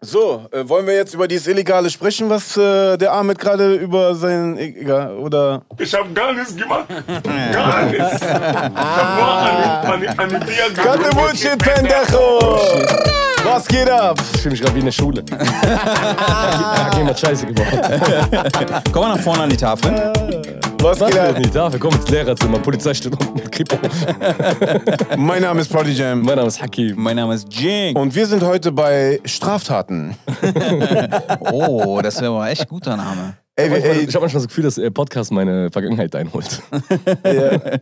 So, 0.00 0.46
äh, 0.52 0.68
wollen 0.68 0.86
wir 0.86 0.94
jetzt 0.94 1.12
über 1.14 1.26
dieses 1.26 1.48
Illegale 1.48 1.90
sprechen, 1.90 2.30
was 2.30 2.56
äh, 2.56 2.96
der 2.96 3.12
Ahmed 3.12 3.36
gerade 3.36 3.74
über 3.74 4.14
sein. 4.14 4.56
Egal, 4.56 5.16
oder. 5.16 5.62
Ich 5.76 5.92
hab 5.92 6.14
gar 6.14 6.32
nichts 6.32 6.54
gemacht. 6.54 6.84
Gar 7.52 7.86
nichts. 7.86 8.22
Ich 8.22 8.28
hab 8.28 8.72
nur 9.16 9.28
an, 9.28 10.06
an, 10.06 10.18
an 10.18 10.28
die 10.28 10.46
Bier 10.46 10.72
Cut 10.74 11.00
the 11.04 11.16
Bullshit, 11.16 11.58
Pendejo! 11.58 12.60
Was 13.44 13.66
geht 13.66 13.90
ab? 13.90 14.20
Ich 14.34 14.40
fühle 14.42 14.52
mich 14.52 14.60
gerade 14.60 14.74
wie 14.76 14.80
in 14.80 14.84
der 14.84 14.92
Schule. 14.92 15.24
Hakim 15.32 17.08
hat 17.08 17.18
Scheiße 17.18 17.46
gebaut. 17.46 18.84
Komm 18.92 19.02
mal 19.02 19.16
nach 19.16 19.22
vorne 19.22 19.42
an 19.42 19.50
die 19.50 19.56
Tafel. 19.56 20.37
Was 20.80 20.98
geht 21.00 21.18
ab? 21.18 21.38
nicht? 21.38 21.54
Dafür 21.54 21.80
komm 21.80 21.94
ins 21.94 22.08
Lehrerzimmer. 22.08 22.58
Polizei 22.60 22.94
steht 22.94 23.12
unten 23.12 23.34
mit 23.34 23.50
Kripo. 23.50 23.76
Mein 25.16 25.42
Name 25.42 25.60
ist 25.60 25.72
Party 25.72 25.90
Jam. 25.90 26.22
Mein 26.22 26.36
Name 26.36 26.48
ist 26.48 26.62
Hakim. 26.62 26.94
Mein 26.96 27.16
Name 27.16 27.34
ist 27.34 27.52
Jing. 27.52 27.96
Und 27.96 28.14
wir 28.14 28.26
sind 28.26 28.42
heute 28.42 28.72
bei 28.72 29.20
Straftaten. 29.24 30.14
Oh, 31.40 32.00
das 32.02 32.20
wäre 32.20 32.32
aber 32.32 32.48
echt 32.50 32.68
guter 32.68 32.96
Name. 32.96 33.34
Ey, 33.56 33.70
wir, 33.70 33.84
ey, 33.84 33.98
Ich 34.04 34.14
habe 34.14 34.20
manchmal 34.24 34.42
das 34.42 34.48
Gefühl, 34.48 34.64
dass 34.64 34.74
der 34.76 34.90
Podcast 34.90 35.32
meine 35.32 35.70
Vergangenheit 35.70 36.14
einholt. 36.14 36.62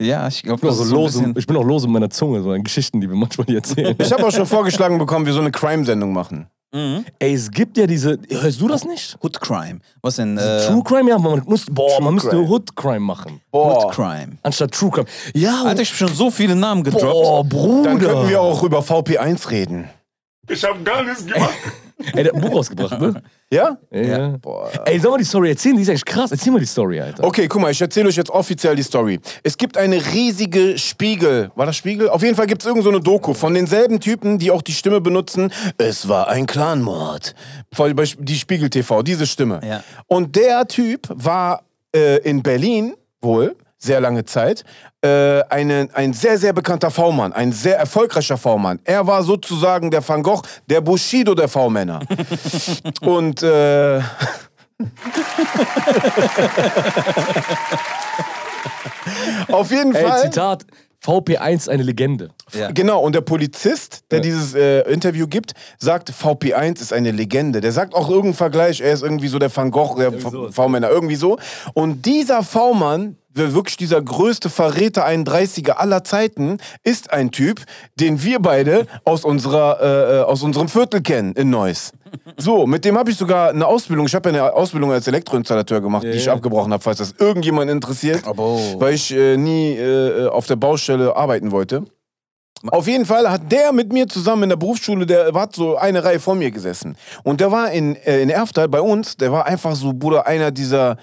Ja, 0.00 0.28
ich 0.28 0.44
glaube, 0.44 0.58
Ich 0.58 0.60
bin, 0.60 0.70
auch 0.70 0.76
das 0.76 0.76
so 0.76 0.82
ist 0.84 0.88
so 0.90 0.94
ein 0.94 1.00
lose, 1.02 1.18
bisschen... 1.18 1.34
ich 1.38 1.46
bin 1.48 1.56
auch 1.56 1.64
lose 1.64 1.86
in 1.88 1.92
meiner 1.92 2.08
Zunge, 2.08 2.40
so 2.40 2.52
an 2.52 2.62
Geschichten, 2.62 3.00
die 3.00 3.08
wir 3.08 3.16
manchmal 3.16 3.46
hier 3.48 3.56
erzählen. 3.56 3.96
ich 3.98 4.12
habe 4.12 4.24
auch 4.24 4.30
schon 4.30 4.46
vorgeschlagen 4.46 4.96
bekommen, 4.96 5.26
wir 5.26 5.32
so 5.32 5.40
eine 5.40 5.50
Crime-Sendung 5.50 6.12
machen. 6.12 6.46
Ey, 6.70 7.34
es 7.34 7.50
gibt 7.50 7.78
ja 7.78 7.86
diese. 7.86 8.18
Hörst 8.28 8.60
du 8.60 8.68
das 8.68 8.84
nicht? 8.84 9.16
Hood 9.22 9.40
Crime. 9.40 9.78
Was 10.02 10.16
denn? 10.16 10.36
Äh, 10.36 10.66
True 10.66 10.82
Crime? 10.84 11.08
Ja, 11.08 11.18
man 11.18 11.42
muss, 11.46 11.64
boah, 11.64 11.96
True 11.96 12.04
man 12.04 12.14
müsste 12.14 12.30
Crime. 12.30 12.48
Hood 12.48 12.76
Crime 12.76 13.00
machen. 13.00 13.40
Boah. 13.50 13.84
Hood 13.86 13.94
Crime. 13.94 14.38
Anstatt 14.42 14.72
True 14.72 14.90
Crime. 14.90 15.06
Ja, 15.34 15.64
Alter, 15.64 15.80
ich 15.82 15.90
hab 15.90 15.96
schon 15.96 16.14
so 16.14 16.30
viele 16.30 16.54
Namen 16.54 16.84
gedroppt. 16.84 17.04
boah, 17.04 17.44
Bruder. 17.44 17.90
Dann 17.90 17.98
könnten 17.98 18.28
wir 18.28 18.40
auch 18.42 18.62
über 18.62 18.80
VP1 18.80 19.50
reden. 19.50 19.88
Ich 20.48 20.64
hab 20.64 20.84
gar 20.84 21.02
nichts 21.02 21.26
gemacht. 21.26 21.54
Ey, 22.14 22.22
der 22.22 22.26
hat 22.26 22.34
ein 22.34 22.40
Buch 22.40 22.56
rausgebracht, 22.56 23.00
ne? 23.00 23.22
Ja? 23.52 23.76
Ja. 23.90 24.36
Boah. 24.40 24.70
Ey, 24.84 25.00
soll 25.00 25.10
mal 25.10 25.18
die 25.18 25.24
Story 25.24 25.50
erzählen? 25.50 25.74
Die 25.74 25.82
ist 25.82 25.88
eigentlich 25.88 26.04
krass. 26.04 26.30
Erzähl 26.30 26.52
mal 26.52 26.60
die 26.60 26.66
Story, 26.66 27.00
Alter. 27.00 27.24
Okay, 27.24 27.48
guck 27.48 27.60
mal, 27.60 27.72
ich 27.72 27.80
erzähle 27.80 28.08
euch 28.08 28.16
jetzt 28.16 28.30
offiziell 28.30 28.76
die 28.76 28.84
Story. 28.84 29.18
Es 29.42 29.56
gibt 29.56 29.76
eine 29.76 29.96
riesige 30.12 30.78
Spiegel. 30.78 31.50
War 31.56 31.66
das 31.66 31.76
Spiegel? 31.76 32.08
Auf 32.08 32.22
jeden 32.22 32.36
Fall 32.36 32.46
gibt 32.46 32.62
es 32.62 32.66
irgendeine 32.66 32.92
so 32.92 32.96
eine 32.96 33.00
Doku 33.00 33.34
von 33.34 33.52
denselben 33.52 33.98
Typen, 33.98 34.38
die 34.38 34.52
auch 34.52 34.62
die 34.62 34.72
Stimme 34.72 35.00
benutzen. 35.00 35.52
Es 35.76 36.08
war 36.08 36.28
ein 36.28 36.46
Clanmord. 36.46 37.34
Voll 37.72 37.94
bei 37.94 38.04
die 38.18 38.36
Spiegel 38.36 38.70
TV, 38.70 39.02
diese 39.02 39.26
Stimme. 39.26 39.60
Ja. 39.66 39.82
Und 40.06 40.36
der 40.36 40.68
Typ 40.68 41.08
war 41.12 41.64
äh, 41.94 42.18
in 42.18 42.44
Berlin 42.44 42.94
wohl 43.20 43.56
sehr 43.78 44.00
lange 44.00 44.24
Zeit 44.24 44.64
äh, 45.02 45.42
eine, 45.48 45.88
ein 45.94 46.12
sehr, 46.12 46.36
sehr 46.38 46.52
bekannter 46.52 46.90
V-Mann, 46.90 47.32
ein 47.32 47.52
sehr 47.52 47.78
erfolgreicher 47.78 48.36
V-Mann. 48.36 48.80
Er 48.84 49.06
war 49.06 49.22
sozusagen 49.22 49.90
der 49.90 50.06
Van 50.06 50.22
Gogh, 50.22 50.42
der 50.68 50.80
Bushido 50.80 51.34
der 51.34 51.48
V-Männer. 51.48 52.00
Und 53.02 53.42
äh, 53.42 53.98
auf 59.48 59.70
jeden 59.70 59.94
Ey, 59.94 60.04
Fall. 60.04 60.22
Zitat: 60.22 60.64
VP1 61.04 61.68
eine 61.68 61.82
Legende. 61.82 62.30
Ja. 62.52 62.70
Genau, 62.70 63.00
und 63.00 63.14
der 63.14 63.20
Polizist, 63.20 64.04
der 64.10 64.20
dieses 64.20 64.54
äh, 64.54 64.80
Interview 64.92 65.26
gibt, 65.26 65.52
sagt, 65.78 66.10
VP1 66.10 66.80
ist 66.80 66.92
eine 66.92 67.12
Legende. 67.12 67.60
Der 67.60 67.72
sagt 67.72 67.94
auch 67.94 68.08
irgendeinen 68.08 68.34
Vergleich, 68.34 68.80
er 68.80 68.92
ist 68.92 69.02
irgendwie 69.02 69.28
so 69.28 69.38
der 69.38 69.54
Van 69.54 69.70
Gogh, 69.70 69.96
der 69.98 70.12
V-Männer, 70.50 70.90
irgendwie 70.90 71.16
so. 71.16 71.38
Und 71.74 72.04
dieser 72.04 72.42
V-Mann, 72.42 73.16
der 73.38 73.54
wirklich 73.54 73.76
dieser 73.76 74.02
größte 74.02 74.50
Verräter 74.50 75.06
31er 75.06 75.72
aller 75.72 76.04
Zeiten, 76.04 76.58
ist 76.82 77.12
ein 77.12 77.30
Typ, 77.30 77.62
den 78.00 78.22
wir 78.22 78.40
beide 78.40 78.86
aus, 79.04 79.24
unserer, 79.24 79.80
äh, 79.80 80.18
äh, 80.18 80.22
aus 80.22 80.42
unserem 80.42 80.68
Viertel 80.68 81.00
kennen 81.00 81.32
in 81.34 81.50
Neuss. 81.50 81.92
So, 82.36 82.66
mit 82.66 82.84
dem 82.84 82.96
habe 82.98 83.10
ich 83.10 83.16
sogar 83.16 83.50
eine 83.50 83.66
Ausbildung. 83.66 84.06
Ich 84.06 84.14
habe 84.14 84.30
ja 84.30 84.46
eine 84.46 84.54
Ausbildung 84.54 84.92
als 84.92 85.06
Elektroinstallateur 85.06 85.80
gemacht, 85.80 86.04
die 86.04 86.10
ich 86.10 86.30
abgebrochen 86.30 86.72
habe, 86.72 86.82
falls 86.82 86.98
das 86.98 87.14
irgendjemand 87.18 87.70
interessiert. 87.70 88.26
Abo. 88.26 88.60
Weil 88.78 88.94
ich 88.94 89.14
äh, 89.14 89.36
nie 89.36 89.74
äh, 89.76 90.28
auf 90.28 90.46
der 90.46 90.56
Baustelle 90.56 91.16
arbeiten 91.16 91.50
wollte. 91.50 91.84
Auf 92.66 92.88
jeden 92.88 93.06
Fall 93.06 93.30
hat 93.30 93.52
der 93.52 93.72
mit 93.72 93.92
mir 93.92 94.08
zusammen 94.08 94.44
in 94.44 94.48
der 94.48 94.56
Berufsschule, 94.56 95.06
der 95.06 95.32
hat 95.32 95.54
so 95.54 95.76
eine 95.76 96.02
Reihe 96.02 96.18
vor 96.18 96.34
mir 96.34 96.50
gesessen. 96.50 96.96
Und 97.22 97.40
der 97.40 97.52
war 97.52 97.70
in, 97.70 97.94
äh, 97.96 98.20
in 98.20 98.30
Erftal 98.30 98.68
bei 98.68 98.80
uns, 98.80 99.16
der 99.16 99.30
war 99.30 99.46
einfach 99.46 99.76
so, 99.76 99.92
Bruder, 99.92 100.26
einer 100.26 100.50
dieser, 100.50 100.96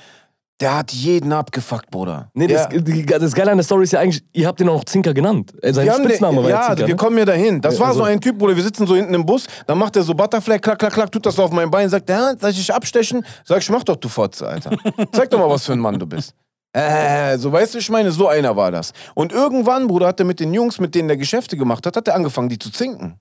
der 0.62 0.76
hat 0.78 0.92
jeden 0.94 1.34
abgefuckt, 1.34 1.92
Bruder. 1.92 2.30
Nee, 2.34 2.48
das, 2.48 2.70
die, 2.70 3.06
das 3.06 3.34
Geile 3.34 3.52
an 3.52 3.58
der 3.58 3.64
Story 3.66 3.84
ist 3.84 3.92
ja 3.92 4.00
eigentlich, 4.00 4.24
ihr 4.32 4.48
habt 4.48 4.62
ihn 4.62 4.70
auch 4.70 4.76
noch 4.78 4.84
Zinker 4.86 5.14
genannt. 5.14 5.54
Äh, 5.62 5.74
Sein 5.74 5.90
Spitzname 5.92 6.38
den, 6.38 6.44
war 6.44 6.50
ja 6.50 6.56
ja, 6.62 6.68
Zinker. 6.68 6.88
wir 6.88 6.94
ne? 6.94 6.96
kommen 6.96 7.18
ja 7.18 7.26
dahin. 7.26 7.60
Das 7.62 7.74
Ja, 7.76 7.80
war 7.82 7.88
also- 7.90 8.00
so 8.00 8.06
ein 8.06 8.22
Typ, 8.22 8.38
Bruder, 8.38 8.56
wir 8.56 8.64
sitzen 8.64 8.88
so 8.88 8.96
hinten 8.96 9.14
im 9.14 9.26
Bus, 9.26 9.46
dann 9.68 9.78
macht 9.78 9.96
er 9.98 10.04
so 10.04 10.14
Butterfly, 10.14 10.60
klack, 10.60 10.80
klack, 10.80 10.94
klack, 10.94 11.12
tut 11.12 11.26
das 11.26 11.36
so 11.36 11.44
auf 11.44 11.52
mein 11.52 11.70
Bein, 11.70 11.90
sagt, 11.90 12.10
ja, 12.10 12.36
soll 12.40 12.52
ich 12.52 12.58
dich 12.58 12.74
abstechen? 12.74 13.26
Sag 13.44 13.62
ich, 13.62 13.70
mach 13.70 13.84
doch, 13.84 13.98
du 13.98 14.08
Fotze, 14.08 14.48
Alter. 14.48 14.72
Zeig 15.12 15.30
doch 15.30 15.40
mal, 15.40 15.50
was 15.50 15.66
für 15.66 15.74
ein 15.74 15.80
Mann 15.80 16.00
du 16.00 16.06
bist. 16.06 16.34
Äh, 16.74 17.38
so 17.38 17.52
weißt 17.52 17.74
du, 17.74 17.78
ich 17.78 17.90
meine, 17.90 18.12
so 18.12 18.28
einer 18.28 18.56
war 18.56 18.70
das. 18.72 18.92
Und 19.14 19.32
irgendwann, 19.32 19.88
Bruder, 19.88 20.08
hat 20.08 20.20
er 20.20 20.26
mit 20.26 20.40
den 20.42 20.54
Jungs, 20.54 20.80
mit 20.80 20.94
denen 20.94 21.08
der 21.08 21.16
Geschäfte 21.18 21.56
gemacht 21.56 21.86
hat, 21.86 21.96
hat 21.96 22.08
er 22.08 22.16
angefangen, 22.16 22.50
die 22.50 22.60
zu 22.60 22.70
zinken. 22.72 23.18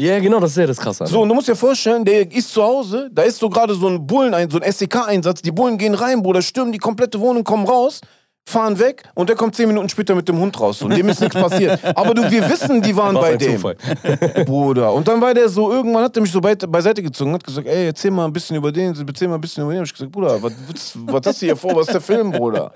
Ja, 0.00 0.20
genau, 0.20 0.38
das 0.38 0.52
ist 0.52 0.58
ja 0.58 0.66
das 0.66 0.76
Krasse. 0.76 1.06
So, 1.08 1.22
und 1.22 1.28
du 1.28 1.34
musst 1.34 1.48
dir 1.48 1.56
vorstellen, 1.56 2.04
der 2.04 2.30
ist 2.30 2.52
zu 2.52 2.62
Hause, 2.62 3.10
da 3.12 3.22
ist 3.22 3.38
so 3.38 3.50
gerade 3.50 3.74
so 3.74 3.88
ein 3.88 4.06
Bullen, 4.06 4.32
so 4.48 4.60
ein 4.60 4.72
SEK-Einsatz, 4.72 5.42
die 5.42 5.50
Bullen 5.50 5.76
gehen 5.76 5.94
rein, 5.94 6.22
Bruder, 6.22 6.40
stürmen 6.40 6.70
die 6.70 6.78
komplette 6.78 7.18
Wohnung, 7.18 7.42
kommen 7.42 7.66
raus, 7.66 8.00
fahren 8.48 8.78
weg 8.78 9.02
und 9.14 9.28
der 9.28 9.36
kommt 9.36 9.54
zehn 9.54 9.68
Minuten 9.68 9.88
später 9.88 10.14
mit 10.14 10.28
dem 10.28 10.38
Hund 10.38 10.58
raus 10.58 10.80
und 10.82 10.96
dem 10.96 11.08
ist 11.08 11.20
nichts 11.20 11.34
passiert. 11.36 11.78
Aber 11.96 12.14
du, 12.14 12.28
wir 12.30 12.48
wissen, 12.50 12.80
die 12.82 12.96
waren 12.96 13.14
Was 13.14 13.22
bei 13.22 13.36
dem. 13.36 13.52
Zufall. 13.56 13.76
Bruder. 14.46 14.92
Und 14.92 15.06
dann 15.06 15.20
war 15.20 15.34
der 15.34 15.48
so, 15.48 15.70
irgendwann 15.70 16.04
hat 16.04 16.16
er 16.16 16.22
mich 16.22 16.32
so 16.32 16.40
beiseite 16.40 17.02
gezogen 17.02 17.30
und 17.30 17.34
hat 17.34 17.44
gesagt, 17.44 17.66
ey, 17.66 17.86
erzähl 17.86 18.10
mal 18.10 18.24
ein 18.24 18.32
bisschen 18.32 18.56
über 18.56 18.72
den, 18.72 18.94
erzähl 19.06 19.28
mal 19.28 19.34
ein 19.36 19.40
bisschen 19.40 19.62
über 19.64 19.72
den. 19.72 19.80
Hab 19.80 19.86
ich 19.86 19.92
gesagt, 19.92 20.10
Bruder, 20.10 20.42
was, 20.42 20.52
was, 21.06 21.26
hast 21.26 21.42
du 21.42 21.46
hier 21.46 21.56
vor? 21.56 21.76
Was 21.76 21.86
ist 21.88 21.92
der 21.94 22.00
Film, 22.00 22.32
Bruder? 22.32 22.72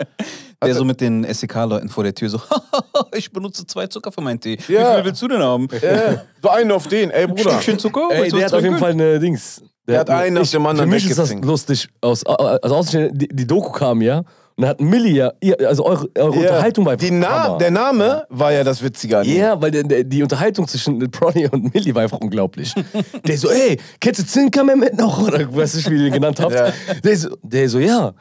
Der 0.65 0.75
so 0.75 0.85
mit 0.85 1.01
den 1.01 1.25
SEK-Leuten 1.25 1.89
vor 1.89 2.05
der 2.05 2.15
Tür 2.15 2.29
so, 2.29 2.41
ich 3.17 3.33
benutze 3.33 3.67
zwei 3.67 3.87
Zucker 3.89 4.13
für 4.13 4.21
meinen 4.21 4.39
Tee. 4.41 4.59
Wie 4.69 4.75
Ja. 4.75 4.95
viel 4.97 5.05
willst 5.07 5.21
du 5.23 5.29
denn 5.29 5.43
haben? 5.43 5.69
Äh, 5.71 6.19
so 6.43 6.51
einen 6.51 6.71
auf 6.71 6.87
den, 6.87 7.11
ey, 7.11 7.27
Bruder. 7.27 7.51
Stückchen 7.53 7.79
Zucker? 7.79 8.09
Ey, 8.11 8.31
der 8.31 8.45
hat 8.45 8.53
auf 8.55 8.63
jeden? 8.63 8.79
Fall 8.79 8.93
eine 8.93 9.19
Dings. 9.19 9.63
Der 9.89 10.01
hat 10.01 10.11
einen 10.11 10.37
ich- 10.43 10.51
dem 10.53 10.65
anderen 10.65 10.89
Für 10.89 10.95
mich 10.95 11.11
ist 11.11 11.19
das 11.19 11.35
lustig. 11.35 11.89
Aus, 12.01 12.25
also 12.25 12.75
Außenstehende, 12.77 13.19
die, 13.19 13.29
die 13.35 13.47
Doku 13.47 13.73
kam 13.73 14.01
ja 14.03 14.23
und 14.57 14.63
da 14.63 14.69
hat 14.69 14.81
Milli 14.81 15.17
ja, 15.17 15.33
ihr- 15.41 15.59
also 15.69 15.85
eure, 15.85 16.09
eure 16.19 16.35
Ja. 16.37 16.41
Unterhaltung 16.43 16.85
war 16.87 16.97
Die 16.97 17.11
Na 17.11 17.45
Hammer. 17.45 17.59
der 17.59 17.71
Name 17.71 18.27
war 18.29 18.53
ja 18.53 18.65
das 18.65 18.83
Witzige 18.83 19.19
an 19.19 19.25
ihm. 19.27 19.37
Ja, 19.39 19.61
weil 19.61 19.71
der, 19.71 19.83
der, 19.85 20.05
die 20.05 20.23
Unterhaltung 20.23 20.67
zwischen 20.69 20.99
Pronny 21.11 21.47
und 21.49 21.73
Milli 21.75 21.95
war 21.95 22.03
einfach 22.03 22.19
unglaublich. 22.21 22.75
der 23.27 23.37
so, 23.39 23.49
ey, 23.51 23.79
kennst 24.01 24.21
du 24.21 24.27
Zinker 24.27 24.65
mit 24.65 24.97
noch? 24.97 25.27
Oder 25.27 25.55
weiß 25.55 25.75
ich, 25.77 25.91
wie 25.91 25.97
ihr 25.97 26.07
ihn 26.09 26.13
genannt 26.13 26.41
habt. 26.41 26.55
Ja. 26.55 26.73
Der, 27.03 27.17
so, 27.17 27.29
der 27.43 27.69
so, 27.69 27.79
ja. 27.79 28.13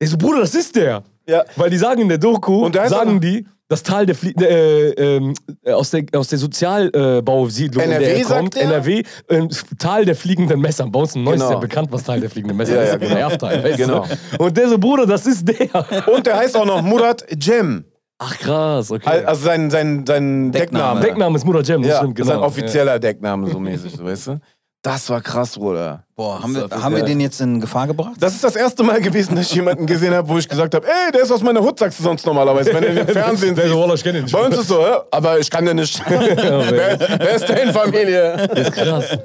Der 0.00 0.08
so, 0.08 0.16
Bruder, 0.16 0.40
das 0.40 0.54
ist 0.54 0.74
der. 0.76 1.02
Ja. 1.28 1.44
Weil 1.56 1.70
die 1.70 1.78
sagen 1.78 2.02
in 2.02 2.08
der 2.08 2.18
Doku, 2.18 2.64
Und 2.66 2.74
da 2.76 2.84
ist 2.84 2.92
auch 2.92 2.98
sagen 2.98 3.20
die, 3.20 3.46
das 3.68 3.82
Tal 3.82 4.06
der 4.06 4.14
Flie 4.14 4.32
äh, 4.40 5.18
äh, 5.18 5.72
aus 5.72 5.90
der, 5.90 6.04
aus 6.14 6.28
der 6.28 6.38
Sozialbausiedlung, 6.38 7.82
in 7.84 7.90
der 7.90 7.98
NRW 8.00 8.20
er 8.20 8.24
kommt, 8.24 8.54
sagt 8.54 8.56
er? 8.56 8.62
NRW, 8.70 9.02
ähm, 9.28 9.48
Tal 9.78 10.04
der 10.04 10.14
fliegenden 10.16 10.60
Messer. 10.60 10.86
Bei 10.88 11.00
uns 11.00 11.14
in 11.16 11.24
Neuss 11.24 11.34
ist 11.36 11.40
Genau. 11.42 11.52
ja 11.54 11.58
bekannt, 11.58 11.88
was 11.90 12.04
Tal 12.04 12.20
der 12.20 12.30
fliegenden 12.30 12.56
Messer 12.56 12.76
Ja, 12.76 12.82
ist. 12.82 12.88
ja, 12.92 12.98
Das 12.98 13.02
ist 13.02 13.14
genau. 13.14 13.20
Erftal, 13.28 13.64
weißt 13.64 13.78
Genau. 13.78 14.06
du? 14.38 14.44
Und 14.44 14.56
der 14.56 14.68
so, 14.68 14.78
Bruder, 14.78 15.06
das 15.06 15.26
ist 15.26 15.46
der. 15.48 16.08
Und 16.14 16.26
der 16.26 16.36
heißt 16.38 16.56
auch 16.56 16.64
noch 16.66 16.82
Murat 16.82 17.24
Jem. 17.42 17.84
Ach 18.18 18.38
krass, 18.38 18.90
okay. 18.90 19.24
Also 19.26 19.44
sein, 19.44 19.70
sein, 19.70 20.04
sein 20.06 20.50
Deckname. 20.50 21.00
Deckname. 21.00 21.36
Ist 21.36 21.44
Mutter 21.44 21.60
Jem, 21.62 21.82
das 21.82 21.90
Ja, 21.90 21.98
stimmt, 21.98 22.14
genau. 22.14 22.28
sein 22.28 22.38
offizieller 22.38 22.98
Deckname, 22.98 23.50
so 23.50 23.58
mäßig, 23.60 24.02
weißt 24.02 24.28
du? 24.28 24.40
Das 24.86 25.10
war 25.10 25.20
krass, 25.20 25.58
Bruder. 25.58 26.04
Boah, 26.14 26.40
haben, 26.40 26.54
wir, 26.54 26.68
haben 26.70 26.92
wir 26.94 27.00
ja- 27.00 27.06
den 27.06 27.18
jetzt 27.18 27.40
in 27.40 27.60
Gefahr 27.60 27.88
gebracht? 27.88 28.12
Das 28.20 28.34
ist 28.34 28.44
das 28.44 28.54
erste 28.54 28.84
Mal 28.84 29.00
gewesen, 29.00 29.34
dass 29.34 29.48
ich 29.50 29.54
jemanden 29.56 29.84
gesehen 29.84 30.14
habe, 30.14 30.28
wo 30.28 30.38
ich 30.38 30.48
gesagt 30.48 30.76
habe, 30.76 30.86
ey, 30.86 31.10
der 31.10 31.22
ist 31.22 31.32
aus 31.32 31.42
meiner 31.42 31.60
Hut, 31.60 31.76
sagst 31.80 31.98
du 31.98 32.04
sonst 32.04 32.24
normalerweise, 32.24 32.72
wenn 32.72 32.82
du 32.84 32.94
den 32.94 32.98
im 32.98 33.08
Fernsehen 33.12 33.56
Der 33.56 33.64
siehst. 33.64 33.74
so, 33.74 33.80
Wallah, 33.82 33.94
ich 33.94 34.04
kenn 34.04 34.14
den 34.14 34.22
nicht. 34.22 34.32
Bei 34.32 34.46
uns 34.46 34.56
ist 34.56 34.68
so, 34.68 34.80
aber 35.10 35.40
ich 35.40 35.50
kann 35.50 35.66
den 35.66 35.74
nicht. 35.74 36.00
wer, 36.08 37.00
wer 37.18 37.34
ist 37.34 37.48
denn 37.48 37.72
Familie? 37.72 38.36
Das 38.48 38.58
ist 38.68 38.72
krass. 38.74 39.18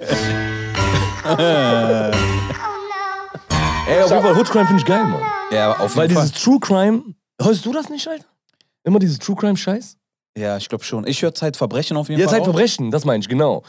Ey, 3.88 4.01
auf 4.03 4.09
jeden 4.12 4.21
Fall, 4.24 4.36
Hood 4.38 4.50
Crime 4.50 4.65
finde 4.65 4.81
ich 4.81 4.86
geil, 4.88 5.03
Mann. 5.06 5.21
Ja, 5.51 5.77
auf 5.77 5.95
Weil 5.95 6.03
jeden 6.07 6.15
Fall. 6.15 6.27
dieses 6.27 6.44
True 6.44 6.59
Crime, 6.59 7.03
hörst 7.39 7.63
du 7.65 7.71
das 7.74 7.89
nicht, 7.89 8.07
Alter? 8.07 8.25
Immer 8.83 8.97
dieses 8.97 9.19
True 9.19 9.36
Crime 9.36 9.57
Scheiß? 9.57 9.95
Ja, 10.36 10.57
ich 10.57 10.69
glaube 10.69 10.83
schon. 10.83 11.06
Ich 11.06 11.21
höre 11.21 11.33
Zeitverbrechen 11.36 11.97
auf 11.97 12.09
jeden 12.09 12.19
Ja, 12.19 12.27
Fall. 12.27 12.36
auch. 12.39 12.45
Zeitverbrechen, 12.45 12.89
das 12.89 13.06
meine 13.06 13.19
ich, 13.19 13.30
genau. 13.30 13.63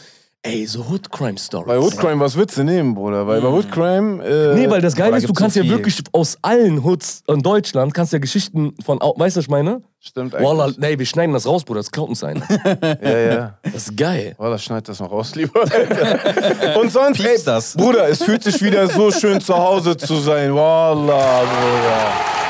Ey, 0.45 0.67
so 0.67 0.81
Hood 0.89 1.09
Crime 1.13 1.39
Stories. 1.39 1.69
Bei 1.69 1.79
Hood 1.79 1.97
Crime, 1.97 2.19
was 2.19 2.37
willst 2.37 2.57
du 2.59 2.65
nehmen, 2.65 2.97
Bruder? 2.97 3.25
Weil 3.29 3.41
bei 3.41 3.47
Hood 3.49 3.71
Crime. 3.71 4.25
Äh, 4.25 4.55
Nee, 4.57 4.69
weil 4.69 4.81
das 4.81 4.97
Geile 4.97 5.17
ist, 5.17 5.29
du 5.29 5.33
kannst 5.33 5.55
so 5.55 5.63
ja 5.63 5.69
wirklich 5.71 6.03
aus 6.11 6.37
allen 6.43 6.83
Hoods 6.83 7.23
in 7.29 7.43
Deutschland, 7.43 7.95
kannst 7.95 8.13
ja 8.13 8.19
Geschichten 8.19 8.75
von, 8.85 8.99
weißt 8.99 9.37
du, 9.37 9.39
was 9.39 9.45
ich 9.45 9.49
meine? 9.49 9.83
Stimmt 10.01 10.35
eigentlich. 10.35 10.49
Wallah, 10.49 10.73
nee, 10.79 10.99
wir 10.99 11.07
schneiden 11.07 11.33
das 11.33 11.47
raus, 11.47 11.63
Bruder, 11.63 11.79
das 11.79 11.93
klaut 11.93 12.09
uns 12.09 12.25
einer. 12.25 12.43
Ja, 13.01 13.19
ja. 13.19 13.59
Das 13.63 13.75
ist 13.85 13.97
geil. 13.97 14.35
Wallah, 14.37 14.59
schneid 14.59 14.89
das 14.89 14.99
noch 14.99 15.13
raus, 15.13 15.33
lieber. 15.37 15.61
Und 16.81 16.91
sonst, 16.91 17.21
ey, 17.25 17.39
das. 17.45 17.75
Bruder, 17.77 18.09
es 18.09 18.21
fühlt 18.21 18.43
sich 18.43 18.61
wieder 18.61 18.89
so 18.89 19.13
schön 19.13 19.41
zu 19.41 19.57
Hause 19.57 19.97
zu 19.97 20.17
sein. 20.17 20.53
Wallah, 20.53 21.43
Bruder. 21.43 22.42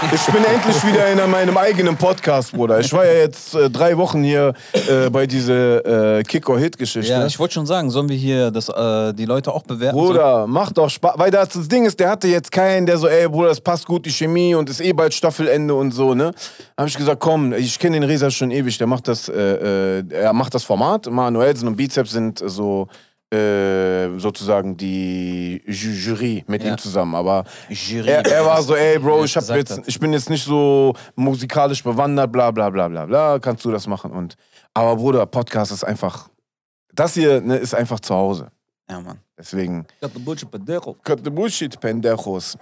Ich 0.00 0.26
bin 0.26 0.44
endlich 0.44 0.86
wieder 0.86 1.10
in 1.10 1.30
meinem 1.30 1.56
eigenen 1.56 1.96
Podcast, 1.96 2.52
Bruder. 2.52 2.78
Ich 2.78 2.92
war 2.92 3.04
ja 3.04 3.14
jetzt 3.14 3.54
äh, 3.56 3.68
drei 3.68 3.96
Wochen 3.96 4.22
hier 4.22 4.54
äh, 4.72 5.10
bei 5.10 5.26
dieser 5.26 6.18
äh, 6.18 6.22
Kick-or-Hit-Geschichte. 6.22 7.10
Ja, 7.10 7.26
ich 7.26 7.36
wollte 7.38 7.54
schon 7.54 7.66
sagen, 7.66 7.90
sollen 7.90 8.08
wir 8.08 8.16
hier 8.16 8.52
das, 8.52 8.68
äh, 8.68 9.12
die 9.12 9.24
Leute 9.24 9.52
auch 9.52 9.64
bewerten? 9.64 9.98
Bruder, 9.98 10.46
macht 10.46 10.78
doch 10.78 10.88
Spaß. 10.88 11.14
Weil 11.16 11.32
das, 11.32 11.48
das 11.48 11.66
Ding 11.66 11.84
ist, 11.84 11.98
der 11.98 12.10
hatte 12.10 12.28
jetzt 12.28 12.52
keinen, 12.52 12.86
der 12.86 12.96
so, 12.96 13.08
ey, 13.08 13.28
Bruder, 13.28 13.48
das 13.48 13.60
passt 13.60 13.86
gut, 13.86 14.06
die 14.06 14.10
Chemie 14.10 14.54
und 14.54 14.70
ist 14.70 14.80
eh 14.80 14.92
bald 14.92 15.12
Staffelende 15.12 15.74
und 15.74 15.90
so, 15.90 16.14
ne? 16.14 16.32
Da 16.76 16.82
hab 16.82 16.88
ich 16.88 16.96
gesagt, 16.96 17.18
komm, 17.18 17.52
ich 17.52 17.76
kenne 17.78 17.98
den 17.98 18.08
Reza 18.08 18.30
schon 18.30 18.52
ewig, 18.52 18.78
der 18.78 18.86
macht 18.86 19.08
das, 19.08 19.28
äh, 19.28 19.98
äh, 19.98 20.04
er 20.12 20.32
macht 20.32 20.54
das 20.54 20.62
Format. 20.62 21.10
Manuelsen 21.10 21.66
und 21.66 21.76
Bizeps 21.76 22.12
sind 22.12 22.40
so 22.46 22.86
äh, 23.30 24.18
sozusagen 24.18 24.76
die 24.76 25.62
Ju 25.66 25.90
Jury 25.90 26.44
mit 26.46 26.62
Ja. 26.62 26.72
ihm 26.72 26.78
zusammen. 26.78 27.14
Aber 27.14 27.44
Jury. 27.68 28.08
er, 28.08 28.24
er 28.26 28.44
war 28.44 28.62
so, 28.62 28.74
ey, 28.74 28.98
Bro, 28.98 29.24
ich, 29.24 29.36
hab 29.36 29.44
jetzt, 29.50 29.76
hat. 29.78 29.86
ich 29.86 29.98
bin 30.00 30.12
jetzt 30.12 30.30
nicht 30.30 30.44
so 30.44 30.94
musikalisch 31.14 31.82
bewandert, 31.84 32.32
bla 32.32 32.50
bla 32.50 32.70
bla 32.70 32.88
bla 32.88 33.06
bla, 33.06 33.38
kannst 33.38 33.64
du 33.64 33.70
das 33.70 33.86
machen? 33.86 34.12
Und, 34.12 34.36
aber 34.74 34.96
Bruder, 34.96 35.26
Podcast 35.26 35.72
ist 35.72 35.84
einfach, 35.84 36.28
das 36.94 37.14
hier 37.14 37.40
ne, 37.40 37.56
ist 37.56 37.74
einfach 37.74 38.00
zu 38.00 38.14
Hause. 38.14 38.48
Ja, 38.90 39.00
Mann. 39.00 39.18
Deswegen. 39.36 39.86
Cut 40.00 40.12
the 40.14 41.30
bullshit, 41.30 41.78
Pendejos. 41.78 42.56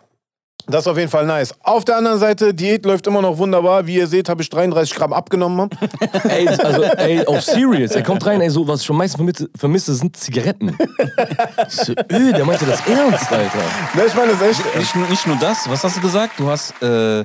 Das 0.68 0.80
ist 0.80 0.88
auf 0.88 0.98
jeden 0.98 1.10
Fall 1.10 1.26
nice. 1.26 1.54
Auf 1.62 1.84
der 1.84 1.96
anderen 1.96 2.18
Seite, 2.18 2.52
Diät 2.52 2.84
läuft 2.84 3.06
immer 3.06 3.22
noch 3.22 3.38
wunderbar. 3.38 3.86
Wie 3.86 3.94
ihr 3.96 4.06
seht, 4.08 4.28
habe 4.28 4.42
ich 4.42 4.50
33 4.50 4.94
Gramm 4.96 5.12
abgenommen. 5.12 5.70
Ey, 6.28 6.48
also, 6.48 6.82
ey, 6.82 7.24
auf 7.24 7.40
Serious. 7.42 7.92
Er 7.92 8.02
kommt 8.02 8.26
rein, 8.26 8.40
ey, 8.40 8.50
so, 8.50 8.66
was 8.66 8.82
ich 8.82 8.90
am 8.90 8.96
meisten 8.96 9.32
vermisse, 9.56 9.94
sind 9.94 10.16
Zigaretten. 10.16 10.76
Ich 11.68 11.74
so, 11.74 11.92
öh, 11.92 12.32
der 12.32 12.44
meinte 12.44 12.66
das 12.66 12.80
ernst, 12.86 13.30
Alter. 13.30 13.58
ne, 13.94 14.02
ich 14.06 14.14
meine, 14.14 14.32
das 14.32 14.40
ist 14.40 14.60
echt. 14.66 14.76
Nicht, 14.76 14.96
nur- 14.96 15.08
nicht 15.08 15.26
nur 15.26 15.36
das, 15.36 15.70
was 15.70 15.84
hast 15.84 15.96
du 15.98 16.00
gesagt? 16.00 16.32
Du 16.38 16.48
hast, 16.50 16.72
äh, 16.82 17.24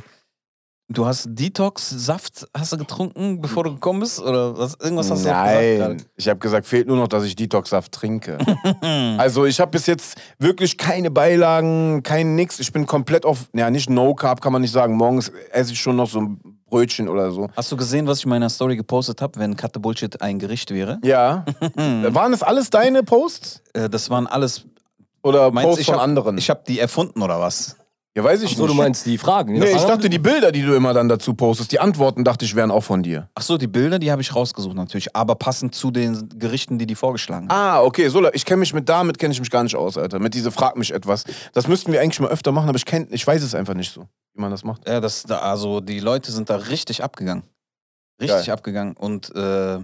du 0.94 1.06
hast 1.06 1.28
Detox-Saft 1.30 2.48
hast 2.56 2.74
du 2.74 2.78
getrunken, 2.78 3.42
bevor 3.42 3.64
du 3.64 3.74
gekommen 3.74 4.02
bist? 4.02 4.20
Oder 4.20 4.58
was, 4.58 4.76
irgendwas 4.82 5.10
hast 5.10 5.26
du 5.26 5.30
auch 5.30 5.44
gesagt? 5.44 5.80
Nein, 5.80 6.04
ich 6.16 6.28
habe 6.28 6.40
gesagt, 6.40 6.66
fehlt 6.66 6.88
nur 6.88 6.98
noch, 6.98 7.08
dass 7.08 7.24
ich 7.24 7.36
Detox-Saft 7.36 7.92
trinke. 7.92 8.38
also 9.18 9.46
ich 9.46 9.60
habe 9.60 9.72
bis 9.72 9.86
jetzt 9.86 10.18
wirklich 10.40 10.78
keine 10.78 11.12
Beilagen, 11.12 12.04
kein 12.04 12.36
nix. 12.36 12.60
Ich 12.60 12.72
bin 12.72 12.86
komplett 12.86 13.26
auf, 13.26 13.50
ja 13.54 13.70
nicht 13.70 13.90
No 13.90 14.14
Carb, 14.14 14.42
kann 14.42 14.54
man 14.54 14.62
nicht 14.62 14.72
sagen. 14.72 14.96
Morgens 14.96 15.32
esse 15.52 15.74
ich 15.74 15.80
schon 15.80 15.96
noch 15.96 16.10
so 16.10 16.22
ein 16.22 16.40
Brötchen 16.72 17.08
oder 17.08 17.32
so. 17.32 17.50
Hast 17.56 17.72
du 17.72 17.78
gesehen, 17.78 18.08
was 18.08 18.20
ich 18.20 18.24
in 18.24 18.30
meiner 18.30 18.50
Story 18.50 18.76
gepostet 18.76 19.22
habe, 19.22 19.40
wenn 19.40 19.56
Cut 19.56 19.72
the 19.74 19.80
Bullshit 19.80 20.22
ein 20.22 20.40
Gericht 20.40 20.72
wäre? 20.72 21.00
Ja. 21.04 21.46
Waren 21.76 22.34
es 22.34 22.42
alles 22.42 22.70
deine 22.70 23.04
Posts? 23.04 23.62
Äh, 23.74 23.90
das 23.90 24.10
waren 24.10 24.26
alles. 24.26 24.66
Oder 25.22 25.52
Meinst, 25.52 25.70
Posts 25.70 25.86
von 25.86 25.96
hab, 25.96 26.02
anderen? 26.02 26.38
Ich 26.38 26.50
habe 26.50 26.62
die 26.68 26.80
erfunden 26.80 27.22
oder 27.22 27.40
was? 27.40 27.76
Ja, 28.16 28.24
weiß 28.24 28.42
ich 28.44 28.56
So, 28.56 28.64
du 28.68 28.74
nicht. 28.74 28.78
meinst 28.82 29.06
die 29.06 29.18
Fragen. 29.18 29.54
Nee, 29.54 29.72
ich 29.72 29.84
dachte, 29.84 30.10
die 30.10 30.20
Bilder, 30.20 30.52
die 30.52 30.62
du 30.64 30.76
immer 30.76 30.94
dann 30.94 31.08
dazu 31.08 31.34
postest, 31.34 31.72
die 31.72 31.80
Antworten, 31.80 32.24
dachte 32.24 32.44
ich, 32.46 32.56
wären 32.56 32.70
auch 32.72 32.84
von 32.84 33.04
dir. 33.04 33.30
Ach 33.36 33.42
so, 33.42 33.58
die 33.58 33.68
Bilder, 33.68 34.00
die 34.00 34.12
habe 34.12 34.22
ich 34.22 34.36
rausgesucht 34.36 34.76
natürlich, 34.76 35.16
aber 35.16 35.36
passend 35.36 35.74
zu 35.76 35.92
den 35.92 36.28
Gerichten, 36.38 36.78
die 36.78 36.86
die 36.86 36.96
vorgeschlagen 36.96 37.48
haben. 37.50 37.58
Ah, 37.58 37.82
okay, 37.82 38.10
so, 38.10 38.30
ich 38.34 38.46
kenne 38.46 38.60
mich 38.60 38.74
mit 38.74 38.90
damit 38.90 39.18
kenne 39.18 39.32
ich 39.34 39.40
mich 39.40 39.50
gar 39.50 39.64
nicht 39.64 39.76
aus, 39.76 39.98
Alter. 39.98 40.20
Mit 40.20 40.34
diese 40.34 40.52
frag 40.52 40.76
mich 40.78 40.92
etwas. 40.92 41.24
Das 41.54 41.68
müssten 41.68 41.92
wir 41.94 42.02
eigentlich 42.02 42.20
mal 42.20 42.30
öfter 42.30 42.52
machen, 42.52 42.68
aber 42.70 42.78
ich 42.78 42.86
kenn, 42.86 43.08
ich 43.12 43.26
weiß 43.26 43.42
es 43.44 43.56
einfach 43.56 43.74
nicht 43.76 43.94
so, 43.94 44.08
wie 44.34 44.42
man 44.42 44.52
das 44.52 44.64
macht. 44.64 44.88
Ja, 44.90 45.00
das, 45.00 45.24
da, 45.24 45.40
also 45.40 45.80
die 45.80 46.00
Leute 46.00 46.32
sind 46.32 46.50
da 46.50 46.56
richtig 46.58 47.04
abgegangen. 47.04 47.44
Richtig 48.20 48.46
Geil. 48.48 48.54
abgegangen. 48.54 48.96
Und 48.98 49.34
äh, 49.36 49.80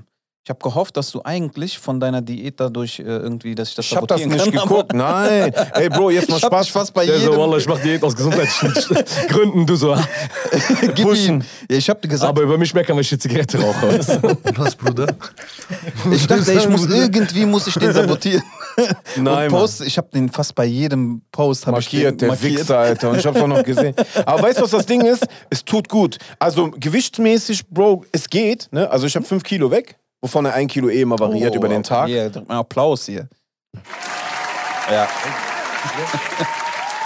ich 0.48 0.50
habe 0.50 0.60
gehofft, 0.64 0.96
dass 0.96 1.12
du 1.12 1.22
eigentlich 1.26 1.78
von 1.78 2.00
deiner 2.00 2.22
Diät 2.22 2.58
dadurch 2.58 3.00
äh, 3.00 3.04
irgendwie, 3.04 3.54
dass 3.54 3.68
ich 3.68 3.76
das 3.76 3.86
Ich 3.86 3.94
hab 3.98 4.08
das 4.08 4.26
nicht 4.26 4.38
kann, 4.40 4.50
geguckt, 4.52 4.94
nein. 4.94 5.52
Ey, 5.74 5.90
Bro, 5.90 6.12
jetzt 6.12 6.30
mal 6.30 6.38
Ich 6.38 6.44
hab 6.46 6.54
Spaß. 6.54 6.66
dich 6.68 6.72
fast 6.72 6.94
bei 6.94 7.06
Der 7.06 7.20
so, 7.20 7.32
jedem. 7.32 7.38
Wallah, 7.38 7.58
ich 7.58 7.68
mach 7.68 7.78
Diät 7.82 8.02
aus 8.02 8.16
gesundheitlichen 8.16 8.74
Gründen. 9.28 9.66
Du 9.66 9.76
so, 9.76 9.94
Gib 10.96 11.06
pushen. 11.06 11.42
ihm. 11.42 11.44
Ja, 11.70 11.76
ich 11.76 11.90
habe 11.90 12.00
dir 12.00 12.08
gesagt, 12.08 12.30
aber 12.30 12.44
über 12.44 12.58
mich 12.58 12.74
meckern, 12.74 12.96
weil 12.96 13.02
ich 13.02 13.12
eine 13.12 13.20
Zigarette 13.20 13.60
rauche. 13.60 14.00
Was, 14.56 14.74
Bruder? 14.78 15.14
ich 16.12 16.26
dachte, 16.26 16.54
ich 16.54 16.70
muss 16.70 16.88
irgendwie 16.90 17.46
muss 17.46 17.68
ich 17.68 17.74
den 17.74 17.92
sabotieren. 17.92 18.42
Nein, 19.18 19.50
Post, 19.50 19.82
ich 19.82 19.98
habe 19.98 20.08
den 20.14 20.30
fast 20.30 20.56
bei 20.56 20.64
jedem 20.64 21.24
Post 21.30 21.68
hab 21.68 21.78
ich 21.78 21.88
Markiert, 21.88 22.12
den 22.12 22.18
der 22.20 22.28
markiert. 22.30 22.60
Wichser, 22.62 22.78
Alter. 22.78 23.10
Und 23.10 23.20
ich 23.20 23.26
hab's 23.26 23.42
auch 23.42 23.48
noch 23.48 23.64
gesehen. 23.64 23.94
Aber 24.26 24.44
weißt 24.44 24.60
du, 24.60 24.64
was 24.64 24.72
das 24.72 24.86
Ding 24.86 25.02
ist? 25.02 25.28
Es 25.50 25.66
tut 25.66 25.90
gut. 25.90 26.18
Also 26.40 26.72
gewichtsmäßig, 26.74 27.68
Bro, 27.68 28.06
es 28.14 28.30
geht. 28.30 28.70
Ne? 28.72 28.90
Also 28.90 29.08
ich 29.08 29.16
habe 29.18 29.26
5 29.26 29.44
Kilo 29.44 29.70
weg, 29.72 29.98
wovon 30.22 30.46
er 30.46 30.54
1 30.54 30.72
Kilo 30.72 30.90
eh 30.90 31.02
immer 31.02 31.20
variiert 31.20 31.56
über 31.56 31.70
den 31.70 31.84
Tag. 31.84 32.06
Oh, 32.06 32.08
Hier, 32.08 32.30
drück 32.30 32.48
mal 32.48 32.60
Applaus 32.60 33.06
hier. 33.06 33.28
Ja. 34.92 35.08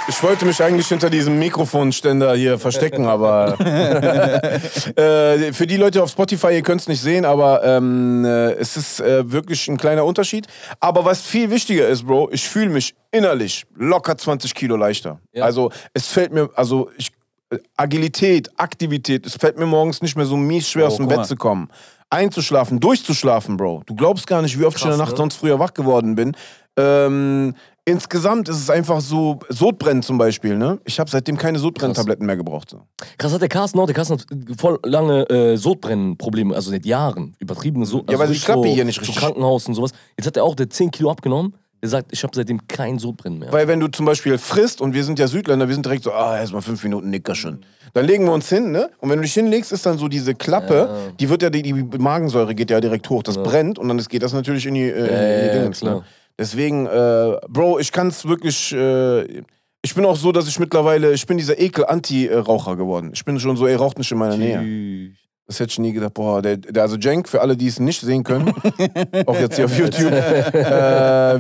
Ich 0.08 0.22
wollte 0.24 0.46
mich 0.46 0.62
eigentlich 0.62 0.88
hinter 0.88 1.10
diesem 1.10 1.38
Mikrofonständer 1.40 2.36
hier 2.36 2.58
verstecken, 2.60 3.06
aber 3.06 3.60
äh, 4.96 5.54
für 5.54 5.68
die 5.68 5.78
Leute 5.78 6.02
auf 6.04 6.10
Spotify, 6.10 6.54
ihr 6.54 6.64
könnt 6.64 6.82
es 6.82 6.88
nicht 6.88 7.02
sehen, 7.02 7.24
aber 7.24 7.64
ähm, 7.64 8.26
äh, 8.26 8.54
es 8.54 8.76
ist 8.76 9.00
äh, 9.00 9.32
wirklich 9.32 9.68
ein 9.68 9.78
kleiner 9.78 10.04
Unterschied. 10.04 10.48
Aber 10.80 11.06
was 11.06 11.22
viel 11.22 11.50
wichtiger 11.52 11.88
ist, 11.88 12.06
Bro, 12.08 12.30
ich 12.32 12.48
fühle 12.50 12.70
mich 12.70 12.96
innerlich 13.12 13.66
locker 13.76 14.18
20 14.18 14.54
Kilo 14.56 14.76
leichter. 14.76 15.20
Ja. 15.34 15.46
Also 15.46 15.72
es 15.94 16.08
fällt 16.08 16.34
mir, 16.34 16.50
also 16.56 16.90
ich, 16.98 17.12
äh, 17.52 17.58
Agilität, 17.78 18.50
Aktivität, 18.58 19.26
es 19.26 19.36
fällt 19.36 19.58
mir 19.58 19.68
morgens 19.68 20.02
nicht 20.02 20.18
mehr 20.18 20.26
so 20.26 20.36
mies 20.36 20.68
schwer 20.70 20.86
Oh, 20.86 20.88
aus 20.88 20.98
dem 20.98 21.08
Bett 21.08 21.26
zu 21.26 21.36
kommen. 21.36 21.70
Einzuschlafen, 22.12 22.80
durchzuschlafen, 22.80 23.58
Bro. 23.58 23.84
Du 23.86 23.96
glaubst 23.96 24.28
gar 24.28 24.42
nicht, 24.42 24.60
wie 24.60 24.66
oft 24.66 24.78
ich 24.78 24.84
in 24.84 24.90
der 24.90 24.98
Krass, 24.98 25.08
Nacht 25.08 25.12
ne? 25.14 25.18
sonst 25.18 25.36
früher 25.38 25.60
wach 25.60 25.74
geworden 25.74 26.16
bin. 26.16 26.34
Ähm, 26.78 27.54
insgesamt 27.86 28.50
ist 28.50 28.58
es 28.58 28.70
einfach 28.70 29.02
so, 29.02 29.40
Sodbrennen 29.50 30.04
zum 30.04 30.18
Beispiel, 30.18 30.58
ne? 30.58 30.80
Ich 30.86 31.00
habe 31.00 31.10
seitdem 31.10 31.38
keine 31.38 31.60
Sodbrenntabletten 31.60 32.26
mehr 32.26 32.38
gebraucht. 32.38 32.70
So. 32.70 32.82
Krass 33.18 33.34
hat 33.34 33.42
der 33.42 33.50
Carsten 33.50 33.80
auch, 33.80 33.86
der 33.86 33.96
Carsten 33.96 34.20
hat 34.20 34.26
voll 34.60 34.80
lange 34.84 35.30
äh, 35.30 35.58
Sodbrennenprobleme, 35.58 36.54
also 36.54 36.72
seit 36.72 36.86
Jahren. 36.86 37.36
Übertriebene 37.40 37.86
Sod. 37.86 38.10
Ja, 38.10 38.12
also 38.12 38.20
weil 38.20 38.28
die 38.28 38.34
wirklich 38.34 38.46
Klappe 38.46 38.68
so, 38.68 38.74
hier 38.74 38.86
nicht 38.86 38.96
so 38.96 39.02
richtig- 39.02 39.18
Krankenhaus 39.18 39.68
und 39.68 39.74
sowas. 39.74 39.92
Jetzt 40.18 40.28
hat 40.28 40.38
er 40.38 40.44
auch 40.44 40.56
der 40.56 40.70
10 40.70 40.92
Kilo 40.92 41.12
abgenommen. 41.12 41.56
Der 41.82 41.90
sagt, 41.90 42.12
ich 42.12 42.22
habe 42.24 42.32
seitdem 42.36 42.68
kein 42.68 43.00
Sodbrennen 43.00 43.40
mehr. 43.40 43.52
Weil 43.52 43.68
wenn 43.68 43.80
du 43.80 43.88
zum 43.88 44.06
Beispiel 44.06 44.38
frisst 44.38 44.82
und 44.82 44.94
wir 44.94 45.04
sind 45.04 45.18
ja 45.18 45.28
Südländer, 45.28 45.68
wir 45.68 45.74
sind 45.74 45.86
direkt 45.86 46.04
so, 46.04 46.12
ah, 46.12 46.38
erstmal 46.38 46.62
fünf 46.62 46.84
Minuten 46.84 47.10
Nickerchen. 47.10 47.66
Dann 47.94 48.06
legen 48.06 48.26
wir 48.26 48.34
uns 48.34 48.48
hin, 48.50 48.72
ne? 48.72 48.90
Und 49.00 49.10
wenn 49.10 49.18
du 49.18 49.24
dich 49.24 49.34
hinlegst, 49.34 49.72
ist 49.72 49.86
dann 49.86 49.98
so 49.98 50.08
diese 50.08 50.36
Klappe, 50.36 51.14
die 51.20 51.30
wird 51.30 51.42
ja, 51.42 51.50
die, 51.50 51.64
die 51.64 51.74
Magensäure 51.74 52.54
geht 52.54 52.70
ja 52.70 52.80
direkt 52.80 53.10
hoch, 53.10 53.24
das 53.24 53.42
brennt 53.42 53.80
und 53.80 53.88
dann 53.88 53.98
geht 53.98 54.22
das 54.22 54.34
natürlich 54.34 54.66
in 54.68 54.76
die, 54.76 54.82
äh, 54.82 54.88
in 54.90 54.96
die 54.96 55.58
Ja, 55.58 55.90
ja, 55.90 55.96
ne? 55.96 56.04
Deswegen, 56.38 56.86
äh, 56.86 57.38
Bro, 57.50 57.80
ich 57.80 57.92
kann 57.92 58.08
es 58.08 58.28
wirklich, 58.28 58.72
äh, 58.74 59.42
ich 59.82 59.96
bin 59.96 60.06
auch 60.06 60.16
so, 60.16 60.32
dass 60.32 60.48
ich 60.48 60.60
mittlerweile, 60.60 61.12
ich 61.14 61.26
bin 61.26 61.38
dieser 61.38 61.60
Ekel-Anti-Raucher 61.60 62.76
geworden. 62.76 63.12
Ich 63.14 63.26
bin 63.26 63.40
schon 63.40 63.58
so, 63.58 63.68
ey, 63.68 63.76
raucht 63.76 63.98
nicht 63.98 64.12
in 64.12 64.18
meiner 64.18 64.38
Nähe. 64.38 65.12
Das 65.52 65.60
hätte 65.60 65.72
ich 65.72 65.80
nie 65.80 65.92
gedacht. 65.92 66.14
Boah, 66.14 66.42
der, 66.42 66.56
der 66.56 66.84
also 66.84 66.96
Jenk, 66.96 67.28
für 67.28 67.42
alle, 67.42 67.58
die 67.58 67.68
es 67.68 67.78
nicht 67.78 68.00
sehen 68.00 68.24
können, 68.24 68.50
auch 69.26 69.36
jetzt 69.36 69.58
hier 69.58 69.66
auf 69.66 69.78
YouTube, 69.78 70.14
äh, 70.14 71.40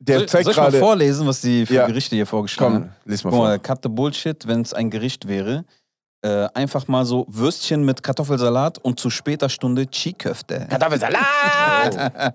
der, 0.00 0.18
Soll, 0.18 0.26
zeigt 0.26 0.44
soll 0.46 0.50
ich 0.50 0.56
mal 0.56 0.64
gerade. 0.64 0.78
vorlesen, 0.80 1.26
was 1.28 1.40
die 1.40 1.64
für 1.64 1.74
Ja. 1.74 1.86
Gerichte 1.86 2.16
hier 2.16 2.26
vorgeschlagen 2.26 2.72
Komm, 2.74 2.82
haben? 2.84 2.92
lies 3.04 3.22
mal 3.22 3.30
Guck 3.30 3.38
mal, 3.38 3.50
vor. 3.54 3.58
cut 3.62 3.78
the 3.84 3.88
bullshit, 3.88 4.48
wenn 4.48 4.62
es 4.62 4.74
ein 4.74 4.90
Gericht 4.90 5.28
wäre. 5.28 5.64
Äh, 6.22 6.48
einfach 6.54 6.88
mal 6.88 7.04
so 7.04 7.24
Würstchen 7.28 7.84
mit 7.84 8.02
Kartoffelsalat 8.02 8.78
und 8.78 8.98
zu 8.98 9.10
später 9.10 9.48
Stunde 9.48 9.86
Chiköfte. 9.86 10.66
Kartoffelsalat! 10.70 12.34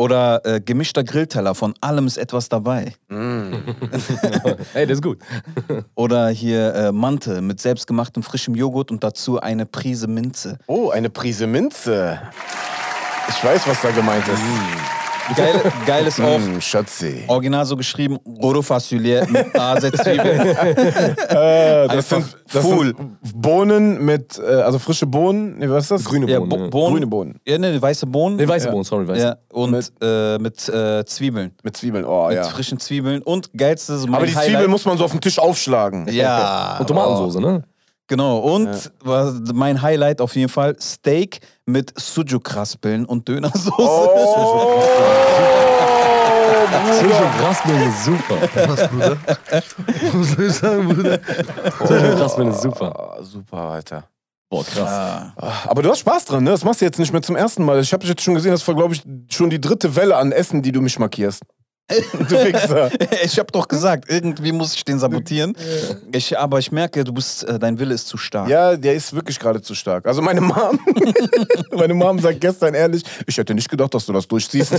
Oder 0.00 0.40
äh, 0.46 0.60
gemischter 0.62 1.04
Grillteller, 1.04 1.54
von 1.54 1.74
allem 1.82 2.06
ist 2.06 2.16
etwas 2.16 2.48
dabei. 2.48 2.94
Ey, 3.10 4.86
das 4.86 4.96
ist 4.96 5.02
gut. 5.02 5.18
Oder 5.94 6.30
hier 6.30 6.74
äh, 6.74 6.90
Mante 6.90 7.42
mit 7.42 7.60
selbstgemachtem 7.60 8.22
frischem 8.22 8.54
Joghurt 8.54 8.90
und 8.90 9.04
dazu 9.04 9.40
eine 9.40 9.66
Prise 9.66 10.06
Minze. 10.06 10.56
Oh, 10.66 10.88
eine 10.88 11.10
Prise 11.10 11.46
Minze. 11.46 12.18
Ich 13.28 13.44
weiß, 13.44 13.68
was 13.68 13.82
da 13.82 13.90
gemeint 13.90 14.26
ist. 14.26 14.99
Geil, 15.36 15.72
geil 15.86 16.06
ist 16.06 16.20
auch, 16.20 16.38
Mm, 16.38 16.60
Schatzi. 16.60 17.24
original 17.28 17.64
so 17.64 17.76
geschrieben, 17.76 18.18
Roro 18.42 18.62
Fasulye 18.62 19.22
mit 19.28 19.52
Base 19.52 19.90
Zwiebeln. 19.92 20.40
Äh, 20.40 21.88
das 21.88 21.90
Einfach 21.90 22.02
sind, 22.22 22.36
das 22.52 22.64
full. 22.64 22.94
sind 22.96 23.18
Bohnen 23.42 24.04
mit, 24.04 24.38
äh, 24.38 24.42
also 24.62 24.78
frische 24.78 25.06
Bohnen. 25.06 25.58
Nee, 25.58 25.68
was 25.68 25.84
ist 25.84 25.90
das? 25.92 26.04
Grüne 26.04 26.30
Ja, 26.30 26.38
Bohnen. 26.40 26.48
Bo 26.50 26.56
ja. 26.56 26.68
Bohnen. 26.70 26.92
Grüne 26.94 27.06
Bohnen. 27.06 27.40
Ja, 27.46 27.58
ne, 27.58 27.80
weiße 27.80 28.06
Bohnen. 28.06 28.36
Nee, 28.36 28.48
weiße 28.48 28.66
Ja. 28.66 28.72
Bohnen, 28.72 28.84
sorry, 28.84 29.06
weiße. 29.08 29.22
Ja, 29.22 29.36
und 29.52 29.70
Mit- 29.70 29.92
äh, 30.02 30.38
mit 30.38 30.68
äh, 30.68 31.04
Zwiebeln. 31.04 31.52
Mit 31.62 31.76
Zwiebeln. 31.76 32.04
Oh, 32.04 32.26
Mit 32.28 32.36
ja. 32.36 32.44
frischen 32.44 32.78
Zwiebeln. 32.80 33.22
Und 33.22 33.50
geilste, 33.56 33.96
so 33.98 34.06
mein 34.06 34.16
Aber 34.16 34.26
die 34.26 34.32
Highlight. 34.34 34.48
Zwiebeln 34.50 34.70
muss 34.70 34.84
man 34.84 34.98
so 34.98 35.04
auf 35.04 35.12
den 35.12 35.20
Tisch 35.20 35.38
aufschlagen. 35.38 36.08
Ja. 36.10 36.76
Und 36.80 36.86
Tomatensoße, 36.88 37.40
ne? 37.40 37.62
Genau. 38.10 38.38
Und 38.38 38.90
was 39.04 39.34
mein 39.54 39.80
Highlight 39.80 40.20
auf 40.20 40.34
jeden 40.34 40.48
Fall: 40.48 40.74
Steak 40.80 41.38
mit 41.64 41.92
Sujuk-Raspeln 41.96 43.04
und 43.04 43.28
Dönersoße. 43.28 43.72
Oh, 43.78 44.82
Zwischen 46.98 47.40
Raspeln 47.40 47.88
ist 47.88 48.04
super. 48.04 48.36
Was, 48.66 48.88
Bruder? 48.88 49.16
Was 50.12 50.30
soll 50.32 50.44
ich 50.44 50.52
sagen, 50.52 50.88
Bruder? 50.88 51.20
Zwischen 51.86 52.12
Raspeln 52.14 52.50
ist 52.50 52.62
super. 52.62 53.18
Super, 53.22 53.58
Alter. 53.58 54.08
Boah, 54.48 54.64
krass. 54.64 54.88
Ah. 54.88 55.52
Aber 55.68 55.80
du 55.82 55.90
hast 55.90 56.00
Spaß 56.00 56.24
dran, 56.24 56.42
ne? 56.42 56.50
Das 56.50 56.64
machst 56.64 56.80
du 56.80 56.86
jetzt 56.86 56.98
nicht 56.98 57.12
mehr 57.12 57.22
zum 57.22 57.36
ersten 57.36 57.64
Mal. 57.64 57.78
Ich 57.78 57.92
habe 57.92 58.04
jetzt 58.04 58.22
schon 58.22 58.34
gesehen, 58.34 58.50
das 58.50 58.66
war, 58.66 58.74
glaube 58.74 58.94
ich, 58.94 59.04
schon 59.30 59.50
die 59.50 59.60
dritte 59.60 59.94
Welle 59.94 60.16
an 60.16 60.32
Essen, 60.32 60.62
die 60.62 60.72
du 60.72 60.80
mich 60.80 60.98
markierst. 60.98 61.44
Du 62.28 62.44
Wichser. 62.44 62.90
Ich 63.24 63.38
habe 63.38 63.50
doch 63.52 63.68
gesagt, 63.68 64.04
irgendwie 64.08 64.52
muss 64.52 64.74
ich 64.74 64.84
den 64.84 64.98
sabotieren. 64.98 65.54
Ich, 66.12 66.38
aber 66.38 66.58
ich 66.58 66.72
merke, 66.72 67.04
du 67.04 67.12
bist, 67.12 67.44
äh, 67.44 67.58
dein 67.58 67.78
Wille 67.78 67.94
ist 67.94 68.08
zu 68.08 68.16
stark. 68.16 68.48
Ja, 68.48 68.76
der 68.76 68.94
ist 68.94 69.12
wirklich 69.14 69.38
gerade 69.38 69.60
zu 69.60 69.74
stark. 69.74 70.06
Also 70.06 70.22
meine 70.22 70.40
Mom, 70.40 70.78
meine 71.72 71.94
Mom 71.94 72.18
sagt 72.18 72.40
gestern 72.40 72.74
ehrlich, 72.74 73.02
ich 73.26 73.36
hätte 73.36 73.54
nicht 73.54 73.68
gedacht, 73.68 73.94
dass 73.94 74.06
du 74.06 74.12
das 74.12 74.26
durchziehst. 74.26 74.74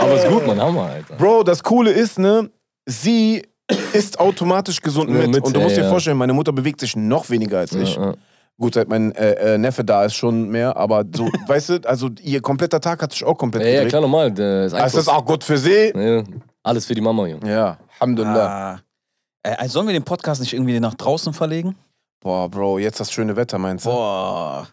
Aber 0.00 0.14
ist 0.16 0.28
gut, 0.28 0.46
man, 0.46 0.60
Hammer, 0.60 0.86
Alter. 0.86 1.14
Bro, 1.16 1.42
das 1.44 1.62
Coole 1.62 1.90
ist, 1.90 2.18
ne, 2.18 2.50
sie 2.86 3.42
ist 3.92 4.18
automatisch 4.18 4.80
gesund 4.80 5.10
Ja, 5.10 5.16
mit. 5.16 5.30
mit, 5.30 5.44
Und 5.44 5.54
du 5.54 5.60
ja, 5.60 5.64
musst 5.64 5.76
dir 5.76 5.82
ja. 5.82 5.90
vorstellen, 5.90 6.16
meine 6.16 6.32
Mutter 6.32 6.52
bewegt 6.52 6.80
sich 6.80 6.96
noch 6.96 7.28
weniger 7.30 7.58
als 7.58 7.72
ich. 7.72 7.96
Ja, 7.96 8.06
ja. 8.06 8.14
Gut, 8.60 8.74
seit 8.74 8.90
mein 8.90 9.12
äh, 9.12 9.54
äh, 9.54 9.58
Neffe 9.58 9.82
da 9.84 10.04
ist 10.04 10.14
schon 10.14 10.50
mehr, 10.50 10.76
aber 10.76 11.04
so, 11.16 11.24
weißt 11.46 11.68
du, 11.70 11.80
also 11.88 12.10
ihr 12.20 12.42
kompletter 12.42 12.78
Tag 12.78 13.00
hat 13.02 13.12
sich 13.12 13.24
auch 13.24 13.36
komplett 13.38 13.62
Ja, 13.62 13.68
ja, 13.68 13.74
gedreht. 13.76 13.88
klar, 13.88 14.02
normal. 14.02 14.30
Der 14.30 14.66
ist 14.66 14.74
Also 14.74 14.98
das 14.98 15.06
ist 15.06 15.08
auch 15.08 15.24
gut 15.24 15.42
für 15.42 15.56
sie. 15.56 15.92
Ja, 15.96 16.22
alles 16.62 16.84
für 16.84 16.94
die 16.94 17.00
Mama, 17.00 17.26
Junge. 17.26 17.50
Ja, 17.50 17.78
Alhamdulillah. 17.98 18.74
Ah. 18.74 18.80
Äh, 19.42 19.54
also 19.56 19.72
sollen 19.72 19.86
wir 19.86 19.94
den 19.94 20.04
Podcast 20.04 20.42
nicht 20.42 20.52
irgendwie 20.52 20.78
nach 20.78 20.92
draußen 20.94 21.32
verlegen? 21.32 21.74
Boah, 22.20 22.50
Bro, 22.50 22.80
jetzt 22.80 23.00
das 23.00 23.10
schöne 23.10 23.34
Wetter, 23.34 23.56
meinst 23.58 23.86
du? 23.86 23.90
Boah. 23.90 24.68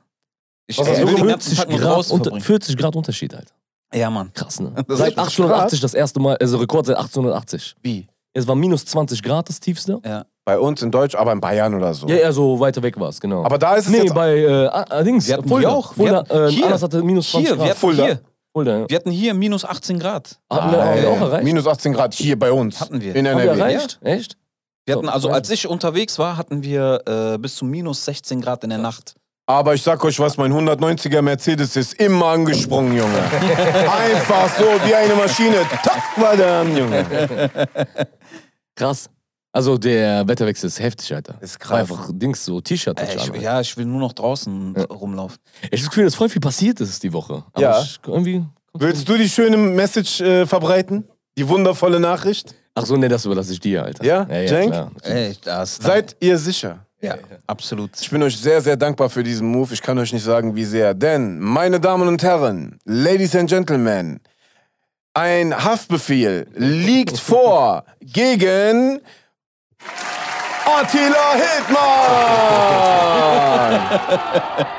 Ich 0.67 0.77
Was 0.77 0.88
ganzen 0.88 1.08
40 1.08 1.58
Tag 1.58 1.70
nur 1.70 1.79
Grad, 1.79 1.96
draußen 1.96 2.12
unter, 2.13 2.24
verbringen. 2.25 2.44
40 2.44 2.75
Grad 2.77 2.96
Unterschied, 2.98 3.34
Alter. 3.34 3.53
Ja, 3.94 4.10
Mann. 4.10 4.34
Krass, 4.34 4.60
ne? 4.60 4.74
Das 4.86 4.98
Seit 4.98 5.13
ist 5.13 5.17
1880 5.17 5.79
das 5.79 5.94
erste 5.94 6.20
Mal, 6.20 6.36
also 6.36 6.58
Rekord 6.58 6.88
seit 6.88 6.98
1880. 6.98 7.77
Wie? 7.82 8.06
Es 8.34 8.46
war 8.46 8.56
minus 8.56 8.84
20 8.84 9.24
Grad 9.24 9.48
das 9.48 9.62
tiefste. 9.62 10.01
Bei 10.48 10.58
uns 10.58 10.82
in 10.82 10.92
Deutsch, 10.92 11.13
aber 11.13 11.34
in 11.34 11.42
Bayern 11.42 11.74
oder 11.75 11.94
so. 11.94 12.08
Ja, 12.08 12.16
ja, 12.16 12.32
so 12.32 12.58
weiter 12.58 12.82
weg 12.82 12.98
war 12.98 13.10
es, 13.10 13.20
genau. 13.20 13.44
Aber 13.44 13.58
da 13.58 13.75
ist 13.75 13.88
es 13.88 13.92
nee, 13.92 13.98
jetzt 14.04 14.16
bei 14.16 14.38
äh, 14.38 14.68
ah, 14.68 15.04
Dings, 15.04 15.27
Wir 15.27 15.36
hatten 15.36 15.50
Fulda. 15.50 15.68
hier 15.68 15.77
auch. 15.77 15.94
Fulda, 15.94 16.12
Wir 16.12 16.18
hatten 16.20 16.48
äh, 16.48 16.51
hier. 16.51 16.66
Anders 16.68 16.84
hatte 16.84 17.04
minus 17.04 17.32
20 17.32 17.50
Hier, 17.50 17.58
wir 17.58 17.58
Grad. 17.58 17.70
hatten 17.72 17.80
Fulda. 17.82 18.06
hier, 18.06 18.20
Fulda, 18.54 18.77
ja. 18.77 18.86
wir 18.89 18.96
hatten 18.96 19.12
hier 19.12 19.34
minus 19.34 19.66
18 19.66 20.00
Grad. 20.00 20.39
Hatten 20.50 20.72
wir, 20.72 20.86
haben 20.86 21.01
wir 21.01 21.10
auch 21.10 21.20
erreicht? 21.20 21.44
minus 21.44 21.68
18 21.68 21.92
Grad 21.92 22.13
hier 22.13 22.39
bei 22.39 22.50
uns. 22.50 22.80
Hatten 22.80 23.01
wir. 23.01 23.13
In 23.13 23.27
haben 23.27 23.36
wir 23.39 23.44
NRW. 23.51 23.60
erreicht? 23.60 24.00
Echt? 24.01 24.38
Wir 24.86 24.96
hatten, 24.96 25.08
So, 25.08 25.12
also 25.12 25.27
ja. 25.27 25.34
als 25.34 25.50
ich 25.50 25.68
unterwegs 25.68 26.18
war, 26.18 26.38
hatten 26.38 26.63
wir 26.63 27.01
äh, 27.06 27.38
bis 27.38 27.58
zu 27.58 27.66
minus 27.66 28.06
16 28.06 28.39
Grad 28.39 28.63
in 28.63 28.70
der 28.70 28.80
Nacht. 28.80 29.16
Aber 29.48 29.74
ich 29.74 29.84
sag 29.84 30.01
euch 30.06 30.18
was, 30.18 30.38
mein 30.38 30.54
190er 30.54 31.22
Mercedes 31.22 31.75
ist 31.75 31.96
immer 31.96 32.27
angesprungen, 32.27 32.96
Junge. 32.96 33.20
Einfach 33.22 34.48
so 34.58 34.63
wie 34.88 34.96
eine 34.96 35.13
Maschine. 35.13 35.58
Tak, 35.84 36.04
badam, 36.16 36.77
Junge. 36.77 37.06
Krass. 38.75 39.10
Also 39.58 39.76
der 39.76 40.28
Wetterwechsel 40.28 40.68
ist 40.68 40.80
heftig, 40.80 41.16
Alter. 41.16 41.34
Ist 41.42 41.60
War 41.62 41.80
krass. 41.80 41.80
einfach 41.80 42.12
Dings, 42.14 42.46
so 42.46 42.62
T-Shirt. 42.62 43.00
Äh, 43.00 43.16
ich 43.16 43.42
ja, 43.42 43.60
ich 43.60 43.76
will 43.76 43.86
nur 43.86 44.00
noch 44.00 44.14
draußen 44.14 44.76
rumlaufen. 44.76 45.40
Ich 45.64 45.66
hab 45.66 45.72
das 45.72 45.90
Gefühl, 45.90 46.04
dass 46.06 46.14
voll 46.14 46.30
viel 46.30 46.42
passiert 46.42 46.80
ist 46.80 47.02
die 47.02 47.12
Woche. 47.12 47.44
Aber 47.54 47.62
Ja. 47.64 47.82
Ich, 47.82 48.00
irgendwie. 48.06 48.46
Willst 48.76 49.10
du 49.10 49.18
die 49.18 49.28
schöne 49.28 49.58
Message 49.58 50.22
äh, 50.22 50.46
verbreiten? 50.46 51.06
Die 51.40 51.50
wundervolle 51.50 52.00
Nachricht? 52.00 52.54
Ach 52.76 52.86
so, 52.86 52.98
nee, 52.98 53.08
das 53.08 53.26
überlasse 53.26 53.52
ich 53.52 53.60
dir, 53.60 53.84
Alter. 53.84 54.06
Ja? 54.06 54.28
ja, 54.30 54.42
ja 54.42 54.66
klar. 54.68 54.92
Ey, 55.02 55.36
das 55.44 55.78
Seid 55.78 56.16
ihr 56.20 56.38
sicher? 56.38 56.86
ja, 57.02 57.16
absolut. 57.48 58.00
Ich 58.00 58.12
bin 58.12 58.22
euch 58.22 58.38
sehr, 58.38 58.62
sehr 58.62 58.78
dankbar 58.78 59.10
für 59.10 59.24
diesen 59.24 59.48
Move. 59.48 59.74
Ich 59.74 59.82
kann 59.82 59.98
euch 59.98 60.14
nicht 60.14 60.24
sagen, 60.24 60.56
wie 60.56 60.66
sehr. 60.66 60.94
Denn, 60.94 61.40
meine 61.40 61.80
Damen 61.80 62.08
und 62.08 62.22
Herren, 62.22 62.78
Ladies 62.86 63.36
and 63.36 63.50
Gentlemen, 63.50 64.20
ein 65.16 65.52
Haftbefehl 65.64 66.46
liegt 66.54 67.18
vor 67.18 67.86
gegen 68.02 69.00
Attila 70.65 71.34
Hildmann! 71.34 71.77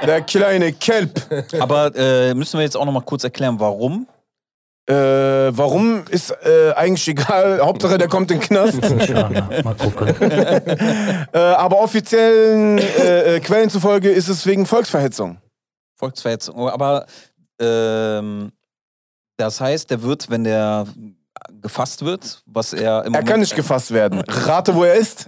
Der 0.06 0.20
kleine 0.22 0.72
Kelp. 0.72 1.20
Aber 1.58 1.94
äh, 1.96 2.34
müssen 2.34 2.58
wir 2.58 2.64
jetzt 2.64 2.76
auch 2.76 2.84
noch 2.84 2.92
mal 2.92 3.00
kurz 3.00 3.24
erklären, 3.24 3.58
warum? 3.58 4.06
Äh, 4.88 4.94
warum 5.56 6.04
ist 6.08 6.30
äh, 6.30 6.72
eigentlich 6.74 7.08
egal. 7.08 7.60
Hauptsache, 7.62 7.98
der 7.98 8.08
kommt 8.08 8.30
in 8.30 8.40
den 8.40 8.46
Knast. 8.46 8.78
Ja, 9.08 9.28
mal 9.62 9.74
gucken. 9.74 10.30
äh, 10.30 11.38
aber 11.38 11.78
offiziellen 11.80 12.78
äh, 12.78 13.36
äh, 13.36 13.40
Quellen 13.40 13.68
zufolge 13.68 14.08
ist 14.10 14.28
es 14.28 14.46
wegen 14.46 14.64
Volksverhetzung. 14.64 15.38
Volksverhetzung. 15.96 16.54
Oh, 16.56 16.68
Aber 16.68 17.04
ähm, 17.60 18.50
das 19.36 19.60
heißt, 19.60 19.90
der 19.90 20.02
wird, 20.02 20.30
wenn 20.30 20.44
der 20.44 20.86
gefasst 21.68 22.04
wird, 22.04 22.42
was 22.46 22.72
er 22.72 23.04
im 23.04 23.14
Er 23.14 23.22
kann 23.22 23.40
nicht 23.40 23.54
gefasst 23.54 23.92
werden. 23.92 24.22
Rate, 24.26 24.74
wo 24.74 24.84
er 24.84 24.94
ist. 24.94 25.26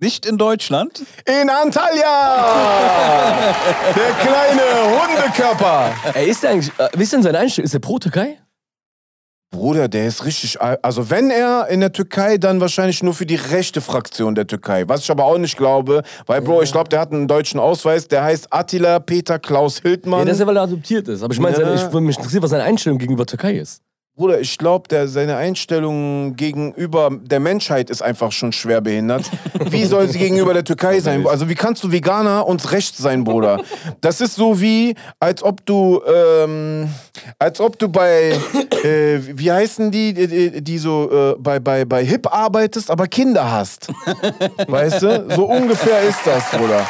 Nicht 0.00 0.26
in 0.26 0.36
Deutschland. 0.38 1.02
In 1.24 1.48
Antalya! 1.48 2.04
Der 3.96 4.26
kleine 4.26 5.00
Hundekörper. 5.00 5.92
Ey, 6.14 6.28
ist 6.28 6.44
eigentlich, 6.44 6.70
äh, 6.78 6.88
wie 6.96 7.02
ist 7.04 7.12
denn 7.12 7.22
seine 7.22 7.38
Einstellung? 7.38 7.64
Ist 7.64 7.74
der 7.74 7.78
pro 7.78 7.98
Türkei? 7.98 8.38
Bruder, 9.50 9.86
der 9.88 10.06
ist 10.08 10.24
richtig. 10.24 10.60
al- 10.60 10.78
Also, 10.82 11.10
wenn 11.10 11.30
er 11.30 11.68
in 11.68 11.78
der 11.80 11.92
Türkei, 11.92 12.38
dann 12.38 12.60
wahrscheinlich 12.60 13.02
nur 13.04 13.14
für 13.14 13.24
die 13.24 13.36
rechte 13.36 13.80
Fraktion 13.80 14.34
der 14.34 14.46
Türkei. 14.48 14.86
Was 14.88 15.02
ich 15.02 15.10
aber 15.12 15.24
auch 15.24 15.38
nicht 15.38 15.56
glaube, 15.56 16.02
weil, 16.26 16.42
Bro, 16.42 16.62
ich 16.62 16.72
glaube, 16.72 16.88
der 16.88 16.98
hat 17.00 17.12
einen 17.12 17.28
deutschen 17.28 17.60
Ausweis. 17.60 18.08
Der 18.08 18.24
heißt 18.24 18.48
Attila 18.52 18.98
Peter 18.98 19.38
Klaus 19.38 19.78
Hildmann. 19.78 20.20
Ja, 20.20 20.24
das 20.26 20.34
ist 20.34 20.40
ja, 20.40 20.46
weil 20.48 20.56
er 20.56 20.64
adoptiert 20.64 21.06
ist. 21.08 21.22
Aber 21.22 21.32
ich 21.32 21.38
meine, 21.40 21.56
Ja. 21.56 21.64
seine- 21.64 21.76
ich 21.76 21.82
würde 21.92 22.00
mich 22.00 22.16
interessieren, 22.16 22.42
was 22.42 22.50
seine 22.50 22.64
Einstellung 22.64 22.98
gegenüber 22.98 23.24
Türkei 23.26 23.52
ist. 23.54 23.80
Bruder, 24.16 24.38
ich 24.38 24.58
glaube, 24.58 25.08
seine 25.08 25.36
Einstellung 25.36 26.36
gegenüber 26.36 27.10
der 27.10 27.40
Menschheit 27.40 27.90
ist 27.90 28.00
einfach 28.00 28.30
schon 28.30 28.52
schwer 28.52 28.80
behindert. 28.80 29.28
Wie 29.70 29.84
soll 29.86 30.08
sie 30.08 30.20
gegenüber 30.20 30.54
der 30.54 30.62
Türkei 30.62 31.00
sein? 31.00 31.26
Also 31.26 31.48
wie 31.48 31.56
kannst 31.56 31.82
du 31.82 31.90
Veganer 31.90 32.46
und 32.46 32.70
rechts 32.70 32.98
sein, 32.98 33.24
Bruder? 33.24 33.60
Das 34.00 34.20
ist 34.20 34.36
so 34.36 34.60
wie, 34.60 34.94
als 35.18 35.42
ob 35.42 35.66
du, 35.66 36.00
ähm, 36.06 36.88
als 37.40 37.58
ob 37.58 37.76
du 37.76 37.88
bei, 37.88 38.38
äh, 38.84 39.18
wie 39.36 39.50
heißen 39.50 39.90
die, 39.90 40.14
die, 40.14 40.62
die 40.62 40.78
so 40.78 41.10
äh, 41.10 41.34
bei, 41.36 41.58
bei, 41.58 41.84
bei 41.84 42.04
Hip 42.04 42.32
arbeitest, 42.32 42.92
aber 42.92 43.08
Kinder 43.08 43.50
hast. 43.50 43.88
Weißt 44.68 45.02
du? 45.02 45.28
So 45.34 45.46
ungefähr 45.46 46.02
ist 46.02 46.20
das, 46.24 46.50
Bruder. 46.52 46.86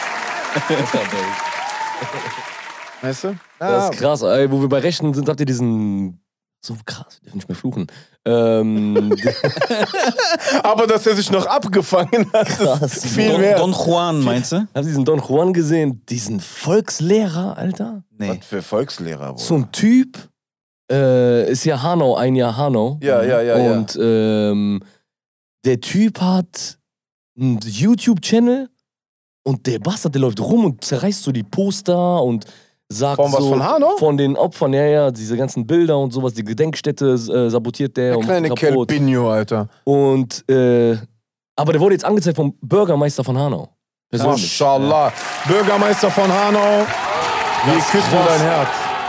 Weißt 3.01 3.25
du? 3.25 3.37
Das 3.59 3.91
ist 3.91 3.99
krass. 3.99 4.21
Ey, 4.21 4.51
wo 4.51 4.61
wir 4.61 4.69
bei 4.69 4.81
Rechten 4.81 5.15
sind, 5.15 5.27
habt 5.27 5.41
ihr 5.41 5.47
diesen. 5.47 6.21
So 6.65 6.75
krass, 6.87 7.19
wir 7.21 7.27
dürfen 7.27 7.37
nicht 7.37 7.49
mehr 7.51 7.57
fluchen. 7.57 7.87
Ähm, 8.25 8.97
aber 10.63 10.87
dass 10.87 11.07
er 11.07 11.15
sich 11.15 11.31
noch 11.31 11.45
abgefangen 11.45 12.33
hat, 12.33 12.47
Krass. 12.47 12.97
ist 12.97 13.07
viel 13.07 13.33
Don, 13.33 13.41
mehr. 13.43 13.59
Don 13.59 13.73
Juan, 13.73 14.23
meinst 14.23 14.53
du? 14.53 14.57
habt 14.61 14.77
ihr 14.77 14.83
diesen 14.83 15.05
Don 15.05 15.19
Juan 15.19 15.53
gesehen? 15.53 16.01
Diesen 16.09 16.41
Volkslehrer, 16.41 17.59
Alter? 17.59 18.03
Nee. 18.17 18.39
Was 18.39 18.47
für 18.47 18.63
Volkslehrer, 18.63 19.35
Bruder. 19.35 19.45
So 19.45 19.57
ein 19.57 19.73
Typ. 19.73 20.17
Äh, 20.91 21.51
ist 21.53 21.65
ja 21.65 21.83
Hanau, 21.83 22.17
ein 22.17 22.35
Jahr 22.35 22.57
Hanau. 22.57 22.99
Ja, 23.03 23.23
ja, 23.23 23.43
ja, 23.43 23.59
ja. 23.59 23.73
Und 23.73 23.99
ähm, 24.01 24.81
der 25.67 25.83
Typ 25.83 26.19
hat 26.23 26.79
einen 27.39 27.59
YouTube-Channel 27.59 28.71
und 29.43 29.67
der 29.67 29.81
Bastard, 29.81 30.15
der 30.15 30.23
läuft 30.23 30.41
rum 30.41 30.65
und 30.65 30.83
zerreißt 30.83 31.25
so 31.25 31.31
die 31.31 31.43
Poster 31.43 32.23
und 32.23 32.47
sagt 32.89 33.17
Von 33.17 33.33
was, 33.33 33.41
so, 33.41 33.51
von 33.51 33.63
Hanau? 33.63 33.97
Von 33.99 34.17
den 34.17 34.37
Opfern, 34.37 34.73
ja, 34.73 34.85
ja, 34.87 35.11
diese 35.11 35.37
ganzen 35.37 35.67
Bilder 35.67 35.99
und 35.99 36.13
sowas, 36.13 36.35
die 36.35 36.45
Gedenkstätte 36.45 37.13
äh, 37.15 37.51
sabotiert 37.51 37.97
der, 37.97 38.11
Der 38.11 38.19
und 38.19 38.25
kleine. 38.25 38.51
Kelpinho, 38.51 39.31
Alter. 39.31 39.69
Und, 39.85 40.49
äh, 40.51 40.97
aber 41.57 41.73
der 41.73 41.81
wurde 41.81 41.95
jetzt 41.95 42.05
angezeigt 42.05 42.37
vom 42.37 42.55
Bürgermeister 42.61 43.25
von 43.25 43.39
Hanau. 43.39 43.69
Persönlich. 44.11 44.43
Maschallah. 44.43 45.13
Bürgermeister 45.47 46.11
von 46.11 46.31
Hanau. 46.33 46.87
Wir 47.67 47.81
küssen 47.91 48.19
dein 48.27 48.41
Herz. 48.41 48.69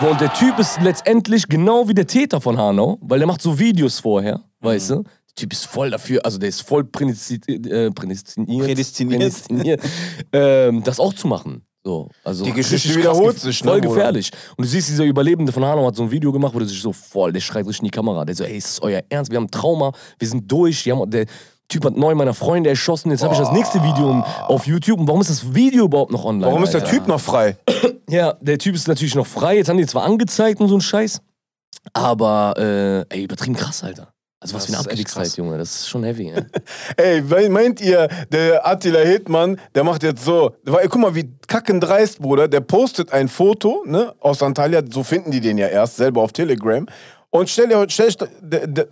Und 0.10 0.20
der 0.20 0.34
Typ 0.34 0.60
ist 0.60 0.82
letztendlich 0.82 1.48
genau 1.48 1.88
wie 1.88 1.94
der 1.94 2.08
Täter 2.08 2.42
von 2.42 2.58
Hanau, 2.58 2.98
weil 3.02 3.20
der 3.20 3.28
macht 3.28 3.42
so 3.42 3.58
Videos 3.58 4.00
vorher, 4.00 4.42
weißt 4.60 4.90
du? 4.92 4.96
Der 5.04 5.36
Typ 5.36 5.54
ist 5.54 5.66
voll 5.66 5.90
dafür, 5.90 6.22
also 6.24 6.38
der 6.38 6.50
ist 6.50 6.62
voll 6.62 6.84
prädestiniert, 6.86 7.68
äh, 7.68 7.92
Prädestiniert. 7.92 8.66
prädestiniert 9.10 9.82
ähm, 10.34 10.84
das 10.84 11.00
auch 11.00 11.14
zu 11.14 11.28
machen. 11.28 11.66
So, 11.86 12.10
also 12.24 12.44
Die 12.44 12.52
Geschichte 12.54 12.96
wiederholt 12.96 13.40
sich, 13.40 13.64
ne, 13.64 13.70
Voll 13.70 13.82
gefährlich. 13.82 14.32
Und 14.58 14.66
du 14.66 14.70
siehst, 14.70 14.90
dieser 14.90 15.04
Überlebende 15.04 15.52
von 15.52 15.64
Hanau 15.64 15.86
hat 15.86 15.96
so 15.96 16.02
ein 16.02 16.10
Video 16.10 16.32
gemacht, 16.32 16.54
wo 16.56 16.58
der 16.60 16.68
sich 16.68 16.82
so 16.82 16.92
voll, 16.92 17.32
der 17.32 17.42
schreit 17.42 17.68
richtig 17.68 17.82
in 17.82 17.86
die 17.86 17.92
Kamera. 17.92 18.26
Der 18.26 18.36
so, 18.36 18.44
ey, 18.44 18.58
ist 18.58 18.68
das 18.68 18.82
euer 18.82 19.04
Ernst? 19.08 19.30
Wir 19.32 19.38
haben 19.38 19.52
Trauma, 19.52 19.92
wir 20.18 20.28
sind 20.28 20.52
durch. 20.52 20.82
Die 20.84 20.92
haben, 20.92 21.08
der 21.12 21.28
Typ 21.68 21.86
hat 21.86 21.96
neun 21.96 22.18
meiner 22.18 22.34
Freunde 22.34 22.72
erschossen. 22.72 23.12
Jetzt 23.12 23.24
habe 23.24 23.36
ich 23.36 23.40
das 23.40 23.52
nächste 23.52 23.84
Video 23.84 24.24
auf 24.48 24.66
YouTube. 24.66 25.00
Und 25.00 25.08
warum 25.08 25.22
ist 25.22 25.30
das 25.30 25.54
Video 25.54 25.86
überhaupt 25.86 26.12
noch 26.12 26.26
online? 26.26 26.48
Warum 26.48 26.64
ist 26.64 26.74
der 26.74 26.82
Alter? 26.82 26.92
Typ 26.92 27.08
noch 27.08 27.22
frei? 27.22 27.58
Ja, 28.08 28.34
der 28.40 28.60
Typ 28.60 28.76
ist 28.76 28.88
natürlich 28.88 29.16
noch 29.16 29.26
frei. 29.26 29.58
Jetzt 29.58 29.68
haben 29.68 29.80
die 29.80 29.86
zwar 29.88 30.04
angezeigt 30.04 30.62
und 30.62 30.68
so 30.68 30.76
ein 30.76 30.82
Scheiß. 30.82 31.22
Aber, 31.94 32.54
äh, 32.56 33.16
ey, 33.16 33.24
übertrieben 33.24 33.56
krass, 33.56 33.84
Alter. 33.84 34.14
Also, 34.54 34.56
was 34.56 34.68
Das 34.68 34.84
für 34.84 34.90
eine 34.92 35.04
krass. 35.04 35.38
Junge. 35.38 35.58
Das 35.58 35.76
ist 35.76 35.90
schon 35.90 36.04
heavy, 36.04 36.32
ey. 36.98 37.24
Ey, 37.28 37.50
meint 37.50 37.82
ihr, 37.82 38.08
der 38.32 38.68
Attila 38.68 39.00
Hildmann, 39.00 39.60
der 39.74 39.84
macht 39.84 40.04
jetzt 40.04 40.24
so, 40.24 40.56
weil, 40.64 40.88
guck 40.88 41.02
mal, 41.02 41.16
wie 41.16 41.30
kackendreist, 41.48 42.20
Bruder, 42.20 42.48
der 42.48 42.62
postet 42.62 43.12
ein 43.12 43.28
Foto, 43.28 43.84
ne, 43.86 44.14
aus 44.20 44.44
Antalya, 44.44 44.82
so 44.90 45.04
finden 45.04 45.32
die 45.32 45.42
den 45.42 45.58
ja 45.58 45.68
erst, 45.68 45.98
selber 45.98 46.22
auf 46.22 46.32
Telegram. 46.32 46.86
Und 47.32 47.50
stell 47.50 47.68
dir, 47.68 47.86
stell, 47.90 48.08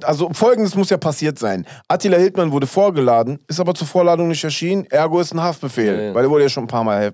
also 0.04 0.30
folgendes 0.34 0.76
muss 0.76 0.90
ja 0.90 0.98
passiert 0.98 1.40
sein. 1.40 1.66
Attila 1.88 2.18
Hildmann 2.18 2.52
wurde 2.52 2.68
vorgeladen, 2.68 3.40
ist 3.48 3.60
aber 3.60 3.74
zur 3.74 3.88
Vorladung 3.88 4.28
nicht 4.28 4.44
erschienen, 4.44 4.86
ergo 4.90 5.20
ist 5.22 5.34
ein 5.34 5.42
Haftbefehl, 5.42 5.96
Ja, 5.96 6.02
ja. 6.02 6.14
weil 6.16 6.26
er 6.26 6.30
wurde 6.30 6.44
ja 6.44 6.50
schon 6.50 6.66
ein 6.66 6.68
paar 6.68 6.84
Mal 6.84 7.04
äh, 7.06 7.12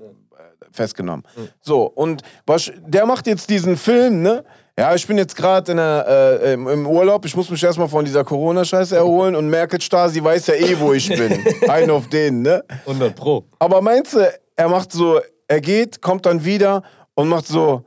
festgenommen. 0.71 1.23
So, 1.61 1.83
und 1.83 2.23
was, 2.47 2.71
der 2.87 3.05
macht 3.05 3.27
jetzt 3.27 3.49
diesen 3.49 3.77
Film, 3.77 4.21
ne? 4.23 4.43
Ja, 4.79 4.95
ich 4.95 5.05
bin 5.05 5.17
jetzt 5.17 5.35
gerade 5.35 5.73
äh, 5.73 6.53
im, 6.53 6.87
Urlaub, 6.87 7.25
ich 7.25 7.35
muss 7.35 7.49
mich 7.49 7.61
erstmal 7.61 7.89
von 7.89 8.05
dieser 8.05 8.23
Corona-Scheiße 8.23 8.95
erholen 8.95 9.35
und 9.35 9.49
Merkel 9.49 9.81
Stasi 9.81 10.23
weiß 10.23 10.47
ja 10.47 10.53
eh, 10.53 10.79
wo 10.79 10.93
ich 10.93 11.09
bin. 11.09 11.37
Ein 11.69 11.89
auf 11.89 12.07
den, 12.07 12.43
ne? 12.43 12.63
100 12.85 13.13
Pro. 13.13 13.43
Aber 13.59 13.81
meinst 13.81 14.13
du, 14.13 14.19
er 14.55 14.69
macht 14.69 14.93
so, 14.93 15.19
er 15.49 15.59
geht, 15.59 16.01
kommt 16.01 16.25
dann 16.25 16.45
wieder 16.45 16.83
und 17.13 17.27
macht 17.27 17.45
so, 17.45 17.83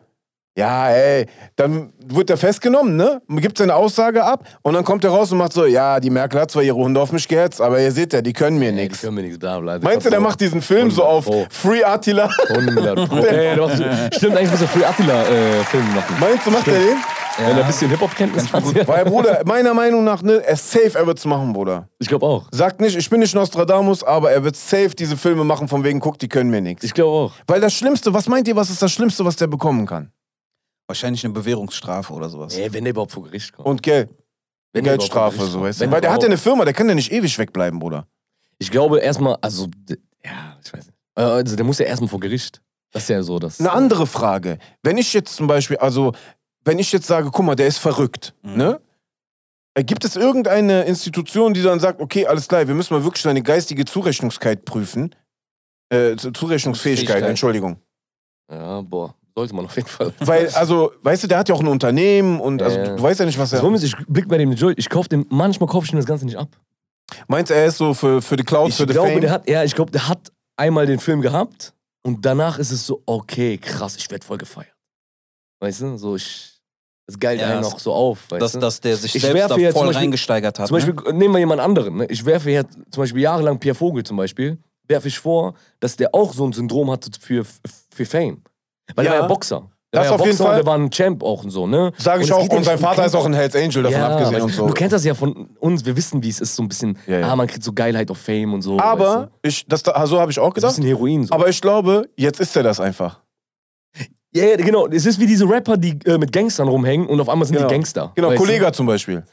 ja, 0.56 0.88
ey, 0.90 1.26
dann 1.56 1.92
wird 2.04 2.28
er 2.28 2.36
festgenommen, 2.36 2.96
ne? 2.96 3.22
Gibt 3.28 3.56
seine 3.58 3.74
Aussage 3.74 4.22
ab 4.22 4.44
und 4.62 4.74
dann 4.74 4.84
kommt 4.84 5.02
er 5.04 5.10
raus 5.10 5.32
und 5.32 5.38
macht 5.38 5.52
so, 5.54 5.64
ja, 5.64 5.98
die 5.98 6.10
Merkel 6.10 6.40
hat 6.40 6.50
zwar 6.50 6.62
ihre 6.62 6.76
Hunde 6.76 7.00
auf 7.00 7.10
mich 7.12 7.26
gehetzt, 7.26 7.60
aber 7.60 7.80
ihr 7.80 7.90
seht 7.90 8.12
ja, 8.12 8.20
die 8.20 8.32
können 8.34 8.58
mir 8.58 8.66
Ja, 8.66 8.70
die 8.72 8.76
nichts. 8.82 9.00
können 9.00 9.16
wir 9.16 9.22
nichts, 9.22 9.38
bla 9.38 9.58
bla. 9.60 9.78
Meinst 9.80 10.04
du, 10.06 10.10
der 10.10 10.20
macht 10.20 10.40
diesen 10.40 10.60
Film 10.60 10.90
so 10.90 11.04
auf 11.04 11.26
Oh. 11.26 11.46
Free 11.50 11.82
Attila? 11.82 12.28
100 12.50 13.08
Pro. 13.08 13.16
Ja, 13.16 13.42
ja, 13.42 13.56
macht 13.56 13.76
so- 13.78 13.84
Stimmt, 14.16 14.36
eigentlich 14.36 14.50
muss 14.50 14.60
er 14.60 14.68
Free 14.68 14.84
Attila-Film 14.84 15.94
machen. 15.94 16.16
Meinst 16.20 16.46
du, 16.46 16.50
macht 16.50 16.66
er 16.68 16.74
den? 16.74 16.96
Wenn 17.38 17.56
er 17.56 17.62
ein 17.62 17.66
bisschen 17.66 17.88
Hip-Hop-Kenntnis 17.88 18.52
hat. 18.52 18.62
Ja. 18.74 18.86
Weil, 18.86 19.04
Bruder, 19.06 19.40
meiner 19.46 19.72
Meinung 19.72 20.04
nach, 20.04 20.20
ne, 20.22 20.42
er 20.44 20.54
safe, 20.56 20.92
er 20.98 21.06
wird's 21.06 21.24
machen, 21.24 21.54
Bruder. 21.54 21.88
Ich 21.98 22.08
glaube 22.08 22.26
auch. 22.26 22.44
Sagt 22.50 22.78
nicht, 22.82 22.94
ich 22.94 23.08
bin 23.08 23.20
nicht 23.20 23.34
Nostradamus, 23.34 24.04
aber 24.04 24.32
er 24.32 24.44
wird 24.44 24.54
safe 24.56 24.90
diese 24.90 25.16
Filme 25.16 25.42
machen, 25.44 25.66
von 25.66 25.82
wegen, 25.82 25.98
guck, 25.98 26.18
die 26.18 26.28
können 26.28 26.50
mir 26.50 26.60
nichts. 26.60 26.84
Ich 26.84 26.92
glaube 26.92 27.10
auch. 27.10 27.32
Weil 27.46 27.62
das 27.62 27.72
Schlimmste, 27.72 28.12
was 28.12 28.28
meint 28.28 28.48
ihr, 28.48 28.56
was 28.56 28.68
ist 28.68 28.82
das 28.82 28.92
Schlimmste, 28.92 29.24
was 29.24 29.36
der 29.36 29.46
bekommen 29.46 29.86
kann? 29.86 30.12
Wahrscheinlich 30.92 31.24
eine 31.24 31.32
Bewährungsstrafe 31.32 32.12
oder 32.12 32.28
sowas. 32.28 32.54
Ey, 32.54 32.70
wenn 32.72 32.84
der 32.84 32.90
überhaupt 32.90 33.12
vor 33.12 33.22
Gericht 33.22 33.52
kommt. 33.54 33.66
Und 33.66 33.82
Geld. 33.82 34.10
Wenn 34.74 34.84
Geldstrafe, 34.84 35.46
so, 35.46 35.62
weißt 35.62 35.80
du? 35.80 35.90
Weil 35.90 36.02
der 36.02 36.12
hat 36.12 36.22
ja 36.22 36.26
eine. 36.28 36.36
Firma, 36.36 36.64
der 36.66 36.74
kann 36.74 36.86
ja 36.86 36.94
nicht 36.94 37.10
ewig 37.10 37.38
wegbleiben, 37.38 37.78
Bruder. 37.78 38.06
Ich 38.58 38.70
glaube 38.70 39.00
erstmal, 39.00 39.36
also, 39.40 39.68
ja, 40.22 40.58
ich 40.62 40.70
weiß 40.72 40.86
nicht. 40.86 40.96
Äh, 41.16 41.22
Also, 41.22 41.56
der 41.56 41.64
muss 41.64 41.78
ja 41.78 41.86
erstmal 41.86 42.08
vor 42.10 42.20
Gericht. 42.20 42.60
Das 42.92 43.04
ist 43.04 43.08
ja 43.08 43.22
so, 43.22 43.38
dass. 43.38 43.58
Eine 43.58 43.72
andere 43.72 44.06
Frage. 44.06 44.58
Wenn 44.82 44.98
ich 44.98 45.14
jetzt 45.14 45.34
zum 45.34 45.46
Beispiel, 45.46 45.78
also, 45.78 46.12
wenn 46.64 46.78
ich 46.78 46.92
jetzt 46.92 47.06
sage, 47.06 47.30
guck 47.32 47.44
mal, 47.46 47.54
der 47.54 47.66
ist 47.68 47.78
verrückt, 47.78 48.34
ne? 48.42 48.80
Äh, 49.74 49.84
Gibt 49.84 50.04
es 50.04 50.14
irgendeine 50.16 50.82
Institution, 50.84 51.54
die 51.54 51.62
dann 51.62 51.80
sagt, 51.80 52.00
okay, 52.02 52.26
alles 52.26 52.46
klar, 52.48 52.68
wir 52.68 52.74
müssen 52.74 52.92
mal 52.92 53.02
wirklich 53.04 53.22
seine 53.22 53.42
geistige 53.42 53.86
Zurechnungskeit 53.86 54.66
prüfen? 54.66 55.14
Äh, 55.88 56.16
Zu- 56.16 56.32
Zurechnungsfähigkeit, 56.32 57.08
Fähigkeit. 57.08 57.30
Entschuldigung. 57.30 57.78
Ja, 58.50 58.82
boah, 58.82 59.14
sollte 59.34 59.54
man 59.54 59.64
auf 59.64 59.76
jeden 59.76 59.88
Fall. 59.88 60.12
Weil, 60.20 60.48
also, 60.50 60.92
weißt 61.02 61.24
du, 61.24 61.26
der 61.28 61.38
hat 61.38 61.48
ja 61.48 61.54
auch 61.54 61.60
ein 61.60 61.68
Unternehmen 61.68 62.40
und 62.40 62.62
also, 62.62 62.76
Ja. 62.78 62.96
du 62.96 63.02
weißt 63.02 63.20
ja 63.20 63.26
nicht, 63.26 63.38
was 63.38 63.50
Das 63.50 63.58
er. 63.58 63.60
Problem 63.60 63.76
ist, 63.76 63.82
ich 63.84 63.94
blick 64.08 64.28
bei 64.28 64.38
dem 64.38 64.52
Joy, 64.52 64.74
ich 64.76 64.88
kauf 64.88 65.08
dem, 65.08 65.26
manchmal 65.30 65.68
kaufe 65.68 65.86
ich 65.86 65.92
ihm 65.92 65.96
das 65.96 66.06
Ganze 66.06 66.24
nicht 66.24 66.36
ab. 66.36 66.48
Meinst 67.28 67.50
du, 67.50 67.54
er 67.54 67.66
ist 67.66 67.78
so 67.78 67.94
für, 67.94 68.22
für 68.22 68.36
die 68.36 68.44
Cloud, 68.44 68.70
Ich 68.70 68.76
für 68.76 68.86
die 68.86 68.92
glaube, 68.92 69.10
Fame? 69.10 69.20
der 69.20 69.30
hat, 69.30 69.48
ja, 69.48 69.64
ich 69.64 69.74
glaube, 69.74 69.90
der 69.90 70.08
hat 70.08 70.32
einmal 70.56 70.86
den 70.86 70.98
Film 70.98 71.20
gehabt 71.20 71.74
und 72.02 72.24
danach 72.24 72.58
ist 72.58 72.70
es 72.70 72.86
so, 72.86 73.02
okay, 73.06 73.58
krass, 73.58 73.96
ich 73.96 74.10
werde 74.10 74.24
voll 74.24 74.38
gefeiert. 74.38 74.72
Weißt 75.60 75.80
du, 75.82 75.96
so 75.98 76.16
ich, 76.16 76.52
das 77.06 77.18
geilt 77.18 77.40
Ja, 77.40 77.48
einen 77.50 77.62
das- 77.62 77.72
auch 77.74 77.78
so 77.78 77.92
auf. 77.92 78.18
Weißt 78.30 78.42
Dass, 78.42 78.52
du? 78.52 78.58
dass 78.60 78.80
der 78.80 78.96
sich 78.96 79.14
Ich 79.14 79.22
selbst 79.22 79.34
werfe 79.36 79.54
da 79.54 79.60
jetzt 79.60 79.72
zum 79.72 79.80
voll 79.80 79.86
Beispiel- 79.88 80.00
reingesteigert 80.00 80.58
hat. 80.58 80.66
Zum 80.68 80.74
Beispiel, 80.76 80.94
ne? 80.94 81.12
nehmen 81.12 81.34
wir 81.34 81.38
jemand 81.40 81.60
anderen. 81.60 81.96
Ne? 81.96 82.06
Ich 82.06 82.24
werfe 82.24 82.50
jetzt 82.50 82.72
zum 82.90 83.02
Beispiel 83.02 83.20
jahrelang 83.22 83.58
Pierre 83.58 83.74
Vogel 83.76 84.02
zum 84.04 84.16
Beispiel, 84.16 84.58
werfe 84.88 85.08
ich 85.08 85.18
vor, 85.18 85.54
dass 85.80 85.96
der 85.96 86.14
auch 86.14 86.32
so 86.32 86.44
ein 86.46 86.52
Syndrom 86.52 86.90
hatte 86.90 87.10
für, 87.20 87.44
für 87.94 88.06
Fame. 88.06 88.42
Weil 88.94 89.04
Ja. 89.06 89.12
er 89.12 89.14
war 89.18 89.22
ja 89.22 89.26
Boxer. 89.28 89.68
Der 89.94 90.00
Das 90.00 90.10
war 90.10 90.16
ja 90.16 90.20
auf 90.22 90.26
jeden 90.26 90.38
Boxer 90.38 90.44
Fall. 90.44 90.52
und 90.52 90.56
der 90.58 90.66
war 90.66 90.78
ein 90.78 90.90
Champ 90.90 91.22
auch 91.22 91.44
und 91.44 91.50
so, 91.50 91.66
ne? 91.66 91.92
Sag 91.98 92.22
ich 92.22 92.32
auch, 92.32 92.48
und 92.48 92.64
sein 92.64 92.76
du 92.78 92.82
Vater 92.82 93.04
ist 93.04 93.14
auch 93.14 93.26
ein 93.26 93.34
Hells 93.34 93.54
Angel 93.54 93.82
davon 93.82 93.98
ja, 93.98 94.08
abgesehen 94.08 94.34
weißt 94.36 94.44
und 94.44 94.50
du, 94.52 94.56
so. 94.56 94.66
Du 94.68 94.72
kennst 94.72 94.94
das 94.94 95.04
ja 95.04 95.14
von 95.14 95.48
uns, 95.60 95.84
wir 95.84 95.94
wissen, 95.96 96.22
wie 96.22 96.30
es 96.30 96.40
ist, 96.40 96.56
so 96.56 96.62
ein 96.62 96.68
bisschen, 96.68 96.96
Ja, 97.06 97.18
ja. 97.18 97.28
ah, 97.30 97.36
man 97.36 97.46
kriegt 97.46 97.62
so 97.62 97.72
Geilheit 97.74 98.10
auf 98.10 98.16
Fame 98.16 98.54
und 98.54 98.62
so. 98.62 98.78
Aber, 98.78 99.04
weißt 99.20 99.28
ich, 99.42 99.66
das, 99.66 99.82
da- 99.82 100.06
so 100.06 100.18
habe 100.18 100.30
ich 100.32 100.38
auch 100.38 100.54
du? 100.54 100.60
das 100.62 100.72
ist 100.72 100.76
gedacht. 100.76 100.78
ein 100.78 100.82
bisschen 100.82 100.96
Heroin 100.96 101.24
so. 101.26 101.34
Aber 101.34 101.48
ich 101.48 101.60
glaube, 101.60 102.08
jetzt 102.16 102.40
ist 102.40 102.56
er 102.56 102.62
das 102.62 102.80
einfach. 102.80 103.20
ja, 104.34 104.44
ja, 104.46 104.56
genau. 104.56 104.86
Es 104.88 105.04
ist 105.04 105.20
wie 105.20 105.26
diese 105.26 105.46
Rapper, 105.46 105.76
die 105.76 105.98
äh, 106.06 106.16
mit 106.16 106.32
Gangstern 106.32 106.68
rumhängen 106.68 107.06
und 107.06 107.20
auf 107.20 107.28
einmal 107.28 107.46
sind 107.46 107.56
Genau. 107.56 107.68
die 107.68 107.74
Gangster. 107.74 108.12
Genau, 108.14 108.30
du? 108.30 108.36
Kollega 108.36 108.72
zum 108.72 108.86
Beispiel. 108.86 109.24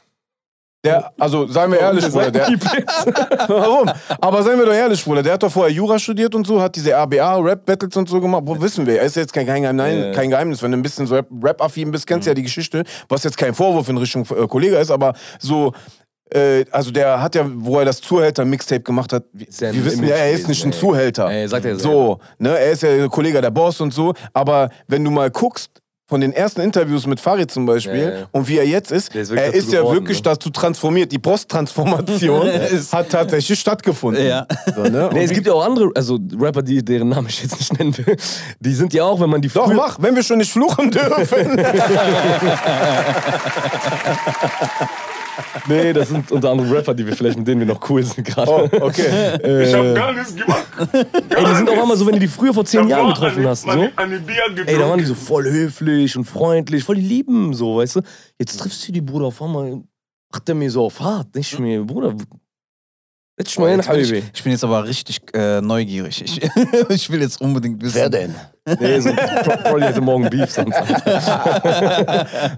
Der, 0.82 1.12
also, 1.18 1.46
seien 1.46 1.70
wir 1.72 1.78
ehrlich, 1.78 2.08
Bruder, 2.08 2.30
der, 2.30 2.48
warum? 3.48 3.90
Aber 4.18 4.42
seien 4.42 4.58
wir 4.58 4.64
doch 4.64 4.72
ehrlich, 4.72 5.04
Bruder, 5.04 5.22
der 5.22 5.34
hat 5.34 5.42
doch 5.42 5.52
vorher 5.52 5.70
Jura 5.70 5.98
studiert 5.98 6.34
und 6.34 6.46
so, 6.46 6.60
hat 6.62 6.74
diese 6.74 6.92
RBA, 6.94 7.36
Rap-Battles 7.36 7.94
und 7.96 8.08
so 8.08 8.18
gemacht. 8.18 8.44
Wo 8.46 8.58
wissen 8.62 8.86
wir, 8.86 9.02
ist 9.02 9.14
jetzt 9.16 9.32
kein, 9.34 9.46
kein, 9.46 9.60
Geheimnis, 9.62 10.06
Ja. 10.06 10.12
kein 10.12 10.30
Geheimnis, 10.30 10.62
wenn 10.62 10.72
du 10.72 10.78
ein 10.78 10.82
bisschen 10.82 11.06
so 11.06 11.16
Rap- 11.16 11.28
Rap-affin 11.42 11.90
bist, 11.90 12.06
kennst 12.06 12.26
du 12.26 12.30
ja 12.30 12.34
die 12.34 12.42
Geschichte, 12.44 12.84
was 13.10 13.24
jetzt 13.24 13.36
kein 13.36 13.52
Vorwurf 13.52 13.90
in 13.90 13.98
Richtung 13.98 14.22
äh, 14.30 14.46
Kollege 14.46 14.76
ist, 14.76 14.90
aber 14.90 15.12
so, 15.38 15.74
äh, 16.32 16.64
also 16.70 16.90
der 16.90 17.20
hat 17.20 17.34
ja, 17.34 17.44
wo 17.46 17.78
er 17.78 17.84
das 17.84 18.00
Zuhälter-Mixtape 18.00 18.80
gemacht 18.80 19.12
hat, 19.12 19.24
wir, 19.34 19.46
ein 19.68 19.74
wir 19.74 19.84
wissen 19.84 20.04
ja, 20.06 20.14
er 20.16 20.30
ist 20.32 20.48
nicht 20.48 20.64
ein. 20.64 20.72
Zuhälter. 20.72 21.28
Ey, 21.30 21.46
sagt 21.46 21.66
er 21.66 21.78
So, 21.78 22.20
ne, 22.38 22.58
er 22.58 22.70
ist 22.70 22.82
ja 22.82 22.96
der 22.96 23.08
Kollege 23.10 23.42
der 23.42 23.50
Boss 23.50 23.82
und 23.82 23.92
so, 23.92 24.14
aber 24.32 24.70
wenn 24.88 25.04
du 25.04 25.10
mal 25.10 25.30
guckst, 25.30 25.70
von 26.10 26.20
den 26.20 26.32
ersten 26.32 26.60
Interviews 26.60 27.06
mit 27.06 27.20
Farid 27.20 27.52
zum 27.52 27.66
Beispiel 27.66 27.94
Ja, 27.94 28.10
ja. 28.10 28.26
und 28.32 28.48
wie 28.48 28.58
er 28.58 28.66
jetzt 28.66 28.90
ist, 28.90 29.14
ist 29.14 29.30
er 29.30 29.54
ist 29.54 29.72
ja 29.72 29.78
geworden, 29.78 29.94
wirklich 29.94 30.18
ne? 30.18 30.24
dazu 30.24 30.50
transformiert. 30.50 31.12
Die 31.12 31.20
Posttransformation 31.20 32.48
hat 32.92 33.10
tatsächlich 33.10 33.60
stattgefunden. 33.60 34.26
Ja. 34.26 34.44
So, 34.74 34.82
ne? 34.82 35.08
Nee, 35.12 35.22
es 35.22 35.30
gibt 35.30 35.46
ja 35.46 35.52
auch 35.52 35.64
andere, 35.64 35.92
also 35.94 36.18
Rapper, 36.36 36.62
die, 36.62 36.84
deren 36.84 37.10
Namen 37.10 37.28
ich 37.28 37.44
jetzt 37.44 37.60
nicht 37.60 37.78
nennen 37.78 37.96
will, 37.96 38.16
die 38.58 38.74
sind 38.74 38.92
ja 38.92 39.04
auch, 39.04 39.20
wenn 39.20 39.30
man 39.30 39.40
die 39.40 39.48
Doch, 39.48 39.72
mach, 39.72 40.02
wenn 40.02 40.16
wir 40.16 40.24
schon 40.24 40.38
nicht 40.38 40.50
fluchen 40.50 40.90
dürfen. 40.90 41.60
Nee, 45.66 45.92
das 45.92 46.08
sind 46.08 46.30
unter 46.32 46.50
anderem 46.50 46.70
Rapper, 46.72 46.94
die 46.94 47.06
wir 47.06 47.14
vielleicht 47.14 47.38
mit 47.38 47.46
denen 47.46 47.60
wir 47.60 47.66
noch 47.66 47.88
cool 47.88 48.02
sind 48.02 48.24
gerade. 48.24 48.50
oh, 48.50 48.84
okay. 48.84 49.64
Ich 49.64 49.74
hab 49.74 49.94
gar 49.94 50.12
nichts 50.12 50.34
gemacht. 50.34 50.66
Ey, 50.92 51.44
die 51.44 51.54
sind 51.54 51.68
auch 51.68 51.84
immer 51.84 51.96
so, 51.96 52.06
wenn 52.06 52.14
du 52.14 52.20
die 52.20 52.28
früher 52.28 52.54
vor 52.54 52.64
zehn 52.64 52.88
Jahren 52.88 53.08
getroffen 53.08 53.46
hast, 53.46 53.62
so. 53.62 53.70
Eine, 53.70 53.92
eine 53.96 54.18
Bier 54.20 54.42
Ey, 54.66 54.78
da 54.78 54.88
waren 54.88 54.98
die 54.98 55.04
so 55.04 55.14
voll 55.14 55.44
höflich 55.44 56.16
und 56.16 56.24
freundlich, 56.24 56.84
voll 56.84 56.96
die 56.96 57.02
Lieben, 57.02 57.54
so, 57.54 57.78
weißt 57.78 57.96
du. 57.96 58.00
Jetzt 58.38 58.58
triffst 58.58 58.86
du 58.86 58.92
die, 58.92 59.00
Bruder, 59.00 59.26
auf 59.26 59.40
einmal 59.42 59.82
macht 60.32 60.48
der 60.48 60.54
mir 60.54 60.70
so 60.70 60.84
auf 60.84 61.00
hart, 61.00 61.34
nicht 61.34 61.58
mehr, 61.58 61.82
Bruder. 61.82 62.14
Dich 63.46 63.58
mal 63.58 63.70
hin, 63.70 63.80
Jetzt 63.80 64.10
ich, 64.12 64.22
ich 64.34 64.42
bin 64.42 64.52
jetzt 64.52 64.64
aber 64.64 64.84
richtig 64.84 65.20
äh, 65.32 65.60
neugierig. 65.60 66.22
Ich, 66.22 66.40
ich 66.88 67.10
will 67.10 67.20
jetzt 67.22 67.40
unbedingt 67.40 67.82
wissen. 67.82 68.10
denn? 68.10 68.34
Nee, 68.78 69.00
so, 69.00 69.10
Pro- 69.12 69.70
Prolly 69.70 69.86
hätte 69.86 70.00
morgen 70.00 70.28
Beef 70.28 70.50
sonst. 70.50 70.76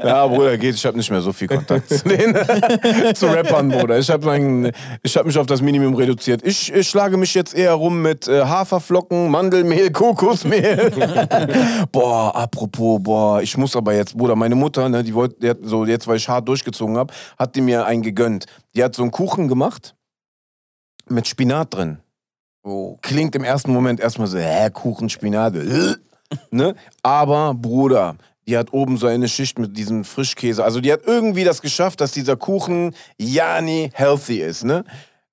Ja, 0.04 0.26
Bruder, 0.26 0.58
geht. 0.58 0.74
Ich 0.74 0.84
habe 0.84 0.96
nicht 0.96 1.10
mehr 1.10 1.20
so 1.20 1.32
viel 1.32 1.48
Kontakt 1.48 1.88
zu 1.88 2.02
den 2.08 2.34
zu 3.14 3.26
Rappern, 3.26 3.68
Bruder. 3.68 3.98
Ich 3.98 4.10
habe 4.10 4.26
hab 4.30 5.26
mich 5.26 5.38
auf 5.38 5.46
das 5.46 5.62
Minimum 5.62 5.94
reduziert. 5.94 6.42
Ich, 6.44 6.72
ich 6.72 6.88
schlage 6.88 7.16
mich 7.16 7.34
jetzt 7.34 7.54
eher 7.54 7.72
rum 7.74 8.02
mit 8.02 8.26
äh, 8.28 8.40
Haferflocken, 8.42 9.30
Mandelmehl, 9.30 9.90
Kokosmehl. 9.92 10.90
boah, 11.92 12.34
apropos, 12.34 13.00
boah, 13.02 13.40
ich 13.40 13.56
muss 13.56 13.76
aber 13.76 13.94
jetzt, 13.94 14.16
Bruder, 14.16 14.34
meine 14.34 14.56
Mutter, 14.56 14.88
ne, 14.88 15.04
die 15.04 15.14
wollte, 15.14 15.36
die 15.40 15.50
hat 15.50 15.58
so 15.62 15.84
jetzt, 15.84 16.06
weil 16.08 16.16
ich 16.16 16.28
hart 16.28 16.48
durchgezogen 16.48 16.96
habe, 16.98 17.12
hat 17.38 17.54
die 17.54 17.60
mir 17.60 17.86
einen 17.86 18.02
gegönnt. 18.02 18.46
Die 18.74 18.82
hat 18.82 18.94
so 18.94 19.02
einen 19.02 19.12
Kuchen 19.12 19.48
gemacht 19.48 19.94
mit 21.12 21.26
Spinat 21.26 21.74
drin. 21.74 21.98
Oh, 22.64 22.96
klingt 23.02 23.34
im 23.34 23.44
ersten 23.44 23.72
Moment 23.72 24.00
erstmal 24.00 24.28
so, 24.28 24.38
hä, 24.38 24.70
Kuchen, 24.70 25.08
Spinat, 25.08 25.56
äh, 25.56 25.96
ne? 26.50 26.74
Aber, 27.02 27.54
Bruder, 27.54 28.16
die 28.46 28.56
hat 28.56 28.72
oben 28.72 28.96
so 28.96 29.06
eine 29.06 29.28
Schicht 29.28 29.58
mit 29.58 29.76
diesem 29.76 30.04
Frischkäse. 30.04 30.64
Also 30.64 30.80
die 30.80 30.92
hat 30.92 31.02
irgendwie 31.06 31.44
das 31.44 31.62
geschafft, 31.62 32.00
dass 32.00 32.12
dieser 32.12 32.36
Kuchen 32.36 32.94
ja 33.18 33.60
nie 33.60 33.90
healthy 33.94 34.40
ist, 34.40 34.64
ne? 34.64 34.84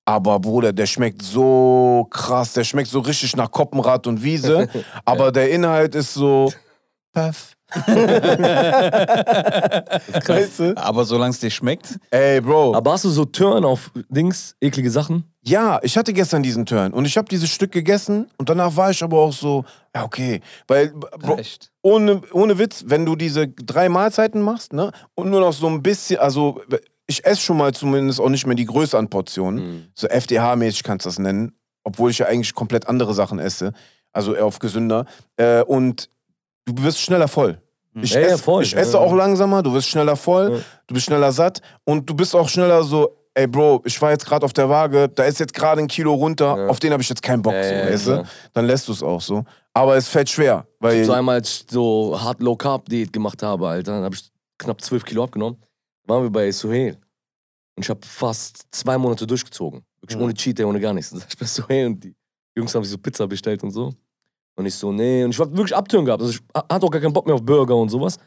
Aber 0.05 0.39
Bruder, 0.39 0.73
der 0.73 0.87
schmeckt 0.87 1.21
so 1.21 2.07
krass, 2.09 2.53
der 2.53 2.63
schmeckt 2.63 2.89
so 2.89 2.99
richtig 2.99 3.35
nach 3.35 3.51
Koppenrad 3.51 4.07
und 4.07 4.23
Wiese. 4.23 4.67
aber 5.05 5.31
der 5.31 5.51
Inhalt 5.51 5.93
ist 5.93 6.13
so. 6.15 6.51
Puff. 7.13 7.55
weißt 10.27 10.60
du? 10.60 10.77
Aber 10.77 11.05
solange 11.05 11.32
es 11.32 11.39
dir 11.39 11.51
schmeckt, 11.51 11.99
Ey, 12.10 12.41
Bro. 12.41 12.73
Aber 12.75 12.93
hast 12.93 13.05
du 13.05 13.10
so 13.10 13.25
Turn 13.25 13.63
auf 13.65 13.91
Dings, 14.10 14.55
eklige 14.60 14.89
Sachen? 14.89 15.25
Ja, 15.43 15.79
ich 15.84 15.95
hatte 15.97 16.13
gestern 16.13 16.41
diesen 16.43 16.65
Turn 16.65 16.93
und 16.93 17.05
ich 17.05 17.17
habe 17.17 17.29
dieses 17.29 17.49
Stück 17.49 17.71
gegessen 17.71 18.27
und 18.38 18.49
danach 18.49 18.75
war 18.75 18.91
ich 18.91 19.01
aber 19.03 19.19
auch 19.19 19.34
so, 19.34 19.63
ja, 19.95 20.03
okay. 20.03 20.41
Weil, 20.67 20.89
Bro, 20.89 21.38
echt. 21.38 21.71
ohne, 21.82 22.21
ohne 22.34 22.58
Witz, 22.58 22.84
wenn 22.88 23.05
du 23.05 23.15
diese 23.15 23.47
drei 23.47 23.88
Mahlzeiten 23.89 24.41
machst, 24.41 24.73
ne, 24.73 24.91
und 25.15 25.29
nur 25.29 25.39
noch 25.39 25.53
so 25.53 25.67
ein 25.67 25.82
bisschen, 25.84 26.19
also 26.19 26.62
ich 27.10 27.25
esse 27.25 27.41
schon 27.41 27.58
mal 27.58 27.73
zumindest 27.73 28.21
auch 28.21 28.29
nicht 28.29 28.45
mehr 28.45 28.55
die 28.55 28.65
Größe 28.65 28.97
an 28.97 29.10
Portionen. 29.10 29.65
Mhm. 29.65 29.84
So 29.95 30.08
FDH-mäßig 30.08 30.84
kannst 30.84 31.05
du 31.05 31.10
das 31.10 31.17
nennen, 31.17 31.53
obwohl 31.84 32.12
ich 32.12 32.19
ja 32.19 32.27
eigentlich 32.27 32.53
komplett 32.53 32.88
andere 32.88 33.15
Sachen 33.15 33.39
esse. 33.39 33.73
Also 34.12 34.36
eher 34.36 34.45
auf 34.45 34.60
gesünder. 34.60 35.05
Äh, 35.38 35.63
und 35.63 36.10
du 36.73 36.84
wirst 36.84 36.99
schneller 36.99 37.27
voll. 37.27 37.62
Ich, 38.01 38.13
Ja, 38.13 38.21
ja, 38.21 38.27
esse, 38.27 38.38
voll. 38.43 38.63
ich 38.63 38.71
Ja, 38.71 38.79
esse 38.79 38.93
ja. 38.93 38.99
auch 38.99 39.13
langsamer, 39.13 39.62
du 39.63 39.73
wirst 39.73 39.88
schneller 39.88 40.15
voll, 40.15 40.53
Ja. 40.53 40.60
du 40.88 40.93
bist 40.93 41.05
schneller 41.08 41.32
satt 41.32 41.62
und 41.86 42.08
du 42.10 42.13
bist 42.13 42.36
auch 42.36 42.47
schneller 42.47 42.84
so, 42.84 43.15
ey 43.34 43.47
Bro, 43.47 43.82
ich 43.86 43.99
war 44.01 44.12
jetzt 44.12 44.25
gerade 44.25 44.45
auf 44.45 44.53
der 44.53 44.69
Waage, 44.69 45.10
da 45.10 45.23
ist 45.23 45.39
jetzt 45.39 45.53
gerade 45.53 45.82
ein 45.82 45.88
Kilo 45.88 46.13
runter, 46.13 46.55
Ja. 46.58 46.67
auf 46.67 46.79
den 46.79 46.91
habe 46.93 47.01
ich 47.01 47.10
jetzt 47.10 47.21
keinen 47.23 47.41
Bock, 47.41 47.53
Ja, 47.53 47.63
so, 47.63 47.73
ja, 47.73 47.86
weißt 47.91 48.08
du? 48.08 48.23
Dann 48.53 48.65
lässt 48.65 48.88
du 48.88 48.91
es 48.91 49.01
auch 49.03 49.21
so. 49.21 49.43
Aber 49.73 49.95
es 49.97 50.08
fällt 50.08 50.29
schwer, 50.29 50.67
weil 50.79 51.03
So 51.03 51.13
einmal, 51.13 51.36
als 51.36 51.49
ich 51.49 51.65
so 51.71 52.17
hart 52.19 52.41
Low 52.41 52.55
Carb 52.55 52.88
Diät 52.89 53.12
gemacht 53.12 53.41
habe, 53.43 53.67
Alter, 53.67 53.93
dann 53.93 54.03
habe 54.03 54.15
ich 54.15 54.29
knapp 54.58 54.82
12 54.82 55.03
Kilo 55.05 55.23
abgenommen. 55.23 55.58
Waren 56.05 56.23
wir 56.23 56.29
bei 56.29 56.51
Suhail. 56.51 56.97
Und 57.75 57.84
ich 57.86 57.89
habe 57.89 57.99
fast 58.05 58.63
zwei 58.71 58.97
Monate 58.97 59.25
durchgezogen. 59.25 59.82
Wirklich 60.01 60.19
ohne 60.19 60.34
Cheat 60.34 60.58
Day, 60.60 60.65
ohne 60.65 60.79
gar 60.79 60.93
nichts. 60.93 61.10
Dann 61.12 61.19
sag 61.19 61.29
ich 61.29 61.38
bei 61.38 61.45
Suhail 61.45 61.86
und 61.88 62.03
die 62.03 62.13
Jungs 62.58 62.73
haben 62.75 62.84
sich 62.84 62.91
so 62.91 62.97
Pizza 62.97 63.27
bestellt 63.27 63.63
und 63.63 63.71
so. 63.71 63.93
Und 64.59 64.65
ich 64.65 64.75
so, 64.75 64.91
nee. 64.91 65.23
Und 65.23 65.29
ich 65.29 65.39
war 65.39 65.49
wirklich 65.55 65.73
abtören 65.73 66.03
gehabt. 66.03 66.21
Also 66.21 66.33
ich 66.33 66.41
hatte 66.53 66.85
auch 66.85 66.91
gar 66.91 66.99
keinen 66.99 67.13
Bock 67.13 67.25
mehr 67.25 67.33
auf 67.33 67.41
Burger 67.41 67.77
und 67.77 67.87
sowas. 67.87 68.17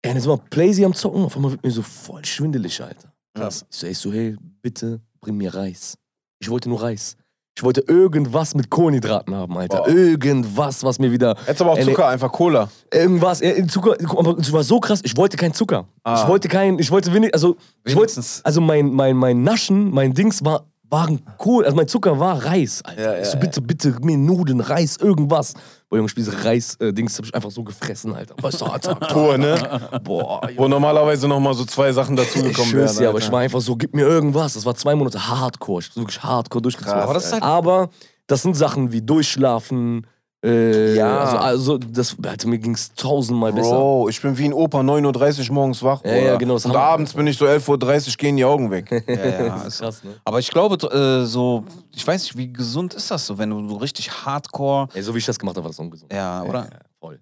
Ey, 0.00 0.14
jetzt 0.14 0.26
war 0.26 0.38
Playsy 0.38 0.82
am 0.82 0.94
Zocken. 0.94 1.22
Auf 1.22 1.36
einmal 1.36 1.50
wird 1.50 1.62
mir 1.62 1.70
so 1.70 1.82
voll 1.82 2.24
schwindelig, 2.24 2.82
Alter. 2.82 3.12
Krass. 3.34 3.66
Ich 3.70 3.76
so, 3.76 3.86
ey, 3.86 3.92
so, 3.94 4.10
hey, 4.10 4.36
bitte 4.62 5.02
bring 5.20 5.36
mir 5.36 5.54
Reis. 5.54 5.98
Ich 6.38 6.48
wollte 6.48 6.70
nur 6.70 6.80
Reis. 6.80 7.18
Ich 7.54 7.62
wollte 7.62 7.82
irgendwas 7.86 8.54
mit 8.54 8.70
Kohlenhydraten 8.70 9.34
haben, 9.34 9.58
Alter. 9.58 9.82
Boah. 9.82 9.88
Irgendwas, 9.88 10.84
was 10.84 10.98
mir 10.98 11.12
wieder. 11.12 11.36
Jetzt 11.46 11.60
aber 11.60 11.72
auch 11.72 11.76
Ey, 11.76 11.84
Zucker, 11.84 12.08
einfach 12.08 12.32
Cola. 12.32 12.70
Irgendwas, 12.90 13.42
äh, 13.42 13.66
Zucker, 13.66 13.94
aber 14.16 14.38
es 14.38 14.50
war 14.50 14.64
so 14.64 14.80
krass, 14.80 15.00
ich 15.02 15.14
wollte 15.18 15.36
keinen 15.36 15.52
Zucker. 15.52 15.86
Ah. 16.02 16.22
Ich 16.22 16.28
wollte 16.28 16.48
kein, 16.48 16.78
ich 16.78 16.90
wollte 16.90 17.12
wenig, 17.12 17.34
also, 17.34 17.56
ich 17.84 17.94
wollte, 17.94 18.22
also 18.44 18.60
mein, 18.62 18.90
mein, 18.90 19.16
mein 19.16 19.42
Naschen, 19.42 19.90
mein 19.90 20.14
Dings 20.14 20.42
war, 20.44 20.64
waren 20.90 21.20
cool, 21.44 21.64
also 21.64 21.76
mein 21.76 21.86
Zucker 21.88 22.18
war 22.18 22.44
Reis, 22.44 22.80
Alter. 22.84 23.02
Ja, 23.02 23.18
ja, 23.18 23.24
so, 23.24 23.38
bitte, 23.38 23.60
bitte, 23.60 23.94
mir 24.00 24.16
Nudeln, 24.16 24.60
Reis, 24.60 24.96
irgendwas. 24.96 25.54
Boah, 25.90 25.96
Junge, 25.98 26.10
diese 26.16 26.44
Reis-Dings 26.44 27.18
hab 27.18 27.24
ich 27.26 27.34
einfach 27.34 27.50
so 27.50 27.62
gefressen, 27.62 28.14
Alter. 28.14 28.34
Weißt 28.40 28.60
du, 28.60 28.64
Alter. 28.66 28.94
Pur, 29.12 29.36
ne? 29.38 29.58
Boah, 30.02 30.40
Junge. 30.44 30.58
Wo 30.58 30.68
normalerweise 30.68 31.28
nochmal 31.28 31.54
so 31.54 31.64
zwei 31.64 31.92
Sachen 31.92 32.16
dazugekommen 32.16 32.72
wären. 32.72 32.96
dir, 32.96 33.08
aber 33.10 33.18
ich 33.18 33.30
war 33.32 33.40
einfach 33.40 33.60
so, 33.60 33.76
gib 33.76 33.94
mir 33.94 34.06
irgendwas. 34.06 34.54
Das 34.54 34.64
war 34.66 34.74
zwei 34.74 34.94
Monate 34.94 35.28
Hardcore. 35.28 35.80
Ich 35.80 35.88
hab 35.90 35.96
wirklich 35.96 36.22
Hardcore 36.22 36.62
durchgezogen. 36.62 36.94
Krass, 36.98 37.04
Aber 37.04 37.14
das 37.14 37.32
halt- 37.32 37.42
Aber 37.42 37.90
das 38.26 38.42
sind 38.42 38.56
Sachen 38.56 38.92
wie 38.92 39.00
Durchschlafen. 39.02 40.06
Äh, 40.44 40.94
Ja. 40.94 41.18
Also, 41.18 41.36
also 41.38 41.78
das, 41.78 42.16
Alter, 42.24 42.48
mir 42.48 42.58
ging's 42.58 42.94
tausendmal 42.94 43.52
besser. 43.52 43.70
Bro, 43.76 44.08
ich 44.08 44.20
bin 44.22 44.38
wie 44.38 44.44
ein 44.44 44.52
Opa, 44.52 44.80
9.30 44.80 45.48
Uhr 45.48 45.54
morgens 45.54 45.82
wach. 45.82 46.04
Ja, 46.04 46.14
ja, 46.16 46.36
genau, 46.36 46.54
das 46.54 46.64
Und 46.64 46.72
haben 46.72 46.78
wir. 46.78 46.84
abends 46.84 47.12
bin 47.14 47.26
ich 47.26 47.36
so 47.36 47.44
11.30 47.46 48.08
Uhr, 48.10 48.14
gehen 48.16 48.36
die 48.36 48.44
Augen 48.44 48.70
weg. 48.70 48.90
Ja, 49.08 49.14
ja, 49.14 49.48
Das 49.48 49.60
ist 49.62 49.66
ist 49.74 49.80
krass, 49.80 50.04
ne? 50.04 50.14
Aber 50.24 50.38
ich 50.38 50.48
glaube, 50.50 50.76
äh, 50.94 51.24
so, 51.26 51.64
ich 51.94 52.06
weiß 52.06 52.22
nicht, 52.22 52.36
wie 52.36 52.52
gesund 52.52 52.94
ist 52.94 53.10
das 53.10 53.26
so, 53.26 53.36
wenn 53.38 53.50
du 53.50 53.68
so 53.68 53.76
richtig 53.76 54.10
hardcore. 54.24 54.88
Ey, 54.94 55.02
so 55.02 55.12
wie 55.14 55.18
ich 55.18 55.26
das 55.26 55.38
gemacht 55.38 55.56
habe, 55.56 55.64
war 55.64 55.70
das 55.70 55.78
ungesund. 55.80 56.12
Ja, 56.12 56.42
oder? 56.44 56.64
Ja, 56.64 56.70
voll. 57.00 57.20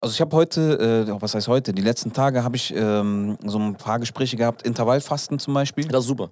Also 0.00 0.12
ich 0.12 0.20
habe 0.20 0.36
heute, 0.36 1.06
äh, 1.08 1.22
was 1.22 1.34
heißt 1.34 1.48
heute, 1.48 1.72
die 1.72 1.82
letzten 1.82 2.12
Tage 2.12 2.44
habe 2.44 2.56
ich 2.56 2.74
ähm, 2.76 3.38
so 3.46 3.58
ein 3.58 3.76
paar 3.76 3.98
Gespräche 3.98 4.36
gehabt, 4.36 4.62
Intervallfasten 4.62 5.38
zum 5.38 5.54
Beispiel. 5.54 5.88
Das 5.88 6.02
ist 6.02 6.08
super. 6.08 6.30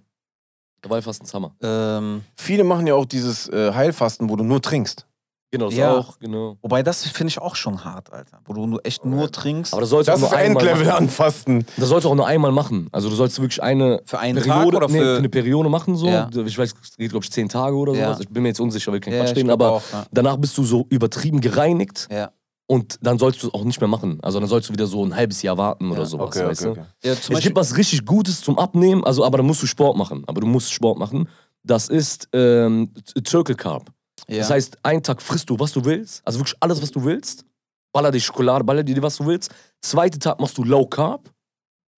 Gewaltfasten 0.83 1.27
ist 1.27 1.33
Hammer. 1.35 1.53
Ähm, 1.63 2.23
Viele 2.37 2.63
machen 2.63 2.87
ja 2.87 2.95
auch 2.95 3.07
dieses 3.07 3.49
äh, 3.49 3.73
Heilfasten, 3.73 4.29
wo 4.29 4.37
du 4.37 4.45
nur 4.45 4.61
trinkst. 4.61 5.06
Genau, 5.53 5.67
das 5.67 5.77
Ja. 5.77 5.97
auch, 5.97 6.19
genau. 6.19 6.57
wobei 6.61 6.83
das 6.83 7.05
finde 7.07 7.29
ich 7.29 7.39
auch 7.41 7.55
schon 7.55 7.85
hart, 7.85 8.13
Alter. 8.13 8.41
Wo 8.45 8.53
du 8.53 8.67
nur 8.67 8.85
echt 8.85 9.05
nur 9.05 9.31
trinkst. 9.31 9.73
Aber 9.73 9.81
das 9.83 9.91
sollst 9.91 10.09
du 10.09 10.13
Das 10.13 10.21
auch 10.23 10.27
ist 10.27 10.31
nur 10.33 10.39
einmal 10.41 10.63
Endlevel 10.67 10.87
machen. 10.87 11.05
an 11.05 11.09
Fasten. 11.09 11.67
Das 11.77 11.89
sollst 11.89 12.05
du 12.05 12.11
auch 12.11 12.15
nur 12.17 12.27
einmal 12.27 12.51
machen. 12.51 12.89
Also 12.91 13.09
du 13.09 13.15
sollst 13.15 13.41
wirklich 13.41 13.63
eine 13.63 14.03
für 14.05 14.19
einen 14.19 14.43
Periode, 14.43 14.71
Tag 14.71 14.77
oder 14.77 14.89
nee, 14.89 14.99
für. 14.99 15.17
eine 15.19 15.29
Periode 15.29 15.69
machen 15.69 15.97
so. 15.97 16.09
Ja. 16.09 16.29
Ich 16.45 16.59
weiß, 16.59 16.75
es 16.83 16.97
geht 16.97 17.11
glaube 17.11 17.25
ich 17.25 17.31
zehn 17.31 17.49
Tage 17.49 17.77
oder 17.77 17.93
Ja. 17.95 18.07
sowas. 18.09 18.21
Ich 18.21 18.29
bin 18.29 18.43
mir 18.43 18.49
jetzt 18.51 18.61
unsicher, 18.61 18.93
will 18.93 18.99
kein 19.01 19.15
ja, 19.15 19.25
Quatsch 19.25 19.35
glaub 19.35 19.51
aber 19.53 19.71
auch, 19.73 19.83
ja. 19.93 20.05
danach 20.11 20.37
bist 20.37 20.59
du 20.59 20.65
so 20.65 20.85
übertrieben 20.91 21.41
gereinigt 21.41 22.09
Ja. 22.11 22.33
und 22.67 22.99
dann 23.01 23.17
sollst 23.19 23.41
du 23.45 23.47
es 23.47 23.55
auch 23.55 23.63
nicht 23.63 23.81
mehr 23.81 23.89
machen. 23.89 24.19
Also 24.23 24.41
dann 24.41 24.49
sollst 24.49 24.69
du 24.69 24.73
wieder 24.73 24.89
so 24.89 25.05
ein 25.05 25.15
halbes 25.15 25.43
Jahr 25.43 25.57
warten 25.57 25.91
oder 25.93 26.01
Ja, 26.01 26.07
sowas, 26.07 26.37
Okay, 26.37 26.45
weißt 26.49 26.67
okay, 26.67 26.81
du? 27.05 27.11
okay. 27.13 27.35
Es 27.35 27.41
gibt 27.41 27.55
was 27.57 27.77
richtig 27.77 28.05
Gutes 28.05 28.41
zum 28.41 28.59
Abnehmen, 28.59 29.05
also 29.05 29.25
aber 29.25 29.39
da 29.39 29.45
musst 29.45 29.63
du 29.63 29.67
Sport 29.69 29.97
machen. 29.97 30.25
Aber 30.27 30.41
du 30.41 30.47
musst 30.49 30.73
Sport 30.73 30.99
machen. 30.99 31.29
Das 31.63 31.89
ist 31.89 32.29
ähm, 32.33 32.91
Circle 33.27 33.55
Carb. 33.55 33.91
Ja. 34.29 34.39
Das 34.39 34.51
heißt, 34.51 34.79
einen 34.83 35.03
Tag 35.03 35.23
frisst 35.23 35.49
du, 35.51 35.59
was 35.59 35.73
du 35.73 35.85
willst. 35.85 36.23
Also 36.25 36.39
wirklich 36.41 36.57
alles, 36.61 36.83
was 36.83 36.91
du 36.91 37.05
willst. 37.05 37.45
Baller 37.93 38.11
dir 38.11 38.21
Schokolade, 38.21 38.65
baller 38.65 38.83
dir, 38.83 39.01
was 39.03 39.17
du 39.17 39.27
willst. 39.27 39.51
Zweiten 39.81 40.21
Tag 40.21 40.41
machst 40.41 40.59
du 40.59 40.65
Low 40.65 40.87
Carb. 40.87 41.31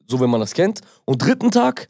So, 0.07 0.21
wenn 0.21 0.31
man 0.31 0.41
das 0.41 0.53
kennt. 0.55 0.81
Und 1.05 1.19
dritten 1.23 1.51
Tag 1.51 1.89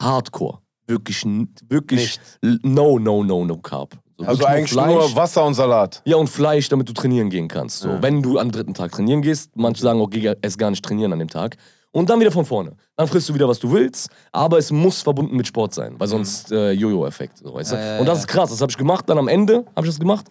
Hardcore. 0.00 0.60
Wirklich, 0.88 1.24
wirklich 1.68 2.20
no, 2.62 2.98
no, 2.98 3.24
no, 3.24 3.44
no 3.44 3.56
Carb. 3.58 3.98
So, 4.18 4.24
Also 4.24 4.44
eigentlich 4.46 4.74
nur 4.74 5.14
Wasser 5.14 5.44
und 5.44 5.54
Salat. 5.54 6.00
Ja, 6.04 6.16
und 6.16 6.28
Fleisch, 6.28 6.68
damit 6.68 6.88
du 6.88 6.92
trainieren 6.92 7.28
gehen 7.28 7.48
kannst. 7.48 7.80
So, 7.80 7.88
Ja. 7.88 8.02
Wenn 8.02 8.22
du 8.22 8.38
am 8.38 8.50
dritten 8.50 8.72
Tag 8.72 8.92
trainieren 8.92 9.20
gehst, 9.20 9.50
manche 9.54 9.82
sagen, 9.82 10.00
okay, 10.00 10.34
erst 10.40 10.58
gar 10.58 10.70
nicht 10.70 10.84
trainieren 10.84 11.12
an 11.12 11.18
dem 11.18 11.28
Tag. 11.28 11.56
Und 11.92 12.10
dann 12.10 12.20
wieder 12.20 12.30
von 12.30 12.44
vorne. 12.44 12.72
Dann 12.96 13.08
frisst 13.08 13.28
du 13.28 13.34
wieder, 13.34 13.48
was 13.48 13.58
du 13.58 13.70
willst, 13.72 14.10
aber 14.32 14.58
es 14.58 14.70
muss 14.70 15.00
verbunden 15.02 15.34
mit 15.36 15.46
Sport 15.46 15.72
sein, 15.74 15.94
weil 15.98 16.08
sonst 16.08 16.52
äh, 16.52 16.72
Jojo-Effekt. 16.72 17.38
So, 17.38 17.54
weißt 17.54 17.72
du? 17.72 17.76
Ja, 17.76 17.94
ja, 17.94 18.00
und 18.00 18.06
das 18.06 18.18
ist 18.20 18.26
krass, 18.28 18.50
das 18.50 18.60
habe 18.60 18.70
ich 18.70 18.76
gemacht. 18.76 19.08
Dann 19.08 19.16
am 19.18 19.28
Ende 19.28 19.64
habe 19.74 19.86
ich 19.86 19.92
das 19.92 19.98
gemacht. 19.98 20.26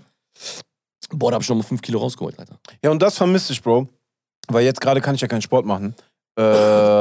Boah, 1.10 1.32
da 1.32 1.36
habe 1.36 1.44
ich 1.44 1.50
noch 1.50 1.56
mal 1.56 1.64
5 1.64 1.82
Kilo 1.82 2.00
rausgeholt, 2.00 2.38
Alter. 2.40 2.58
Ja, 2.84 2.92
und 2.92 3.02
das 3.02 3.18
vermisse 3.18 3.54
ich, 3.54 3.62
Bro. 3.62 3.88
Weil 4.48 4.64
jetzt 4.66 4.80
gerade 4.82 5.02
kann 5.02 5.16
ich 5.16 5.22
ja 5.22 5.28
keinen 5.28 5.42
Sport 5.42 5.66
machen. 5.66 5.96
Äh, 6.38 6.44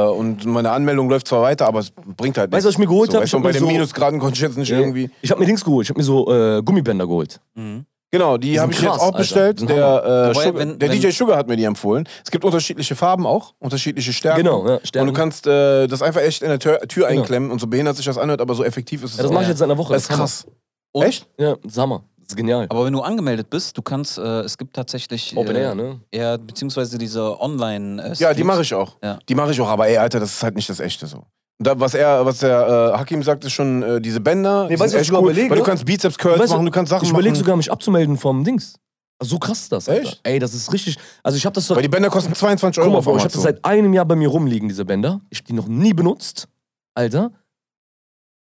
und 0.07 0.45
meine 0.45 0.71
Anmeldung 0.71 1.09
läuft 1.09 1.27
zwar 1.27 1.41
weiter, 1.41 1.67
aber 1.67 1.79
es 1.79 1.91
bringt 1.91 2.37
halt 2.37 2.49
nichts. 2.51 2.55
Weißt 2.57 2.65
du, 2.65 2.67
was 2.69 2.73
ich 2.75 2.79
mir 2.79 2.87
geholt 2.87 3.11
so, 3.11 3.17
hab? 3.17 3.23
weißt 3.23 3.33
du, 3.33 3.37
Ich 3.37 3.39
und 3.39 3.43
bei 3.43 3.49
hab 3.49 3.53
mir 3.53 3.59
den 3.59 3.67
so- 3.67 3.71
Minusgraden 3.73 4.19
konnte 4.19 4.35
ich 4.35 4.41
jetzt 4.41 4.57
nicht 4.57 4.71
irgendwie. 4.71 5.09
Ich 5.21 5.29
habe 5.29 5.39
mir 5.41 5.45
Dings 5.45 5.63
geholt, 5.63 5.85
ich 5.85 5.89
habe 5.89 5.99
mir 5.99 6.03
so 6.05 6.31
äh, 6.33 6.61
Gummibänder 6.63 7.05
geholt. 7.05 7.39
Mhm. 7.55 7.85
Genau, 8.11 8.37
die 8.37 8.51
Die 8.51 8.59
habe 8.59 8.71
ich 8.71 8.79
jetzt 8.79 8.87
krass, 8.89 8.99
auch 9.01 9.05
Alter. 9.07 9.17
bestellt. 9.17 9.59
Sind 9.59 9.69
Der, 9.69 10.31
äh, 10.31 10.33
Sugar, 10.33 10.55
wenn- 10.55 10.79
der 10.79 10.89
wenn- 10.89 11.01
DJ 11.01 11.09
Sugar 11.11 11.37
hat 11.37 11.47
mir 11.47 11.57
die 11.57 11.63
empfohlen. 11.65 12.07
Es 12.23 12.31
gibt 12.31 12.45
unterschiedliche 12.45 12.95
Farben 12.95 13.25
auch, 13.25 13.53
unterschiedliche 13.59 14.13
Stärken. 14.13 14.43
Genau, 14.43 14.65
ja, 14.67 14.75
Und 14.75 14.87
Stärken. 14.87 15.07
du 15.07 15.13
kannst 15.13 15.47
äh, 15.47 15.87
das 15.87 16.01
einfach 16.01 16.21
echt 16.21 16.41
in 16.41 16.49
der 16.49 16.59
Tür, 16.59 16.79
Tür 16.87 17.07
Genau. 17.07 17.19
einklemmen 17.21 17.51
und 17.51 17.59
so 17.59 17.67
behindert 17.67 17.97
sich 17.97 18.05
das 18.05 18.17
anhört, 18.17 18.39
aber 18.41 18.53
so 18.55 18.63
effektiv 18.63 19.03
ist 19.03 19.11
es 19.11 19.17
ja, 19.17 19.23
das 19.23 19.31
auch. 19.31 19.33
mache 19.33 19.43
ich 19.43 19.49
jetzt 19.49 19.57
seit 19.59 19.67
einer 19.69 19.77
Woche. 19.77 19.93
Das 19.93 20.03
ist 20.03 20.09
krass. 20.09 20.45
Und- 20.93 21.03
Echt? 21.03 21.27
Ja, 21.37 21.55
das 21.61 21.73
ist 21.73 21.77
Hammer. 21.77 22.03
Das 22.17 22.29
ist 22.29 22.37
genial. 22.37 22.65
Aber 22.69 22.85
wenn 22.85 22.93
du 22.93 23.01
angemeldet 23.01 23.49
bist, 23.49 23.77
du 23.77 23.81
kannst, 23.81 24.17
äh, 24.17 24.21
es 24.41 24.57
gibt 24.57 24.75
tatsächlich. 24.75 25.35
Open 25.35 25.55
äh, 25.55 25.59
Air, 25.61 25.75
ne? 25.75 25.99
Ja, 26.13 26.37
beziehungsweise 26.37 26.97
diese 26.97 27.39
Online. 27.39 28.01
Äh, 28.01 28.13
Ja, 28.17 28.33
die 28.33 28.43
mache 28.43 28.61
ich 28.61 28.73
auch. 28.73 28.95
Ja. 29.03 29.19
Die 29.27 29.35
mache 29.35 29.51
ich 29.51 29.59
auch, 29.61 29.67
aber 29.67 29.87
ey, 29.87 29.97
Alter, 29.97 30.19
das 30.21 30.31
ist 30.31 30.41
halt 30.43 30.55
nicht 30.55 30.69
das 30.69 30.79
Echte 30.79 31.05
so. 31.05 31.23
Da, 31.57 31.79
was 31.79 31.93
er, 31.93 32.25
was 32.25 32.39
der 32.39 32.93
äh, 32.93 32.97
Hakim 32.97 33.23
sagt, 33.23 33.45
ist 33.45 33.53
schon 33.53 33.81
äh, 33.81 34.01
diese 34.01 34.19
Bänder. 34.19 34.67
die 34.67 34.77
weißt 34.77 34.93
du, 34.93 34.97
was 34.97 35.07
ich 35.07 35.13
cool, 35.13 35.19
überlege? 35.19 35.49
Weil 35.49 35.57
du 35.59 35.63
kannst 35.63 35.85
Bizeps 35.85 36.17
Curls 36.17 36.39
Weißt 36.39 36.51
machen, 36.51 36.65
du 36.65 36.71
kannst 36.71 36.89
Sachen 36.89 37.05
Ich 37.05 37.11
überlege 37.11 37.31
machen. 37.31 37.39
sogar, 37.39 37.55
mich 37.55 37.71
abzumelden 37.71 38.17
vom 38.17 38.43
Dings. 38.43 38.75
Also 39.19 39.35
so 39.35 39.39
krass 39.39 39.61
ist 39.61 39.71
das. 39.71 39.87
Alter. 39.87 40.01
Echt? 40.01 40.19
Ey, 40.23 40.39
das 40.39 40.53
ist 40.53 40.73
richtig. 40.73 40.97
Also 41.23 41.37
ich 41.37 41.45
habe 41.45 41.53
das. 41.53 41.69
Weil 41.69 41.81
die 41.81 41.87
Bänder 41.87 42.09
kosten 42.09 42.33
22 42.33 42.75
Guck 42.75 42.83
Euro 42.83 42.91
mal, 42.91 42.99
auf 42.99 43.05
Bro, 43.05 43.17
ich 43.17 43.23
habe 43.23 43.33
das 43.33 43.41
seit 43.41 43.63
einem 43.63 43.93
Jahr 43.93 44.05
bei 44.05 44.15
mir 44.17 44.27
rumliegen, 44.27 44.67
diese 44.67 44.83
Bänder. 44.83 45.21
Ich 45.29 45.39
hab 45.39 45.45
die 45.45 45.53
noch 45.53 45.67
nie 45.67 45.93
benutzt. 45.93 46.49
Alter. 46.93 47.31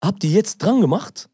Hab 0.03 0.19
die 0.21 0.31
jetzt 0.33 0.59
dran 0.59 0.79
gemacht. 0.79 1.29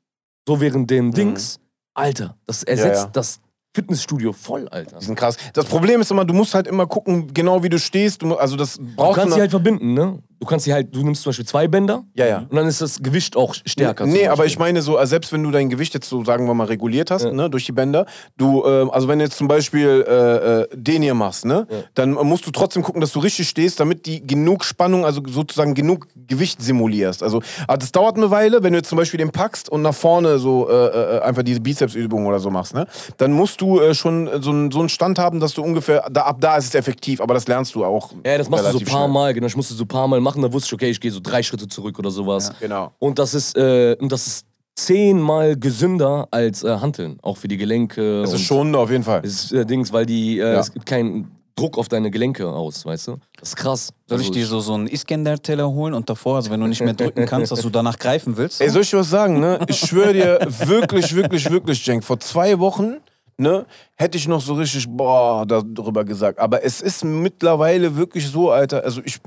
So 0.48 0.60
während 0.60 0.90
dem 0.90 1.14
Dings. 1.14 1.60
Alter, 1.94 2.38
das 2.48 2.64
ersetzt 2.64 3.04
ja. 3.04 3.10
das 3.12 3.40
Fitnessstudio 3.76 4.34
voll, 4.34 4.68
Alter. 4.70 4.98
Die 4.98 5.06
sind 5.06 5.16
krass. 5.16 5.38
Das 5.54 5.66
Problem 5.66 6.02
ist 6.02 6.10
immer, 6.10 6.26
du 6.26 6.34
musst 6.34 6.56
halt 6.56 6.68
immer 6.68 6.88
gucken, 6.88 7.32
genau 7.34 7.62
wie 7.64 7.70
du 7.70 7.78
stehst. 7.78 8.22
Du, 8.24 8.36
also 8.36 8.56
das 8.56 8.78
Du 8.78 9.12
kannst 9.14 9.36
sie 9.36 9.40
halt 9.40 9.52
verbinden, 9.52 9.94
ne? 9.94 10.20
Du 10.42 10.48
kannst 10.48 10.66
sie 10.66 10.74
halt, 10.74 10.94
du 10.96 11.04
nimmst 11.04 11.22
zum 11.22 11.30
Beispiel 11.30 11.46
zwei 11.46 11.68
Bänder 11.68 12.04
Ja, 12.16 12.26
ja. 12.26 12.38
und 12.50 12.56
dann 12.56 12.66
ist 12.66 12.82
das 12.82 12.98
Gewicht 13.04 13.38
auch 13.38 13.54
stärker. 13.54 14.06
zum 14.06 14.12
Nee, 14.14 14.28
aber 14.28 14.48
ich 14.48 14.58
meine 14.58 14.82
so, 14.82 14.98
also 14.98 15.12
selbst 15.12 15.32
wenn 15.32 15.44
du 15.44 15.52
dein 15.52 15.70
Gewicht 15.70 15.94
jetzt 15.94 16.10
so, 16.10 16.24
sagen 16.26 16.48
wir 16.48 16.56
mal, 16.56 16.66
reguliert 16.66 17.12
hast, 17.12 17.26
Ja. 17.26 17.32
ne, 17.32 17.48
durch 17.48 17.68
die 17.68 17.72
Bänder, 17.74 18.08
du, 18.38 18.66
ähm, 18.66 18.90
also 18.90 19.08
wenn 19.08 19.20
du 19.20 19.26
jetzt 19.26 19.38
zum 19.38 19.48
Beispiel 19.48 20.04
äh, 20.08 20.62
äh, 20.64 20.68
den 20.74 21.04
hier 21.04 21.14
machst, 21.14 21.46
ne, 21.46 21.68
Ja. 21.70 21.78
dann 21.94 22.14
musst 22.14 22.48
du 22.48 22.50
trotzdem 22.52 22.82
gucken, 22.82 23.02
dass 23.02 23.12
du 23.12 23.20
richtig 23.20 23.50
stehst, 23.50 23.80
damit 23.80 24.08
die 24.08 24.26
genug 24.26 24.64
Spannung, 24.66 25.06
also 25.06 25.22
sozusagen 25.28 25.76
genug 25.76 26.08
Gewicht 26.28 26.60
simulierst. 26.60 27.22
Also, 27.22 27.44
aber 27.68 27.78
das 27.78 27.92
dauert 27.92 28.18
eine 28.18 28.32
Weile, 28.32 28.64
wenn 28.64 28.74
du 28.74 28.80
jetzt 28.80 28.90
zum 28.90 28.98
Beispiel 28.98 29.20
den 29.20 29.30
packst 29.32 29.70
und 29.70 29.84
nach 29.84 29.94
vorne 29.94 30.40
so 30.40 30.68
äh, 30.68 31.18
äh, 31.18 31.20
einfach 31.22 31.44
diese 31.44 31.60
Bizepsübung 31.60 32.26
oder 32.26 32.40
so 32.40 32.50
machst, 32.50 32.74
ne, 32.74 32.88
dann 33.18 33.32
musst 33.32 33.62
du 33.62 33.80
äh, 33.80 33.94
schon 33.94 34.28
so, 34.42 34.50
einen- 34.50 34.72
so 34.72 34.80
einen 34.80 34.90
Stand 34.90 35.20
haben, 35.20 35.40
dass 35.40 35.54
du 35.54 35.62
ungefähr, 35.62 36.04
da, 36.12 36.22
ab 36.24 36.38
da 36.40 36.58
ist 36.58 36.66
es 36.66 36.74
effektiv, 36.74 37.22
aber 37.22 37.36
das 37.36 37.48
lernst 37.48 37.76
du 37.76 37.86
auch. 37.86 38.12
Ja, 38.26 38.40
das 38.40 38.50
machst 38.50 38.66
du 38.66 38.72
so 38.72 38.80
ein 38.80 38.86
paar 38.86 39.02
schnell. 39.04 39.08
Mal, 39.14 39.34
genau. 39.36 39.46
Ich 39.46 39.56
musste 39.56 39.76
so 39.76 39.84
ein 39.84 39.88
paar 39.88 40.08
Mal 40.08 40.20
machen, 40.20 40.31
da 40.36 40.52
wusste 40.54 40.68
ich, 40.68 40.74
okay, 40.74 40.90
ich 40.90 41.00
gehe 41.00 41.12
so 41.12 41.20
drei 41.22 41.42
Schritte 41.44 41.68
zurück 41.68 41.98
oder 42.00 42.12
sowas. 42.12 42.52
Genau. 42.60 42.92
Und 43.00 43.18
das 43.20 43.34
ist, 43.34 43.58
äh, 43.58 43.96
und 44.00 44.12
das 44.12 44.28
ist 44.28 44.46
zehnmal 44.76 45.58
gesünder 45.58 46.28
als 46.32 46.64
äh, 46.64 46.78
Hanteln, 46.78 47.18
auch 47.22 47.38
für 47.38 47.48
die 47.48 47.58
Gelenke. 47.58 48.22
Das 48.22 48.32
und 48.32 48.36
ist 48.38 48.42
schon 48.44 48.76
auf 48.76 48.90
jeden 48.92 49.04
Fall. 49.04 49.22
Das 49.22 49.32
ist 49.32 49.52
äh, 49.54 49.66
Dings, 49.66 49.92
weil 49.92 50.06
die, 50.06 50.40
äh, 50.40 50.54
Ja. 50.54 50.60
es 50.60 50.72
gibt 50.72 50.86
keinen 50.86 51.32
Druck 51.56 51.78
auf 51.78 51.90
deine 51.90 52.10
Gelenke 52.10 52.48
aus, 52.48 52.86
weißt 52.86 53.10
du? 53.10 53.18
Das 53.40 53.50
ist 53.50 53.56
krass. 53.58 53.90
Soll 54.08 54.20
ich 54.22 54.28
Also 54.28 54.34
dir 54.40 54.48
so, 54.48 54.60
so 54.62 54.74
einen 54.74 54.88
Iskender-Teller 54.88 55.70
holen 55.70 55.94
und 55.94 56.10
davor, 56.10 56.38
also 56.38 56.50
wenn 56.50 56.60
du 56.62 56.68
nicht 56.68 56.82
mehr 56.82 56.94
drücken 56.94 57.26
kannst, 57.26 57.52
dass 57.52 57.62
du 57.62 57.70
danach 57.70 58.00
greifen 58.00 58.38
willst? 58.38 58.62
Ey, 58.62 58.70
soll 58.70 58.82
ich 58.84 58.90
dir 58.90 59.00
was 59.00 59.10
sagen, 59.10 59.40
ne? 59.40 59.60
Ich 59.68 59.78
schwöre 59.80 60.14
dir, 60.14 60.40
wirklich, 60.66 61.14
wirklich, 61.14 61.50
wirklich, 61.52 61.84
Cenk, 61.84 62.04
vor 62.04 62.20
zwei 62.20 62.58
Wochen, 62.60 62.96
ne, 63.42 63.66
hätte 63.96 64.18
ich 64.18 64.28
noch 64.28 64.40
so 64.40 64.54
richtig, 64.54 64.88
boah, 64.88 65.46
darüber 65.46 66.06
gesagt. 66.06 66.40
Aber 66.40 66.64
es 66.64 66.80
ist 66.80 67.04
mittlerweile 67.04 67.96
wirklich 67.98 68.28
so, 68.28 68.52
Alter, 68.52 68.84
also 68.84 69.02
ich, 69.04 69.18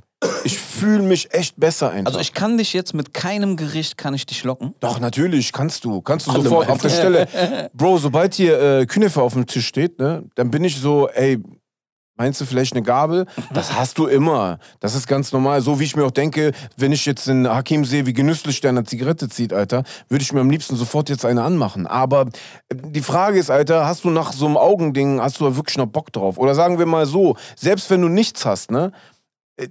ich 0.45 0.59
fühle 0.59 1.03
mich 1.03 1.35
echt 1.35 1.59
besser 1.59 1.91
einfach. 1.91 2.07
also 2.07 2.21
ich 2.21 2.33
kann 2.33 2.57
dich 2.57 2.73
jetzt 2.73 2.95
mit 2.95 3.13
keinem 3.13 3.57
Gericht, 3.57 3.99
kann 3.99 4.15
ich 4.15 4.25
dich 4.25 4.45
locken. 4.45 4.75
Doch, 4.81 5.01
natürlich, 5.01 5.53
kannst 5.53 5.85
du. 5.85 6.01
Kannst 6.01 6.29
du 6.29 6.31
Alle 6.31 6.45
sofort 6.45 6.71
auf 6.71 6.81
der 6.81 6.89
Stelle. 6.89 7.29
Bro, 7.75 7.99
sobald 7.99 8.35
hier 8.35 8.61
äh, 8.61 8.87
Künefe 8.87 9.21
auf 9.21 9.35
dem 9.35 9.47
Tisch 9.47 9.67
steht, 9.67 9.99
ne, 9.99 10.25
dann 10.37 10.51
bin 10.51 10.65
ich 10.65 10.81
so, 10.81 11.09
ey, 11.09 11.43
meinst 12.17 12.41
du 12.41 12.45
vielleicht 12.45 12.73
eine 12.73 12.83
Gabel? 12.83 13.27
Das 13.53 13.77
hast 13.77 13.99
du 13.99 14.07
immer. 14.07 14.59
Das 14.81 14.95
ist 14.95 15.07
ganz 15.07 15.33
normal. 15.33 15.61
So 15.61 15.81
wie 15.81 15.85
ich 15.85 15.97
mir 15.97 16.05
auch 16.05 16.11
denke, 16.11 16.53
wenn 16.77 16.93
ich 16.93 17.07
jetzt 17.07 17.27
den 17.27 17.49
Hakim 17.49 17.85
sehe, 17.85 18.07
wie 18.07 18.13
genüsslich 18.13 18.61
der 18.61 18.71
eine 18.71 18.85
Zigarette 18.85 19.29
zieht, 19.29 19.53
Alter, 19.53 19.85
würde 20.09 20.23
ich 20.23 20.33
mir 20.33 20.41
am 20.41 20.51
liebsten 20.51 20.77
sofort 20.77 21.09
jetzt 21.09 21.25
eine 21.25 21.43
anmachen. 21.43 21.87
Aber 21.87 22.23
äh, 22.69 22.77
die 22.77 23.03
Frage 23.03 23.39
ist, 23.39 23.51
Alter, 23.51 23.87
hast 23.87 24.05
du 24.05 24.11
nach 24.11 24.33
so 24.33 24.47
einem 24.47 24.57
Augending, 24.57 25.21
hast 25.21 25.41
du 25.41 25.45
da 25.45 25.57
wirklich 25.57 25.77
noch 25.77 25.87
Bock 25.87 26.13
drauf? 26.13 26.39
Oder 26.39 26.55
sagen 26.55 26.79
wir 26.79 26.87
mal 26.87 27.07
so, 27.07 27.37
selbst 27.57 27.91
wenn 27.91 28.01
du 28.03 28.09
nichts 28.09 28.45
hast, 28.47 28.71
ne? 28.71 28.93
äh, 29.57 29.69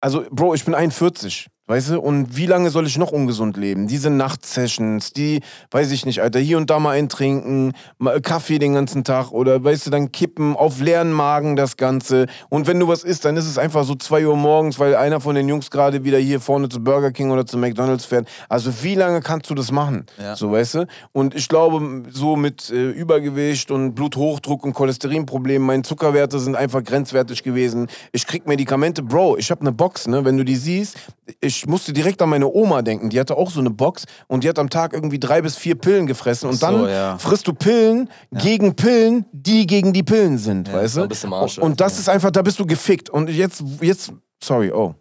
Also, 0.00 0.24
Bro, 0.30 0.54
ich 0.54 0.64
bin 0.64 0.74
41. 0.74 1.48
Weißt 1.68 1.90
du? 1.90 2.00
Und 2.00 2.36
wie 2.36 2.46
lange 2.46 2.70
soll 2.70 2.86
ich 2.86 2.96
noch 2.96 3.10
ungesund 3.10 3.56
leben? 3.56 3.88
Diese 3.88 4.08
Nachtsessions, 4.08 5.12
die, 5.12 5.40
weiß 5.72 5.90
ich 5.90 6.06
nicht, 6.06 6.22
Alter, 6.22 6.38
hier 6.38 6.58
und 6.58 6.70
da 6.70 6.78
mal 6.78 6.92
eintrinken, 6.92 7.72
mal 7.98 8.20
Kaffee 8.20 8.60
den 8.60 8.74
ganzen 8.74 9.02
Tag 9.02 9.32
oder, 9.32 9.64
weißt 9.64 9.86
du, 9.86 9.90
dann 9.90 10.12
kippen, 10.12 10.54
auf 10.54 10.80
leeren 10.80 11.10
Magen 11.10 11.56
das 11.56 11.76
Ganze. 11.76 12.26
Und 12.50 12.68
wenn 12.68 12.78
du 12.78 12.86
was 12.86 13.02
isst, 13.02 13.24
dann 13.24 13.36
ist 13.36 13.46
es 13.46 13.58
einfach 13.58 13.82
so 13.82 13.96
2 13.96 14.28
Uhr 14.28 14.36
morgens, 14.36 14.78
weil 14.78 14.94
einer 14.94 15.20
von 15.20 15.34
den 15.34 15.48
Jungs 15.48 15.68
gerade 15.68 16.04
wieder 16.04 16.18
hier 16.18 16.38
vorne 16.38 16.68
zu 16.68 16.84
Burger 16.84 17.10
King 17.10 17.32
oder 17.32 17.44
zu 17.44 17.58
McDonalds 17.58 18.04
fährt. 18.04 18.28
Also 18.48 18.70
wie 18.84 18.94
lange 18.94 19.20
kannst 19.20 19.50
du 19.50 19.54
das 19.54 19.72
machen? 19.72 20.06
Ja. 20.18 20.36
So, 20.36 20.52
weißt 20.52 20.74
du? 20.74 20.86
Und 21.10 21.34
ich 21.34 21.48
glaube, 21.48 22.04
so 22.10 22.36
mit 22.36 22.70
äh, 22.70 22.90
Übergewicht 22.90 23.72
und 23.72 23.94
Bluthochdruck 23.94 24.64
und 24.64 24.72
Cholesterinproblemen, 24.72 25.66
meine 25.66 25.82
Zuckerwerte 25.82 26.38
sind 26.38 26.54
einfach 26.54 26.84
grenzwertig 26.84 27.42
gewesen. 27.42 27.88
Ich 28.12 28.24
krieg 28.24 28.46
Medikamente, 28.46 29.02
Bro, 29.02 29.38
ich 29.38 29.50
habe 29.50 29.62
eine 29.62 29.72
Box, 29.72 30.06
ne? 30.06 30.24
Wenn 30.24 30.36
du 30.36 30.44
die 30.44 30.54
siehst, 30.54 30.96
ich 31.40 31.55
musste 31.66 31.92
direkt 31.92 32.20
an 32.20 32.28
meine 32.28 32.48
Oma 32.48 32.82
denken. 32.82 33.08
Die 33.08 33.18
hatte 33.18 33.36
auch 33.36 33.50
so 33.50 33.60
eine 33.60 33.70
Box 33.70 34.04
und 34.26 34.44
die 34.44 34.48
hat 34.48 34.58
am 34.58 34.68
Tag 34.68 34.92
irgendwie 34.92 35.18
drei 35.18 35.40
bis 35.40 35.56
vier 35.56 35.76
Pillen 35.76 36.06
gefressen. 36.06 36.48
Und 36.48 36.56
Ach 36.56 36.60
dann 36.60 36.80
so, 36.80 36.88
ja. 36.88 37.18
frisst 37.18 37.46
du 37.46 37.54
Pillen 37.54 38.10
gegen 38.32 38.74
Pillen, 38.74 39.24
die 39.32 39.66
gegen 39.66 39.92
die 39.92 40.02
Pillen 40.02 40.38
sind, 40.38 40.72
weißt 40.72 40.96
du? 40.96 41.08
Arsch, 41.32 41.58
und, 41.58 41.64
und 41.64 41.80
das 41.80 41.98
ist 41.98 42.08
einfach, 42.08 42.30
da 42.30 42.42
bist 42.42 42.58
du 42.58 42.66
gefickt. 42.66 43.08
Und 43.08 43.30
jetzt, 43.30 43.62
jetzt, 43.80 44.12
sorry, 44.42 44.70
oh. 44.72 44.94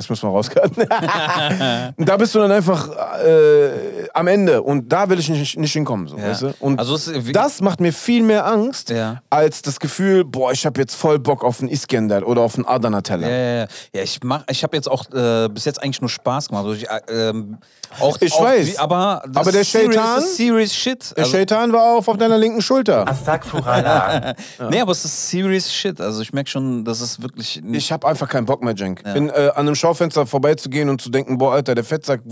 Das 0.00 0.08
müssen 0.08 0.30
wir 0.30 0.32
rauscutten. 0.32 0.86
da 1.98 2.16
bist 2.16 2.34
du 2.34 2.38
dann 2.38 2.50
einfach 2.50 2.88
äh, 3.22 4.08
am 4.14 4.28
Ende 4.28 4.62
und 4.62 4.90
da 4.90 5.10
will 5.10 5.18
ich 5.18 5.28
nicht, 5.28 5.58
nicht 5.58 5.72
hinkommen. 5.74 6.08
So, 6.08 6.16
Ja. 6.16 6.28
weißt 6.30 6.40
du? 6.42 6.54
Und 6.58 6.78
Also 6.78 6.96
das 7.32 7.60
macht 7.60 7.80
mir 7.82 7.92
viel 7.92 8.22
mehr 8.22 8.46
Angst, 8.46 8.88
Ja. 8.88 9.20
als 9.28 9.60
das 9.60 9.78
Gefühl, 9.78 10.24
boah, 10.24 10.52
ich 10.52 10.64
habe 10.64 10.80
jetzt 10.80 10.94
voll 10.94 11.18
Bock 11.18 11.44
auf 11.44 11.60
einen 11.60 11.68
Iskender 11.68 12.26
oder 12.26 12.40
auf 12.40 12.54
einen 12.56 12.64
Adana-Teller. 12.64 13.28
Ja, 13.28 13.36
ja, 13.62 13.66
ja. 13.92 14.02
ich 14.02 14.20
mach, 14.24 14.42
ich 14.48 14.62
habe 14.62 14.74
jetzt 14.74 14.90
auch 14.90 15.04
äh, 15.12 15.48
bis 15.50 15.66
jetzt 15.66 15.82
eigentlich 15.82 16.00
nur 16.00 16.08
Spaß 16.08 16.48
gemacht. 16.48 16.64
Also 16.64 16.76
ich, 16.76 16.88
äh, 16.88 17.00
ähm, 17.28 17.58
auch, 17.98 18.16
Ich 18.20 18.32
auch 18.32 18.44
weiß. 18.44 18.66
Wie, 18.68 18.78
aber 18.78 19.22
das 19.26 19.36
Aber 19.36 19.52
der 19.52 19.64
Shaitan- 19.64 20.20
serious 20.22 20.74
shit. 20.74 21.12
Der 21.16 21.24
Also, 21.24 21.36
Shaitan 21.36 21.72
war 21.72 21.96
auf, 21.96 22.08
auf 22.08 22.16
deiner 22.16 22.38
linken 22.38 22.62
Schulter. 22.62 23.04
nee, 24.70 24.80
aber 24.80 24.92
es 24.92 25.04
ist 25.04 25.30
serious 25.30 25.72
shit. 25.72 26.00
Also 26.00 26.22
ich 26.22 26.32
merke 26.32 26.48
schon, 26.50 26.84
dass 26.84 27.00
es 27.00 27.20
wirklich. 27.20 27.60
Ich 27.72 27.92
habe 27.92 28.06
einfach 28.06 28.28
keinen 28.28 28.46
Bock 28.46 28.62
mehr, 28.62 28.74
Jenk. 28.74 29.02
Bin 29.14 29.28
äh, 29.28 29.50
an 29.54 29.66
einem 29.66 29.74
Schaufenster 29.74 30.26
vorbeizugehen 30.26 30.88
und 30.88 31.00
zu 31.00 31.10
denken, 31.10 31.38
boah, 31.38 31.54
Alter, 31.54 31.74
der 31.74 31.84
Fettsack, 31.84 32.22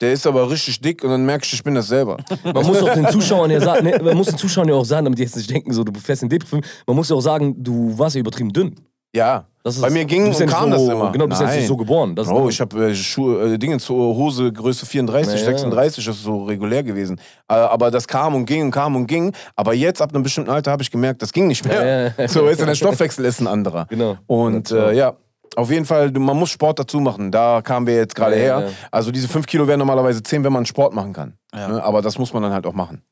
der 0.00 0.12
ist 0.12 0.26
aber 0.26 0.50
richtig 0.50 0.80
dick 0.80 1.02
und 1.04 1.10
dann 1.10 1.24
merkst 1.26 1.50
du, 1.52 1.56
ich 1.56 1.64
bin 1.64 1.74
das 1.74 1.88
selber. 1.88 2.16
Man 2.44 2.64
muss 2.66 2.82
auch 2.82 2.92
den 2.92 3.08
Zuschauern 3.08 3.50
ja 3.50 3.60
sagen, 3.60 3.84
ne, 3.84 3.98
man 4.02 4.16
muss 4.16 4.26
den 4.28 4.38
Zuschauern 4.38 4.68
ja 4.68 4.74
auch 4.74 4.84
sagen, 4.84 5.04
damit 5.04 5.18
die 5.18 5.22
jetzt 5.22 5.36
nicht 5.36 5.50
denken, 5.50 5.72
so 5.72 5.84
du 5.84 5.98
fährst 5.98 6.22
in 6.22 6.28
Depri-Film, 6.28 6.62
man 6.86 6.96
muss 6.96 7.08
ja 7.08 7.16
auch 7.16 7.20
sagen, 7.20 7.54
du 7.62 7.96
warst 7.98 8.14
ja 8.16 8.20
übertrieben 8.20 8.52
dünn. 8.52 8.76
Ja. 9.14 9.46
Das 9.64 9.76
ist- 9.76 9.80
Bei 9.82 9.90
mir 9.90 10.04
ging 10.04 10.26
und 10.26 10.38
ja 10.38 10.46
kam 10.46 10.72
so, 10.72 10.86
das 10.86 10.94
immer. 10.94 11.12
Genau, 11.12 11.24
du 11.24 11.28
bist 11.28 11.40
Nein. 11.42 11.56
nicht 11.58 11.68
so 11.68 11.76
geboren. 11.76 12.16
Das 12.16 12.26
ist 12.26 12.32
Bro, 12.32 12.48
ich 12.48 12.60
habe 12.60 12.86
äh, 12.90 12.94
Schuhe, 12.94 13.54
äh, 13.54 13.58
Dinge 13.58 13.78
zur 13.78 14.16
Hose 14.16 14.52
Größe 14.52 14.86
34, 14.86 15.34
Ja, 15.34 15.38
ja. 15.38 15.44
36, 15.56 16.04
das 16.04 16.16
ist 16.16 16.24
so 16.24 16.44
regulär 16.44 16.82
gewesen. 16.82 17.20
Äh, 17.48 17.54
aber 17.54 17.90
das 17.92 18.08
kam 18.08 18.34
und 18.34 18.44
ging 18.46 18.62
und 18.62 18.70
kam 18.72 18.96
und 18.96 19.06
ging. 19.06 19.32
Aber 19.54 19.72
jetzt 19.74 20.02
ab 20.02 20.12
einem 20.12 20.22
bestimmten 20.24 20.50
Alter 20.50 20.72
habe 20.72 20.82
ich 20.82 20.90
gemerkt, 20.90 21.22
das 21.22 21.32
ging 21.32 21.46
nicht 21.46 21.64
mehr. 21.64 21.84
Ja, 21.86 22.12
ja. 22.18 22.28
So, 22.28 22.44
weißt 22.44 22.60
du, 22.60 22.66
der 22.66 22.74
Stoffwechsel 22.76 23.24
ist 23.24 23.40
ein 23.40 23.46
anderer. 23.46 23.86
Genau. 23.88 24.16
Und 24.26 24.70
Ja, 24.70 24.88
äh, 24.90 24.96
ja. 24.96 25.12
Auf 25.54 25.70
jeden 25.70 25.84
Fall, 25.84 26.10
du- 26.10 26.18
man 26.18 26.36
muss 26.38 26.48
Sport 26.50 26.78
dazu 26.78 26.98
machen. 26.98 27.30
Da 27.30 27.60
kamen 27.62 27.86
wir 27.86 27.94
jetzt 27.94 28.14
gerade 28.14 28.36
Ja, 28.36 28.42
her. 28.58 28.60
ja. 28.68 28.72
Also 28.90 29.10
diese 29.12 29.28
5 29.28 29.46
Kilo 29.46 29.68
wären 29.68 29.78
normalerweise 29.78 30.22
10, 30.22 30.42
wenn 30.44 30.52
man 30.52 30.64
Sport 30.66 30.94
machen 30.94 31.12
kann. 31.12 31.34
Ja. 31.54 31.68
Ne? 31.68 31.84
Aber 31.84 32.00
das 32.00 32.18
muss 32.18 32.32
man 32.32 32.42
dann 32.42 32.52
halt 32.52 32.66
auch 32.66 32.72
machen. 32.72 33.02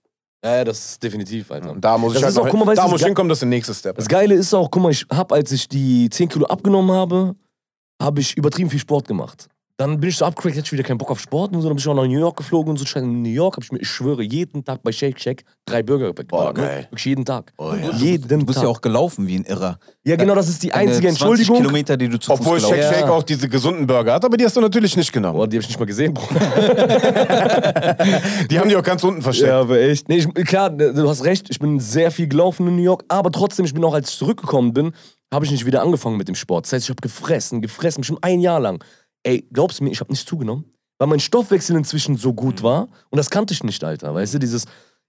Ja, 0.44 0.56
ja, 0.56 0.64
das 0.64 0.90
ist 0.92 1.02
definitiv, 1.02 1.50
Alter. 1.50 1.70
Und 1.72 1.84
da 1.84 1.98
muss 1.98 2.12
ich 2.12 2.20
Das 2.20 2.24
halt 2.24 2.32
ist 2.32 2.38
auch, 2.38 2.44
noch, 2.44 2.50
guck 2.50 2.66
mal, 2.66 2.74
da 2.74 2.88
muss 2.88 3.00
ich 3.00 3.06
hinkommen, 3.06 3.28
das 3.28 3.36
ist 3.36 3.42
der 3.42 3.48
nächste 3.48 3.74
Step. 3.74 3.96
Das 3.96 4.08
Geile 4.08 4.34
ist 4.34 4.54
auch, 4.54 4.70
guck 4.70 4.82
mal, 4.82 4.90
ich 4.90 5.04
habe, 5.12 5.34
als 5.34 5.52
ich 5.52 5.68
die 5.68 6.08
10 6.08 6.28
Kilo 6.28 6.46
abgenommen 6.46 6.90
habe, 6.92 7.34
habe 8.00 8.20
ich 8.20 8.36
übertrieben 8.36 8.70
viel 8.70 8.80
Sport 8.80 9.06
gemacht. 9.06 9.48
Dann 9.80 9.98
bin 9.98 10.10
ich 10.10 10.18
so 10.18 10.26
abgecrackt, 10.26 10.58
hatte 10.58 10.66
ich 10.66 10.72
wieder 10.72 10.82
keinen 10.82 10.98
Bock 10.98 11.10
auf 11.10 11.20
Sport 11.20 11.54
und 11.54 11.62
so. 11.62 11.68
Dann 11.68 11.74
bin 11.74 11.80
ich 11.80 11.88
auch 11.88 11.94
nach 11.94 12.06
New 12.06 12.18
York 12.18 12.36
geflogen 12.36 12.72
und 12.72 12.76
so. 12.76 12.98
In 12.98 13.22
New 13.22 13.30
York 13.30 13.56
habe 13.56 13.64
ich 13.64 13.72
mir, 13.72 13.78
ich 13.78 13.88
schwöre, 13.88 14.22
jeden 14.22 14.62
Tag 14.62 14.82
bei 14.82 14.92
Shake 14.92 15.18
Shack 15.18 15.42
drei 15.64 15.82
Burger 15.82 16.08
weggeballert. 16.08 16.54
Boah, 16.56 16.60
ne? 16.62 16.68
geil. 16.68 16.86
Wirklich 16.90 17.06
jeden 17.06 17.24
Tag. 17.24 17.50
Oh, 17.56 17.72
ja. 17.72 17.90
Jeden 17.96 18.40
du 18.40 18.44
bist 18.44 18.58
Tag. 18.58 18.64
ja 18.64 18.68
auch 18.68 18.82
gelaufen 18.82 19.26
wie 19.26 19.36
ein 19.36 19.44
Irrer. 19.44 19.78
ja, 20.04 20.16
genau, 20.16 20.34
das 20.34 20.50
ist 20.50 20.62
die 20.62 20.74
einzige 20.74 21.08
20 21.08 21.08
Entschuldigung. 21.08 21.56
Kilometer, 21.56 21.96
die 21.96 22.10
du 22.10 22.18
zu 22.20 22.30
Obwohl 22.30 22.60
Fuß 22.60 22.68
Shake 22.68 22.82
Shake 22.82 23.00
Ja. 23.06 23.10
auch 23.10 23.22
diese 23.22 23.48
gesunden 23.48 23.86
Burger 23.86 24.12
hat, 24.12 24.22
aber 24.22 24.36
die 24.36 24.44
hast 24.44 24.54
du 24.54 24.60
natürlich 24.60 24.94
nicht 24.98 25.14
genommen. 25.14 25.38
Boah, 25.38 25.48
die 25.48 25.56
habe 25.56 25.62
ich 25.62 25.68
nicht 25.68 25.80
mal 25.80 25.86
gesehen, 25.86 26.12
Bruder. 26.12 26.40
Die 28.50 28.58
haben 28.60 28.68
die 28.68 28.76
auch 28.76 28.82
ganz 28.82 29.02
unten 29.02 29.22
versteckt. 29.22 29.48
Ja, 29.48 29.60
aber 29.60 29.80
echt. 29.80 30.10
Nee, 30.10 30.16
ich, 30.16 30.28
klar, 30.44 30.68
du 30.68 31.08
hast 31.08 31.24
recht, 31.24 31.48
ich 31.48 31.58
bin 31.58 31.80
sehr 31.80 32.10
viel 32.10 32.28
gelaufen 32.28 32.66
in 32.66 32.76
New 32.76 32.82
York, 32.82 33.04
aber 33.08 33.32
trotzdem, 33.32 33.64
ich 33.64 33.72
bin 33.72 33.82
auch, 33.84 33.94
als 33.94 34.10
ich 34.10 34.18
zurückgekommen 34.18 34.74
bin, 34.74 34.92
habe 35.32 35.44
ich 35.44 35.50
nicht 35.50 35.64
wieder 35.64 35.82
angefangen 35.82 36.16
mit 36.16 36.28
dem 36.28 36.34
Sport. 36.34 36.66
Das 36.66 36.72
heißt, 36.72 36.84
ich 36.86 36.90
habe 36.90 37.00
gefressen, 37.00 37.62
gefressen, 37.62 38.02
schon 38.02 38.18
ein 38.20 38.40
Jahr 38.40 38.60
lang. 38.60 38.82
Ey, 39.22 39.46
glaubst 39.52 39.80
du 39.80 39.84
mir, 39.84 39.90
ich 39.90 40.00
habe 40.00 40.10
nicht 40.10 40.26
zugenommen? 40.26 40.64
Weil 40.98 41.08
mein 41.08 41.20
Stoffwechsel 41.20 41.76
inzwischen 41.76 42.16
so 42.16 42.32
gut 42.34 42.62
war 42.62 42.88
und 43.10 43.16
das 43.16 43.30
kannte 43.30 43.54
ich 43.54 43.62
nicht, 43.64 43.82
Alter. 43.84 44.14
Weißt 44.14 44.34
du, 44.34 44.38
dieses, 44.38 44.64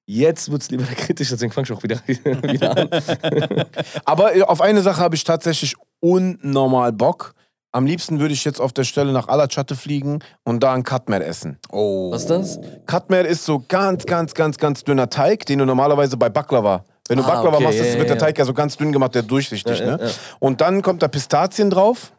jetzt 0.06 0.52
wird's 0.52 0.69
lieber 0.69 0.84
kritisch, 0.95 1.30
deswegen 1.30 1.52
fange 1.52 1.65
ich 1.65 1.71
auch 1.74 1.84
wieder, 1.84 2.00
wieder 2.08 2.78
an. 2.78 2.89
Aber 4.06 4.32
auf 4.47 4.62
eine 4.62 4.82
Sache 4.82 5.02
habe 5.02 5.15
ich 5.15 5.24
tatsächlich 5.24 5.76
unnormal 6.00 6.93
Bock. 6.93 7.34
Am 7.74 7.86
liebsten 7.86 8.19
würde 8.19 8.34
ich 8.34 8.43
jetzt 8.43 8.60
auf 8.60 8.74
der 8.74 8.84
Stelle 8.84 9.13
nach 9.13 9.30
Alachatte 9.30 9.78
fliegen 9.78 10.19
und 10.43 10.62
da 10.62 10.74
ein 10.74 10.84
Katmer 10.84 11.21
essen. 11.21 11.58
Oh. 11.71 12.12
Was 12.12 12.24
ist 12.24 12.30
das? 12.30 12.60
Katmer 12.86 13.21
ist 13.21 13.45
so 13.45 13.63
ganz, 13.65 14.06
ganz, 14.06 14.34
ganz, 14.34 14.58
ganz 14.58 14.84
dünner 14.84 15.10
Teig, 15.10 15.45
den 15.45 15.60
du 15.60 15.65
normalerweise 15.65 16.17
bei 16.17 16.28
Baklava. 16.28 16.84
Wenn 17.08 17.17
du 17.17 17.24
Ah, 17.24 17.28
Baklava 17.28 17.56
okay, 17.56 17.63
machst, 17.63 17.80
ja, 17.80 17.86
ja, 17.86 17.97
wird 17.97 18.10
der 18.10 18.17
ja. 18.17 18.26
Teig 18.26 18.38
ja 18.38 18.43
so 18.43 18.54
ganz 18.54 18.76
dünn 18.76 18.91
gemacht, 18.91 19.15
der 19.15 19.24
durchsichtig. 19.24 19.80
Ja, 19.80 19.86
ja, 19.86 19.97
ne? 19.97 20.04
ja. 20.06 20.12
Und 20.39 20.60
dann 20.60 20.82
kommt 20.82 21.02
da 21.02 21.08
Pistazien 21.08 21.69
drauf. 21.69 22.12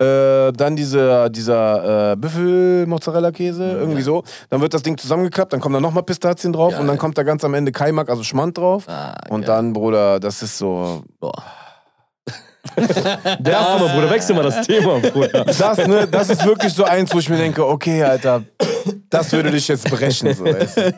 Äh, 0.00 0.52
dann 0.52 0.76
diese, 0.76 1.28
dieser 1.28 2.12
äh, 2.12 2.16
Büffel-Mozzarella-Käse, 2.16 3.72
irgendwie 3.72 4.02
so. 4.02 4.22
Dann 4.48 4.60
wird 4.60 4.72
das 4.72 4.82
Ding 4.84 4.96
zusammengeklappt, 4.96 5.52
dann 5.52 5.60
kommen 5.60 5.74
da 5.74 5.80
nochmal 5.80 6.04
Pistazien 6.04 6.52
drauf 6.52 6.72
Geil. 6.72 6.80
und 6.80 6.86
dann 6.86 6.98
kommt 6.98 7.18
da 7.18 7.24
ganz 7.24 7.42
am 7.44 7.52
Ende 7.54 7.72
Kaimak, 7.72 8.08
also 8.08 8.22
Schmand 8.22 8.56
drauf. 8.56 8.84
Ah, 8.86 9.16
und 9.28 9.48
dann, 9.48 9.72
Bruder, 9.72 10.20
das 10.20 10.42
ist 10.42 10.56
so. 10.56 11.02
Boah. 11.18 11.42
Der 13.40 13.58
arme 13.58 13.88
Bruder, 13.88 14.10
wechsel 14.10 14.36
mal 14.36 14.42
das 14.42 14.66
Thema, 14.66 14.98
Bruder. 15.00 15.44
Das, 15.44 15.78
ne, 15.78 16.06
das 16.06 16.30
ist 16.30 16.44
wirklich 16.44 16.72
so 16.72 16.84
eins, 16.84 17.12
wo 17.14 17.18
ich 17.18 17.28
mir 17.28 17.38
denke, 17.38 17.66
okay, 17.66 18.04
Alter, 18.04 18.42
das 19.10 19.32
würde 19.32 19.50
dich 19.50 19.66
jetzt 19.68 19.90
brechen. 19.90 20.34
So, 20.34 20.44
weißt 20.44 20.76
du. 20.76 20.92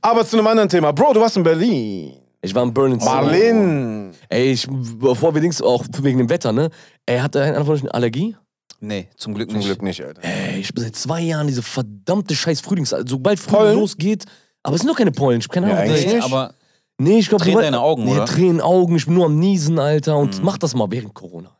Aber 0.00 0.24
zu 0.26 0.36
einem 0.36 0.46
anderen 0.46 0.68
Thema. 0.68 0.92
Bro, 0.92 1.14
du 1.14 1.20
warst 1.20 1.36
in 1.36 1.42
Berlin. 1.42 2.27
Ich 2.40 2.54
war 2.54 2.62
in 2.62 2.72
Burning 2.72 2.98
Marlin. 3.04 4.12
Ey, 4.28 4.52
ich, 4.52 4.66
bevor 4.70 5.34
wir 5.34 5.40
Dings, 5.40 5.60
auch 5.60 5.84
wegen 6.02 6.18
dem 6.18 6.28
Wetter, 6.30 6.52
ne? 6.52 6.70
Ey, 7.06 7.18
hat 7.18 7.36
einer 7.36 7.64
von 7.64 7.74
euch 7.74 7.80
eine 7.82 7.92
Allergie? 7.94 8.36
Nee, 8.80 9.08
zum 9.16 9.34
Glück 9.34 9.48
Zum 9.50 9.58
nicht. 9.58 9.66
Glück 9.66 9.82
nicht, 9.82 10.04
Alter. 10.04 10.22
Ey, 10.22 10.60
ich 10.60 10.72
bin 10.72 10.84
seit 10.84 10.94
zwei 10.94 11.20
Jahren 11.20 11.48
diese 11.48 11.62
verdammte 11.62 12.36
scheiß 12.36 12.60
Frühlings... 12.60 12.94
Sobald 13.06 13.40
Frühling 13.40 13.58
Pollen? 13.60 13.78
losgeht... 13.80 14.24
Aber 14.62 14.74
es 14.76 14.82
sind 14.82 14.90
doch 14.90 14.96
keine 14.96 15.10
Pollen, 15.12 15.38
ich 15.40 15.46
hab 15.46 15.52
keine 15.52 15.68
Ja, 15.68 15.74
Ahnung. 15.76 15.88
eigentlich 15.90 16.06
Nee, 16.06 16.14
nicht. 16.14 16.24
Aber 16.24 16.54
nee, 16.98 17.18
ich 17.18 17.28
glaube... 17.28 17.42
Tränen 17.44 17.60
deine 17.62 17.80
Augen, 17.80 18.04
nee, 18.04 18.12
oder? 18.12 18.24
Tränen 18.26 18.60
Augen, 18.60 18.94
ich 18.96 19.04
bin 19.06 19.14
nur 19.14 19.26
am 19.26 19.38
Niesen, 19.38 19.78
Alter. 19.80 20.16
Und 20.16 20.38
Mhm. 20.38 20.44
mach 20.44 20.58
das 20.58 20.74
mal 20.76 20.86
während 20.90 21.14
Corona. 21.14 21.56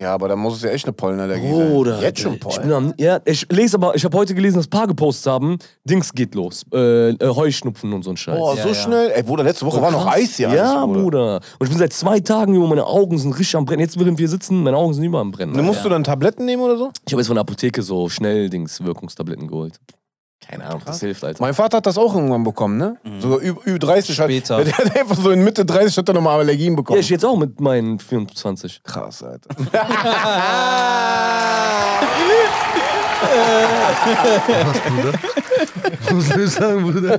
Ja, 0.00 0.14
aber 0.14 0.28
da 0.28 0.36
muss 0.36 0.56
es 0.56 0.62
ja 0.62 0.70
echt 0.70 0.86
eine 0.86 0.94
Pollenallergie 0.94 1.50
Bruder, 1.50 1.96
sein. 1.96 2.02
Jetzt 2.02 2.20
schon 2.20 2.32
Ich, 2.34 2.40
bin 2.40 2.48
Pollen. 2.48 2.72
am, 2.72 2.94
ja, 2.98 3.20
ich 3.26 3.46
lese 3.52 3.76
aber, 3.76 3.94
ich 3.94 4.02
habe 4.02 4.16
heute 4.16 4.34
gelesen, 4.34 4.56
dass 4.56 4.66
ein 4.66 4.70
paar 4.70 4.86
gepostet 4.86 5.30
haben, 5.30 5.58
Dings 5.84 6.10
geht 6.14 6.34
los. 6.34 6.64
Äh, 6.72 7.10
äh, 7.10 7.16
Heuschnupfen 7.20 7.92
und 7.92 8.02
so 8.02 8.10
ein 8.10 8.16
Scheiß. 8.16 8.34
Boah, 8.38 8.56
Ja, 8.56 8.62
so 8.62 8.68
ja. 8.70 8.74
schnell. 8.74 9.10
Ey, 9.14 9.22
Bruder, 9.22 9.44
letzte 9.44 9.66
Woche 9.66 9.82
war 9.82 9.90
noch. 9.90 10.06
Eis 10.06 10.36
hier. 10.36 10.48
Ja, 10.48 10.84
alles, 10.84 10.96
Bruder. 10.96 11.34
Und 11.58 11.66
ich 11.66 11.68
bin 11.68 11.78
seit 11.78 11.92
zwei 11.92 12.18
Tagen, 12.20 12.54
Junge, 12.54 12.68
meine 12.68 12.86
Augen 12.86 13.18
sind 13.18 13.32
richtig 13.32 13.54
am 13.56 13.66
Brennen. 13.66 13.80
Jetzt, 13.82 13.98
während 13.98 14.18
wir 14.18 14.28
sitzen, 14.28 14.62
meine 14.62 14.78
Augen 14.78 14.94
sind 14.94 15.04
immer 15.04 15.18
am 15.18 15.32
Brennen. 15.32 15.52
Du 15.52 15.62
musst 15.62 15.84
du 15.84 15.90
dann 15.90 16.02
Tabletten 16.02 16.46
nehmen 16.46 16.62
oder 16.62 16.78
so? 16.78 16.90
Ich 17.06 17.12
habe 17.12 17.20
jetzt 17.20 17.26
von 17.28 17.36
der 17.36 17.42
Apotheke 17.42 17.82
so 17.82 18.08
schnell 18.08 18.48
Dings 18.48 18.82
Wirkungstabletten 18.82 19.48
geholt. 19.48 19.74
Keine 20.50 20.64
Ahnung, 20.66 20.82
das 20.84 20.98
hilft, 20.98 21.22
Alter. 21.22 21.40
Mein 21.40 21.54
Vater 21.54 21.76
hat 21.76 21.86
das 21.86 21.96
auch 21.96 22.12
irgendwann 22.12 22.42
bekommen, 22.42 22.76
ne? 22.76 22.96
So 23.20 23.40
Ü 23.40 23.52
Ü30 23.66 24.08
hat, 24.18 24.24
Später. 24.24 24.64
Der 24.64 24.76
hat 24.76 24.96
einfach 24.96 25.14
so 25.16 25.30
in 25.30 25.44
Mitte 25.44 25.64
30 25.64 25.96
hat 25.96 26.08
er 26.08 26.14
nochmal 26.14 26.40
Allergien 26.40 26.72
Ja, 26.72 26.76
bekommen. 26.76 26.98
ich 26.98 27.08
jetzt 27.08 27.24
auch 27.24 27.36
mit 27.36 27.60
meinen 27.60 28.00
24. 28.00 28.82
Krass, 28.82 29.22
Alter. 29.22 29.48
Was, 33.40 34.80
Bruder? 34.80 35.12
Was 36.10 36.28
soll 36.28 36.44
ich 36.44 36.50
sagen, 36.50 36.82
Bruder? 36.92 37.18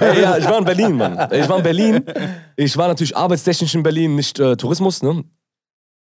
Ey, 0.00 0.22
ja, 0.22 0.36
ich 0.38 0.44
war 0.44 0.58
in 0.58 0.64
Berlin, 0.64 0.96
Mann. 0.96 1.28
Ich 1.32 1.48
war 1.48 1.58
in 1.58 1.62
Berlin. 1.62 2.04
Ich 2.56 2.76
war 2.76 2.88
natürlich 2.88 3.16
arbeitstechnisch 3.16 3.74
in 3.74 3.82
Berlin, 3.82 4.14
nicht 4.14 4.38
äh, 4.38 4.56
Tourismus, 4.56 5.02
ne? 5.02 5.24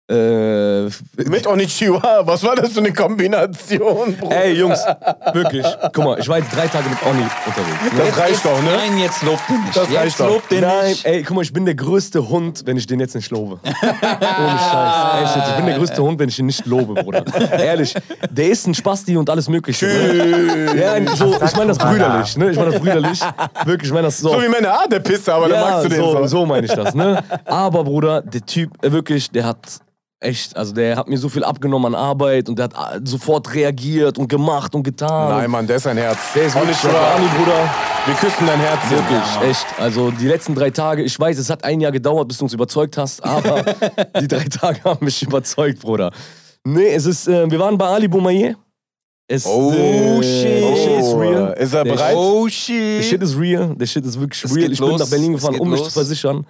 Äh, 0.08 0.84
Mit 1.16 1.48
Onichiwa, 1.48 2.22
was 2.24 2.44
war 2.44 2.54
das 2.54 2.70
für 2.70 2.78
eine 2.78 2.92
Kombination, 2.92 4.16
Bruder? 4.16 4.44
ey, 4.44 4.52
Jungs, 4.52 4.78
wirklich. 5.32 5.66
Guck 5.92 6.04
mal, 6.04 6.20
ich 6.20 6.28
war 6.28 6.38
jetzt 6.38 6.54
drei 6.54 6.68
Tage 6.68 6.88
mit 6.88 7.02
Oni 7.04 7.22
unterwegs. 7.44 8.12
Das 8.14 8.16
reicht 8.16 8.44
doch, 8.44 8.62
ne? 8.62 8.70
Nein, 8.76 8.98
jetzt 8.98 9.24
lob 9.24 9.40
den 9.48 9.64
nicht. 9.64 9.76
Das 9.76 9.90
jetzt 9.90 9.98
reicht 9.98 10.20
doch. 10.20 10.28
lob 10.28 10.48
den 10.48 10.60
Nein, 10.60 10.90
nicht. 10.90 11.04
ey, 11.04 11.24
guck 11.24 11.34
mal, 11.34 11.42
ich 11.42 11.52
bin 11.52 11.64
der 11.64 11.74
größte 11.74 12.28
Hund, 12.28 12.62
wenn 12.66 12.76
ich 12.76 12.86
den 12.86 13.00
jetzt 13.00 13.16
nicht 13.16 13.32
lobe. 13.32 13.58
Ohne 13.64 14.58
Scheiß. 14.58 15.34
Jetzt, 15.34 15.48
ich 15.48 15.56
bin 15.56 15.66
der 15.66 15.78
größte 15.78 16.00
Hund, 16.00 16.20
wenn 16.20 16.28
ich 16.28 16.38
ihn 16.38 16.46
nicht 16.46 16.64
lobe, 16.66 17.02
Bruder. 17.02 17.24
Ehrlich, 17.58 17.92
der 18.30 18.48
ist 18.48 18.64
ein 18.68 18.74
Spasti 18.74 19.16
und 19.16 19.28
alles 19.28 19.48
Mögliche. 19.48 19.86
Ne? 19.86 20.76
Ja, 20.80 21.16
so, 21.16 21.34
ich 21.34 21.56
meine 21.56 21.66
das 21.66 21.78
brüderlich, 21.78 22.36
ne? 22.36 22.50
Ich 22.50 22.56
meine 22.56 22.70
das 22.70 22.80
brüderlich. 22.80 23.20
Wirklich, 23.64 23.88
ich 23.88 23.92
meine 23.92 24.06
das 24.06 24.18
so. 24.18 24.28
So 24.28 24.40
wie 24.40 24.48
meine 24.48 24.70
Art, 24.70 24.92
der 24.92 25.00
Pisser, 25.00 25.34
aber 25.34 25.48
dann 25.48 25.60
ja, 25.60 25.68
magst 25.68 25.84
du 25.86 25.88
den 25.88 25.98
so, 26.00 26.12
so. 26.18 26.26
so 26.28 26.46
meine 26.46 26.64
ich 26.64 26.72
das, 26.72 26.94
ne? 26.94 27.24
Aber 27.44 27.82
Bruder, 27.82 28.22
der 28.22 28.46
Typ, 28.46 28.70
äh, 28.84 28.92
wirklich, 28.92 29.32
der 29.32 29.46
hat 29.46 29.58
Echt, 30.18 30.57
also 30.57 30.72
der 30.72 30.96
hat 30.96 31.09
mir 31.09 31.18
so 31.18 31.29
viel 31.29 31.44
abgenommen 31.44 31.94
an 31.94 32.00
Arbeit 32.00 32.48
und 32.48 32.59
der 32.59 32.64
hat 32.64 32.74
ah, 32.74 32.98
sofort 33.05 33.52
reagiert 33.55 34.16
und 34.16 34.29
gemacht 34.29 34.74
und 34.74 34.83
getan. 34.83 35.29
Nein, 35.29 35.50
Mann, 35.50 35.66
der 35.66 35.76
ist 35.76 35.87
ein 35.87 35.98
Herz. 35.98 36.18
der 36.35 36.46
ist 36.46 36.55
wirklich. 36.55 36.85
Rani, 36.85 37.26
Bruder. 37.37 37.70
Wir 38.07 38.14
küssen 38.14 38.46
dein 38.46 38.59
Herz. 38.61 38.81
Wirklich, 38.88 39.50
echt. 39.50 39.66
Also 39.79 40.11
die 40.11 40.26
letzten 40.26 40.55
drei 40.55 40.70
Tage, 40.70 41.02
ich 41.02 41.18
weiß, 41.20 41.37
es 41.38 41.50
hat 41.50 41.64
ein 41.64 41.81
Jahr 41.83 41.92
gedauert, 41.92 42.29
bis 42.29 42.38
du 42.38 42.44
uns 42.44 42.55
überzeugt 42.55 42.96
hast, 42.96 43.22
aber 43.22 43.62
die 44.20 44.26
drei 44.29 44.44
Tage 44.44 44.83
haben 44.85 45.05
mich 45.05 45.22
überzeugt, 45.22 45.81
Bruder. 45.81 46.11
Nee, 46.64 46.94
es 46.94 47.05
ist, 47.05 47.29
äh, 47.29 47.50
wir 47.50 47.59
waren 47.59 47.76
bei 47.76 47.87
Ali 47.87 48.09
Boumaier. 48.09 48.55
Es, 49.29 49.44
Oh, 49.44 49.70
äh, 49.72 50.22
shit. 50.22 50.62
Der 50.62 50.76
shit 50.76 51.00
ist 51.00 51.14
real. 51.14 51.52
Ist 51.59 51.74
er 51.74 51.85
Der 51.85 51.92
bereit? 51.92 52.16
Oh 52.16 52.44
Der 52.46 52.50
shit. 52.50 53.05
shit 53.05 53.22
ist 53.22 53.37
real. 53.38 53.74
Der 53.76 53.87
shit 53.87 54.05
ist 54.07 54.18
wirklich 54.18 54.42
Es 54.42 54.55
real. 54.57 54.72
Ich 54.72 54.79
bin 54.79 54.88
los. 54.88 55.00
nach 55.00 55.11
Berlin 55.11 55.33
gefahren, 55.33 55.59
um 55.61 55.68
mich 55.68 55.81
los. 55.81 55.88
zu 55.88 55.94
versichern. 55.94 56.46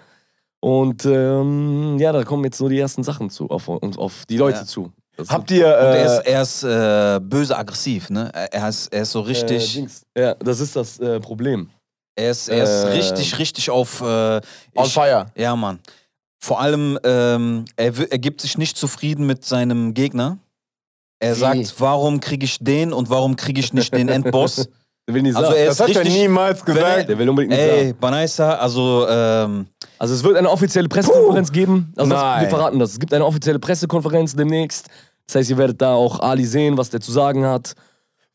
Und 0.61 1.05
ähm, 1.05 1.97
ja, 1.99 2.13
da 2.13 2.25
kommen 2.25 2.45
jetzt 2.45 2.59
so 2.59 2.69
die 2.69 2.79
ersten 2.79 3.03
Sachen 3.03 3.31
zu, 3.31 3.49
auf, 3.51 3.69
uns- 3.69 3.99
auf 3.99 4.25
die 4.29 4.37
Leute 4.39 4.59
Ja. 4.61 4.65
zu. 4.65 4.93
Das 5.17 5.29
Habt 5.31 5.51
ihr. 5.51 5.67
Und 5.67 5.73
er 5.73 5.95
Äh, 5.97 6.05
ist, 6.07 6.27
er 6.27 6.43
ist 6.43 6.63
äh, 6.65 7.21
böse 7.23 7.57
aggressiv, 7.57 8.11
ne? 8.11 8.31
Er- 8.35 8.53
Er 8.53 8.69
ist, 8.69 8.93
er 8.93 9.03
ist 9.03 9.13
so 9.13 9.21
Äh, 9.23 9.27
richtig. 9.27 9.75
Dings. 9.75 10.03
ja, 10.17 10.35
das 10.35 10.61
ist 10.61 10.77
das 10.77 10.99
äh, 10.99 11.21
Problem. 11.21 11.71
er 12.19 12.31
ist, 12.31 12.49
er 12.49 12.65
ist 12.65 12.85
äh, 12.85 12.89
richtig, 12.89 13.39
richtig 13.39 13.71
auf. 13.71 14.01
Äh, 14.01 14.05
on 14.05 14.41
ich- 14.85 14.93
fire. 14.93 15.27
Ja, 15.37 15.55
Mann. 15.57 15.79
Vor 16.39 16.61
allem, 16.61 16.99
ähm, 17.05 17.65
er, 17.77 17.93
er 18.11 18.19
gibt 18.19 18.41
sich 18.41 18.59
nicht 18.59 18.77
zufrieden 18.77 19.27
mit 19.27 19.45
seinem 19.45 19.95
Gegner. 19.95 20.39
Er 21.19 21.35
Wie? 21.35 21.41
sagt, 21.41 21.75
warum 21.81 22.21
kriege 22.21 22.45
ich 22.45 22.59
den 22.61 22.93
und 22.93 23.09
warum 23.09 23.37
kriege 23.37 23.59
ich 23.61 23.73
nicht 23.73 23.95
den 23.95 24.09
Endboss? 24.09 24.69
Der 25.09 25.15
will 25.15 25.23
nicht 25.23 25.37
Also 25.37 25.53
er 25.53 25.67
Das 25.67 25.75
ist 25.77 25.81
hat 25.81 25.89
er 25.91 26.01
richtig. 26.03 26.19
niemals 26.21 26.67
wenn 26.67 26.77
er- 26.77 26.83
gesagt. 26.83 27.09
Der 27.09 27.19
will 27.19 27.29
unbedingt 27.31 27.53
nicht 27.53 27.61
Ey, 27.63 27.87
sagen. 27.87 27.99
Banaisa, 28.01 28.55
also 28.57 29.07
ähm, 29.09 29.67
Also 29.99 30.15
es 30.15 30.23
wird 30.25 30.37
eine 30.37 30.51
offizielle 30.51 30.89
Pressekonferenz 30.89 31.53
geben. 31.53 31.93
Also 31.97 32.11
das, 32.11 32.41
wir 32.43 32.49
verraten 32.51 32.79
das. 32.79 32.93
Es 32.93 32.99
gibt 32.99 33.13
eine 33.15 33.25
offizielle 33.25 33.59
Pressekonferenz 33.59 34.35
demnächst. 34.37 34.89
Das 35.27 35.37
heißt, 35.37 35.51
ihr 35.51 35.59
werdet 35.59 35.81
da 35.81 35.95
auch 35.95 36.21
Ali 36.21 36.45
sehen, 36.45 36.77
was 36.77 36.91
der 36.91 37.01
zu 37.01 37.11
sagen 37.13 37.45
hat. 37.47 37.73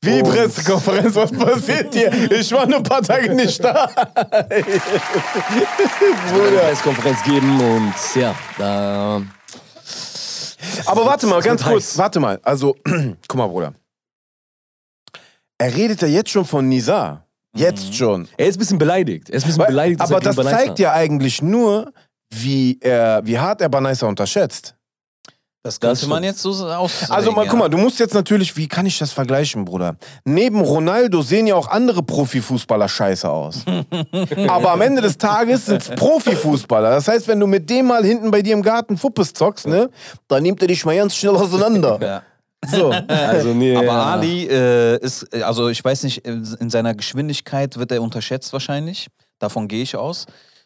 Wie 0.03 0.21
Und- 0.21 0.29
Pressekonferenz, 0.29 1.15
was 1.15 1.31
passiert 1.31 1.93
hier? 1.93 2.11
Ich 2.31 2.51
war 2.51 2.65
nur 2.65 2.77
ein 2.77 2.83
paar 2.83 3.03
Tage 3.03 3.33
nicht 3.35 3.63
da. 3.63 3.89
Es 4.49 6.33
wird 6.33 6.47
eine 6.47 6.57
Pressekonferenz 6.59 7.23
geben 7.23 7.59
und 7.61 7.93
ja, 8.15 8.33
da. 8.57 9.21
Aber 10.87 11.05
warte 11.05 11.27
mal, 11.27 11.41
ganz 11.41 11.63
kurz, 11.63 11.91
heiß. 11.91 11.97
warte 11.99 12.19
mal. 12.19 12.39
Also, 12.43 12.75
guck 13.27 13.35
mal, 13.37 13.47
Bruder. 13.47 13.73
Er 15.59 15.75
redet 15.75 16.01
ja 16.01 16.07
jetzt 16.07 16.31
schon 16.31 16.45
von 16.45 16.67
Nizar. 16.67 17.27
Jetzt 17.55 17.93
schon. 17.95 18.27
Er 18.37 18.47
ist 18.47 18.55
ein 18.55 18.59
bisschen 18.59 18.77
beleidigt. 18.77 19.29
Er 19.29 19.35
ist 19.35 19.43
ein 19.43 19.47
bisschen 19.47 19.59
Weil- 19.61 19.67
beleidigt. 19.67 19.99
dass 19.99 20.09
aber 20.09 20.19
er 20.19 20.23
das 20.23 20.35
gegen 20.37 20.49
zeigt 20.49 20.79
ja 20.79 20.93
eigentlich 20.93 21.41
nur, 21.41 21.91
wie, 22.33 22.77
er, 22.81 23.21
wie 23.25 23.37
hart 23.37 23.61
er 23.61 23.67
Banaisa 23.69 24.07
unterschätzt. 24.07 24.73
das 25.63 25.79
könnte 25.79 26.07
man 26.07 26.23
jetzt 26.23 26.41
so 26.41 26.49
auslegen. 26.65 27.13
Also 27.13 27.31
mal, 27.33 27.43
ja. 27.43 27.49
guck 27.51 27.59
mal, 27.59 27.67
du 27.69 27.77
musst 27.77 27.99
jetzt 27.99 28.13
natürlich, 28.13 28.55
wie 28.55 28.67
kann 28.69 28.85
ich 28.85 28.97
das 28.97 29.11
vergleichen, 29.11 29.65
Bruder? 29.65 29.97
Neben 30.23 30.61
Ronaldo 30.61 31.21
sehen 31.21 31.45
ja 31.45 31.55
auch 31.55 31.67
andere 31.67 32.01
Profifußballer 32.03 32.87
scheiße 32.87 33.29
aus. 33.29 33.65
Aber 34.47 34.71
am 34.71 34.79
Ende 34.81 35.01
des 35.01 35.17
Tages 35.17 35.65
sind 35.65 35.81
es 35.81 35.89
Profifußballer. 35.89 36.89
Das 36.91 37.07
heißt, 37.09 37.27
wenn 37.27 37.39
du 37.39 37.47
mit 37.47 37.69
dem 37.69 37.87
mal 37.87 38.03
hinten 38.05 38.31
bei 38.31 38.41
dir 38.41 38.53
im 38.53 38.61
Garten 38.63 38.97
Fuppes 38.97 39.33
zockst, 39.33 39.67
ne, 39.67 39.89
dann 40.29 40.41
nimmt 40.43 40.61
er 40.61 40.67
dich 40.69 40.85
mal 40.85 40.95
ganz 40.95 41.15
schnell 41.15 41.35
auseinander. 41.35 41.99
Ja. 42.01 42.23
So. 42.67 42.91
Also, 43.07 43.53
nee, 43.53 43.75
Aber 43.75 43.85
ja. 43.87 44.03
Ali 44.05 44.47
äh, 44.47 44.97
ist, 45.03 45.27
äh, 45.33 45.41
also 45.41 45.69
ich 45.69 45.83
weiß 45.83 46.03
nicht, 46.03 46.25
in 46.25 46.45
in 46.59 46.69
seiner 46.69 46.93
Geschwindigkeit 46.93 47.77
wird 47.77 47.91
er 47.91 48.01
unterschätzt 48.01 48.53
wahrscheinlich. 48.53 49.07
Davon 49.39 49.67
gehe 49.67 49.81
ich 49.83 49.95
aus. 49.95 50.25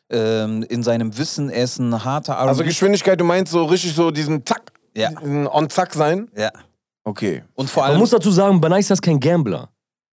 Ähm, 0.09 0.63
in 0.63 0.83
seinem 0.83 1.17
Wissen, 1.17 1.49
er 1.49 1.63
ist 1.63 1.79
ein 1.79 2.03
harter 2.03 2.37
Also 2.37 2.61
R&B. 2.61 2.69
Geschwindigkeit, 2.69 3.19
du 3.19 3.23
meinst 3.23 3.51
so 3.51 3.63
richtig 3.65 3.95
so 3.95 4.11
diesen 4.11 4.45
Zack, 4.45 4.71
Ja. 4.95 5.09
diesen 5.09 5.47
On-Zack 5.47 5.93
sein? 5.93 6.29
Ja. 6.37 6.51
Okay. 7.03 7.43
Und 7.55 7.69
vor 7.69 7.83
Man 7.83 7.91
allem, 7.91 7.99
muss 8.01 8.09
dazu 8.11 8.29
sagen, 8.31 8.59
Banaisa 8.61 8.93
ist 8.93 9.01
kein 9.01 9.19
Gambler. 9.19 9.69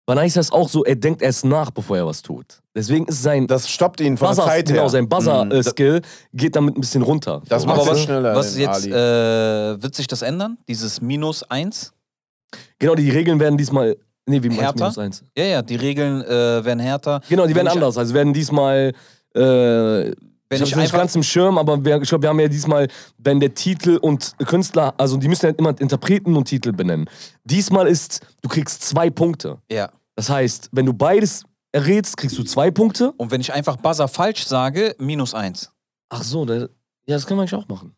Banaisa 0.06 0.40
ist 0.40 0.52
auch 0.54 0.70
so, 0.70 0.84
er 0.84 0.96
denkt 0.96 1.22
erst 1.24 1.46
nach, 1.46 1.72
bevor 1.72 1.98
er 1.98 2.06
was 2.06 2.22
tut. 2.22 2.62
Deswegen 2.76 3.08
ist 3.08 3.24
sein 3.24 3.48
Das 3.48 3.68
stoppt 3.70 4.02
ihn 4.02 4.18
von 4.18 4.28
der 4.28 4.36
Buzzer, 4.36 4.48
Zeit 4.48 4.68
genau, 4.68 4.82
her. 4.82 4.90
sein 4.90 5.10
Buzzer-Skill 5.10 6.02
geht 6.34 6.56
damit 6.56 6.78
ein 6.78 6.82
bisschen 6.82 7.02
runter. 7.02 7.42
Das 7.48 7.64
So. 7.64 7.68
macht 7.68 7.80
aber 7.80 7.88
er 7.90 7.94
was, 7.94 8.02
schneller, 8.04 8.36
was 8.36 8.58
jetzt, 8.58 8.84
Ali. 8.86 8.92
äh, 8.92 9.82
wird 9.82 9.96
sich 9.96 10.06
das 10.08 10.22
ändern? 10.22 10.58
Dieses 10.68 11.02
Minus 11.02 11.44
1? 11.50 11.92
Genau, 12.78 12.94
die 12.96 13.10
Regeln 13.10 13.40
werden 13.40 13.58
diesmal. 13.58 13.98
Nee, 14.28 14.42
wie 14.44 14.48
meinst 14.50 14.60
du 14.60 14.64
Härter? 14.64 14.84
minus 14.86 14.98
eins? 14.98 15.24
Ja, 15.38 15.44
ja, 15.46 15.62
die 15.62 15.76
Regeln 15.76 16.22
äh, 16.24 16.64
werden 16.66 16.80
härter. 16.80 17.22
Genau, 17.30 17.46
die 17.48 17.56
werden 17.56 17.68
anders. 17.68 17.98
Also 17.98 18.14
werden 18.14 18.34
diesmal. 18.34 18.94
Äh, 19.36 20.12
Wenn 20.50 20.62
ich 20.62 20.70
ich 20.70 20.76
nicht 20.76 20.94
ganz 20.94 21.16
im 21.16 21.24
Schirm, 21.24 21.58
aber 21.58 21.84
wir, 21.84 22.02
ich 22.02 22.10
glaube, 22.10 22.24
wir 22.24 22.30
haben 22.30 22.40
ja 22.40 22.48
diesmal, 22.48 22.88
wenn 23.18 23.40
der 23.40 23.54
Titel 23.56 23.98
und 23.98 24.36
Künstler, 24.46 24.94
also 24.98 25.18
die 25.18 25.28
müssen 25.28 25.48
ja 25.48 25.54
immer 25.58 25.80
Interpreten 25.80 26.36
und 26.36 26.46
Titel 26.46 26.72
benennen. 26.72 27.10
Diesmal 27.44 27.88
ist, 27.88 28.22
du 28.42 28.50
kriegst 28.50 28.84
zwei 28.84 29.10
Punkte. 29.10 29.58
Ja. 29.72 29.90
Das 30.16 30.30
heißt, 30.30 30.70
wenn 30.72 30.86
du 30.86 30.94
beides 30.94 31.44
errätst, 31.72 32.18
kriegst 32.18 32.38
du 32.38 32.44
zwei 32.44 32.70
Punkte. 32.72 33.12
Und 33.14 33.32
wenn 33.32 33.42
ich 33.42 33.52
einfach 33.54 33.76
Buzzer 33.78 34.08
falsch 34.08 34.46
sage, 34.46 34.96
minus 35.00 35.34
1. 35.34 35.72
Ach 36.10 36.24
so, 36.24 36.46
da, 36.46 36.56
ja, 36.56 36.68
das 37.08 37.26
können 37.26 37.40
wir 37.40 37.42
eigentlich 37.42 37.56
auch 37.56 37.68
machen. 37.68 37.96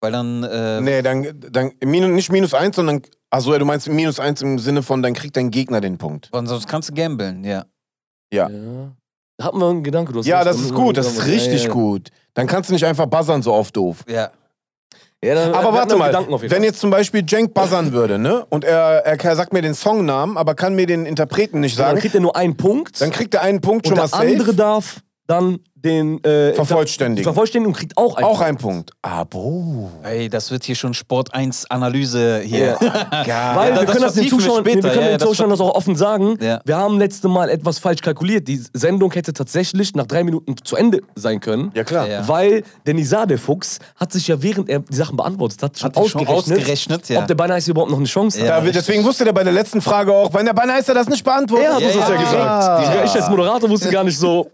Weil 0.00 0.12
dann, 0.12 0.42
äh, 0.42 0.80
Nee, 0.80 1.02
dann, 1.02 1.26
dann 1.50 1.72
minus, 1.84 2.10
nicht 2.10 2.32
minus 2.32 2.54
eins, 2.54 2.76
sondern. 2.76 3.02
Achso, 3.30 3.52
ja, 3.52 3.58
du 3.58 3.64
meinst 3.64 3.88
minus 3.88 4.18
eins 4.18 4.42
im 4.42 4.58
Sinne 4.58 4.82
von, 4.82 5.02
dann 5.02 5.14
kriegt 5.14 5.36
dein 5.36 5.50
Gegner 5.50 5.80
den 5.80 5.96
Punkt. 5.96 6.28
weil 6.32 6.46
sonst 6.46 6.66
kannst 6.66 6.90
du 6.90 6.94
gambeln, 6.94 7.44
ja. 7.44 7.64
Ja. 8.32 8.48
Da 8.48 8.96
hatten 9.40 9.58
wir 9.58 9.68
einen 9.68 9.82
Gedanke. 9.82 10.12
Du 10.12 10.18
hast 10.20 10.26
Ja, 10.26 10.38
recht, 10.38 10.48
das 10.48 10.56
da 10.58 10.62
ist 10.64 10.74
gut, 10.74 10.96
das 10.96 11.06
ist 11.06 11.26
richtig 11.26 11.62
ja, 11.62 11.68
ja. 11.68 11.74
gut. 11.74 12.08
Dann 12.34 12.46
kannst 12.46 12.70
du 12.70 12.74
nicht 12.74 12.84
einfach 12.84 13.06
buzzern 13.06 13.42
so 13.42 13.52
oft 13.52 13.76
doof. 13.76 14.04
Ja. 14.08 14.30
Ja, 15.24 15.34
da- 15.36 15.46
wir 15.48 15.54
Aber 15.54 15.72
warte 15.72 15.96
mal, 15.96 16.06
Gedanken 16.08 16.50
wenn 16.50 16.64
jetzt 16.64 16.80
zum 16.80 16.90
Beispiel 16.90 17.24
Cenk 17.24 17.54
buzzern 17.54 17.92
würde, 17.92 18.18
ne? 18.18 18.44
Und 18.50 18.64
er, 18.64 19.06
er 19.06 19.36
sagt 19.36 19.52
mir 19.52 19.62
den 19.62 19.74
Songnamen, 19.74 20.36
aber 20.36 20.56
kann 20.56 20.74
mir 20.74 20.86
den 20.86 21.06
Interpreten 21.06 21.60
nicht 21.60 21.78
dann 21.78 21.86
sagen, 21.90 22.00
kriegt 22.00 22.14
er 22.16 22.20
nur 22.20 22.34
einen 22.34 22.56
Punkt. 22.56 23.00
dann 23.00 23.10
kriegt 23.12 23.34
er 23.34 23.42
einen 23.42 23.60
Punkt 23.60 23.86
und 23.86 23.90
schon 23.96 23.98
mal 23.98 24.08
der 24.08 24.18
andere 24.18 24.46
safe. 24.46 24.56
darf 24.56 25.00
dann 25.28 25.60
den 25.84 26.22
äh, 26.24 26.54
Vervollständigen. 26.54 27.24
vervollständigen 27.24 27.72
und 27.72 27.78
kriegt 27.78 27.96
auch 27.96 28.16
einen 28.16 28.24
Auch 28.26 28.38
Punkt. 28.38 28.44
ein 28.48 28.56
Punkt. 28.58 28.90
Abo. 29.02 29.90
Ey, 30.04 30.28
das 30.28 30.50
wird 30.50 30.64
hier 30.64 30.74
schon 30.76 30.94
Sport 30.94 31.34
1 31.34 31.70
Analyse 31.70 32.40
hier. 32.44 32.76
Weil 32.80 33.26
Ja, 33.26 33.66
wir 33.66 33.72
das 33.74 33.86
können 33.86 34.02
das 34.02 34.14
den 34.14 34.24
wir 34.24 34.30
Zuschauern, 34.30 34.60
später. 34.64 34.76
nee, 34.76 34.82
wir 34.84 34.90
können 34.90 34.94
Ja, 34.94 35.06
den 35.08 35.12
ja, 35.12 35.18
das 35.18 35.28
Zuschauern 35.28 35.50
das 35.50 35.60
auch 35.60 35.74
offen 35.74 35.96
sagen. 35.96 36.36
Ja. 36.40 36.60
Wir 36.64 36.76
haben 36.76 36.98
letzte 36.98 37.28
Mal 37.28 37.50
etwas 37.50 37.78
falsch 37.78 38.00
kalkuliert. 38.00 38.46
Die 38.48 38.62
Sendung 38.72 39.12
hätte 39.12 39.32
tatsächlich 39.32 39.94
nach 39.94 40.06
drei 40.06 40.22
Minuten 40.24 40.54
zu 40.62 40.76
Ende 40.76 41.00
sein 41.14 41.40
können. 41.40 41.72
Ja, 41.74 41.84
klar. 41.84 42.06
Ja. 42.08 42.28
Weil 42.28 42.62
der 42.86 42.94
Nizar, 42.94 43.26
der 43.26 43.38
Fuchs, 43.38 43.78
hat 43.96 44.12
sich 44.12 44.28
ja 44.28 44.40
während 44.42 44.68
er 44.68 44.80
die 44.80 44.94
Sachen 44.94 45.16
beantwortet 45.16 45.62
hat, 45.62 45.78
schon 45.78 45.88
Hat 45.88 45.96
er 45.96 46.08
schon 46.08 46.20
ausgerechnet, 46.26 46.58
ausgerechnet, 46.60 47.08
ja. 47.08 47.20
ob 47.20 47.26
der 47.26 47.34
Beinahe 47.34 47.60
überhaupt 47.66 47.90
noch 47.90 47.98
eine 47.98 48.06
Chance 48.06 48.40
hat. 48.40 48.64
Ja. 48.64 48.70
Deswegen 48.72 49.04
wusste 49.04 49.24
der 49.24 49.32
bei 49.32 49.44
der 49.44 49.52
letzten 49.52 49.80
Frage 49.80 50.12
auch, 50.14 50.32
wenn 50.34 50.46
der 50.46 50.52
Baneister 50.54 50.94
das 50.94 51.08
nicht 51.08 51.24
beantwortet. 51.24 51.66
Er 51.66 51.74
hat 51.74 51.82
uns 51.82 51.94
Ja, 51.94 52.00
das 52.00 52.08
ja 52.08 52.14
ja. 52.14 52.20
gesagt. 52.22 52.34
Ja. 52.94 53.04
Ich, 53.04 53.10
ich 53.10 53.20
als 53.20 53.30
Moderator 53.30 53.68
wusste 53.68 53.90
gar 53.90 54.04
nicht 54.04 54.18
so. 54.18 54.48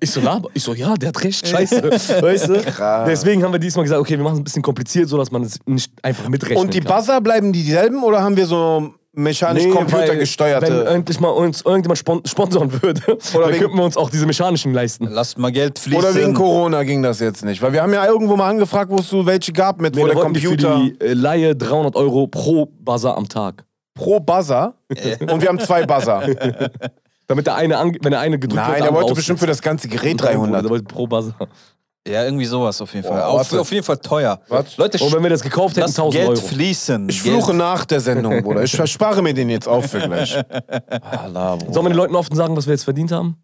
Ich 0.00 0.10
so, 0.10 0.20
laber. 0.20 0.49
Ich 0.54 0.62
so, 0.62 0.74
ja, 0.74 0.94
der 0.94 1.08
hat 1.10 1.22
recht, 1.24 1.46
scheiße. 1.46 1.82
weißt 2.22 2.48
du? 2.48 2.54
Deswegen 3.06 3.42
haben 3.42 3.52
wir 3.52 3.58
diesmal 3.58 3.84
gesagt, 3.84 4.00
okay, 4.00 4.16
wir 4.16 4.24
machen 4.24 4.34
es 4.34 4.40
ein 4.40 4.44
bisschen 4.44 4.62
kompliziert, 4.62 5.08
so 5.08 5.16
dass 5.16 5.30
man 5.30 5.42
es 5.42 5.58
nicht 5.66 5.92
einfach 6.02 6.28
mitrechnen 6.28 6.58
Und 6.58 6.74
die 6.74 6.80
kann. 6.80 6.96
Buzzer 6.98 7.20
bleiben 7.20 7.52
die 7.52 7.62
dieselben 7.62 8.02
oder 8.02 8.22
haben 8.22 8.36
wir 8.36 8.46
so 8.46 8.92
mechanisch 9.12 9.64
weil, 9.64 9.70
computergesteuerte? 9.72 10.84
Wenn 10.86 10.94
endlich 10.96 11.18
mal 11.20 11.28
uns 11.30 11.62
irgendjemand 11.62 11.98
spon 11.98 12.22
sponsern 12.24 12.72
würde, 12.82 13.00
dann 13.06 13.18
wegen- 13.50 13.58
könnten 13.60 13.76
wir 13.76 13.84
uns 13.84 13.96
auch 13.96 14.10
diese 14.10 14.26
mechanischen 14.26 14.72
leisten. 14.72 15.08
Lasst 15.10 15.38
mal 15.38 15.50
Geld 15.52 15.78
fließen. 15.78 15.98
Oder 15.98 16.14
wegen 16.14 16.34
Corona 16.34 16.82
ging 16.84 17.02
das 17.02 17.20
jetzt 17.20 17.44
nicht? 17.44 17.60
Weil 17.62 17.72
wir 17.72 17.82
haben 17.82 17.92
ja 17.92 18.06
irgendwo 18.06 18.36
mal 18.36 18.48
angefragt, 18.50 18.90
wo 18.90 18.96
es 18.96 19.08
so 19.08 19.26
welche 19.26 19.52
gab 19.52 19.80
mit, 19.80 19.94
Nee, 19.94 20.02
wo 20.02 20.06
der 20.06 20.16
wollten 20.16 20.34
die 20.34 20.40
Computer 20.42 20.76
für 20.78 20.90
die 20.90 21.00
äh, 21.00 21.12
Laie 21.14 21.56
300 21.56 21.96
Euro 21.96 22.26
pro 22.26 22.66
Buzzer 22.66 23.16
am 23.16 23.28
Tag. 23.28 23.64
pro 23.94 24.20
Buzzer 24.20 24.74
und 25.20 25.40
wir 25.42 25.48
haben 25.48 25.58
zwei 25.60 25.84
Buzzer. 25.86 26.22
Damit 27.30 27.46
der 27.46 27.54
eine, 27.54 27.76
ange- 27.78 27.98
wenn 28.02 28.10
der 28.10 28.18
eine 28.18 28.40
gedrückt 28.40 28.56
wird, 28.60 28.66
Nein, 28.66 28.72
der 28.78 28.84
er 28.86 28.88
andere 28.88 29.02
wollte 29.04 29.14
bestimmt 29.14 29.38
für 29.38 29.46
das 29.46 29.62
ganze 29.62 29.86
Gerät 29.86 30.20
aussitzt. 30.20 30.34
300. 30.34 30.64
Der 30.64 30.70
wollte 30.70 30.84
pro 30.84 31.06
Buzzer. 31.06 31.34
Ja, 32.08 32.24
irgendwie 32.24 32.44
sowas 32.46 32.80
auf 32.80 32.92
jeden 32.92 33.06
Fall. 33.06 33.18
Boah, 33.18 33.26
auf, 33.28 33.36
warte. 33.38 33.60
auf 33.60 33.70
jeden 33.70 33.84
Fall 33.84 33.98
teuer. 33.98 34.40
Was? 34.48 34.76
Leute, 34.78 34.98
Und 35.04 35.12
wenn 35.12 35.22
wir 35.22 35.30
das 35.30 35.42
gekauft 35.42 35.76
hätten, 35.76 35.82
lasst 35.86 35.96
1000 35.98 36.14
Geld 36.24 36.28
Euro. 36.38 36.40
fließen. 36.48 37.08
Ich 37.08 37.22
fluche 37.22 37.46
Geld. 37.48 37.58
nach 37.58 37.84
der 37.84 38.00
Sendung, 38.00 38.42
Bruder. 38.42 38.64
Ich 38.64 38.74
verspare 38.74 39.22
mir 39.22 39.32
den 39.32 39.48
jetzt 39.48 39.68
auf 39.68 39.86
für 39.90 40.00
gleich. 40.00 40.36
Allah. 41.02 41.56
Sollen 41.70 41.86
wir 41.86 41.90
den 41.90 41.96
Leuten 41.96 42.16
offen 42.16 42.34
sagen, 42.34 42.56
was 42.56 42.66
wir 42.66 42.72
jetzt 42.74 42.82
verdient 42.84 43.12
haben? 43.12 43.36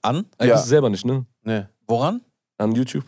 An? 0.00 0.24
Äh, 0.38 0.46
Ja. 0.46 0.54
Das 0.54 0.62
ist 0.62 0.68
selber 0.70 0.88
nicht, 0.88 1.04
ne? 1.04 1.26
Nee. 1.42 1.64
Woran? 1.86 2.22
An 2.56 2.72
YouTube. 2.72 3.04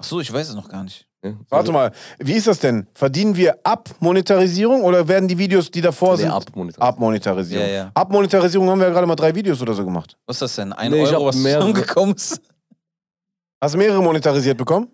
Ach 0.00 0.04
so, 0.04 0.20
ich 0.20 0.32
weiß 0.32 0.48
es 0.48 0.54
noch 0.54 0.68
gar 0.68 0.82
nicht. 0.82 1.06
Ja. 1.22 1.32
Warte 1.50 1.70
mal, 1.70 1.92
wie 2.18 2.32
ist 2.32 2.46
das 2.46 2.58
denn? 2.60 2.86
Verdienen 2.94 3.36
wir 3.36 3.58
ab 3.62 3.90
Monetarisierung 4.00 4.82
oder 4.82 5.06
werden 5.06 5.28
die 5.28 5.36
Videos, 5.36 5.70
die 5.70 5.82
davor 5.82 6.12
Nee, 6.16 6.22
sind, 6.22 6.30
ab, 6.30 6.44
Monitor. 6.54 6.82
ab 6.82 6.98
Monetarisierung? 6.98 7.66
Ja, 7.66 7.70
ja. 7.72 7.90
Ab 7.92 8.10
Monetarisierung 8.10 8.70
haben 8.70 8.78
wir 8.80 8.86
ja 8.86 8.92
gerade 8.92 9.06
mal 9.06 9.16
drei 9.16 9.34
Videos 9.34 9.60
oder 9.60 9.74
so 9.74 9.84
gemacht. 9.84 10.16
Was 10.26 10.36
ist 10.36 10.42
das 10.42 10.54
denn? 10.56 10.72
Ein 10.72 10.90
Nee, 10.92 11.02
Euro, 11.02 11.26
was 11.26 11.36
zusammengekommen 11.36 12.14
ist? 12.16 12.40
Hast 13.62 13.74
du 13.74 13.78
mehrere 13.78 14.02
monetarisiert 14.02 14.56
bekommen? 14.56 14.88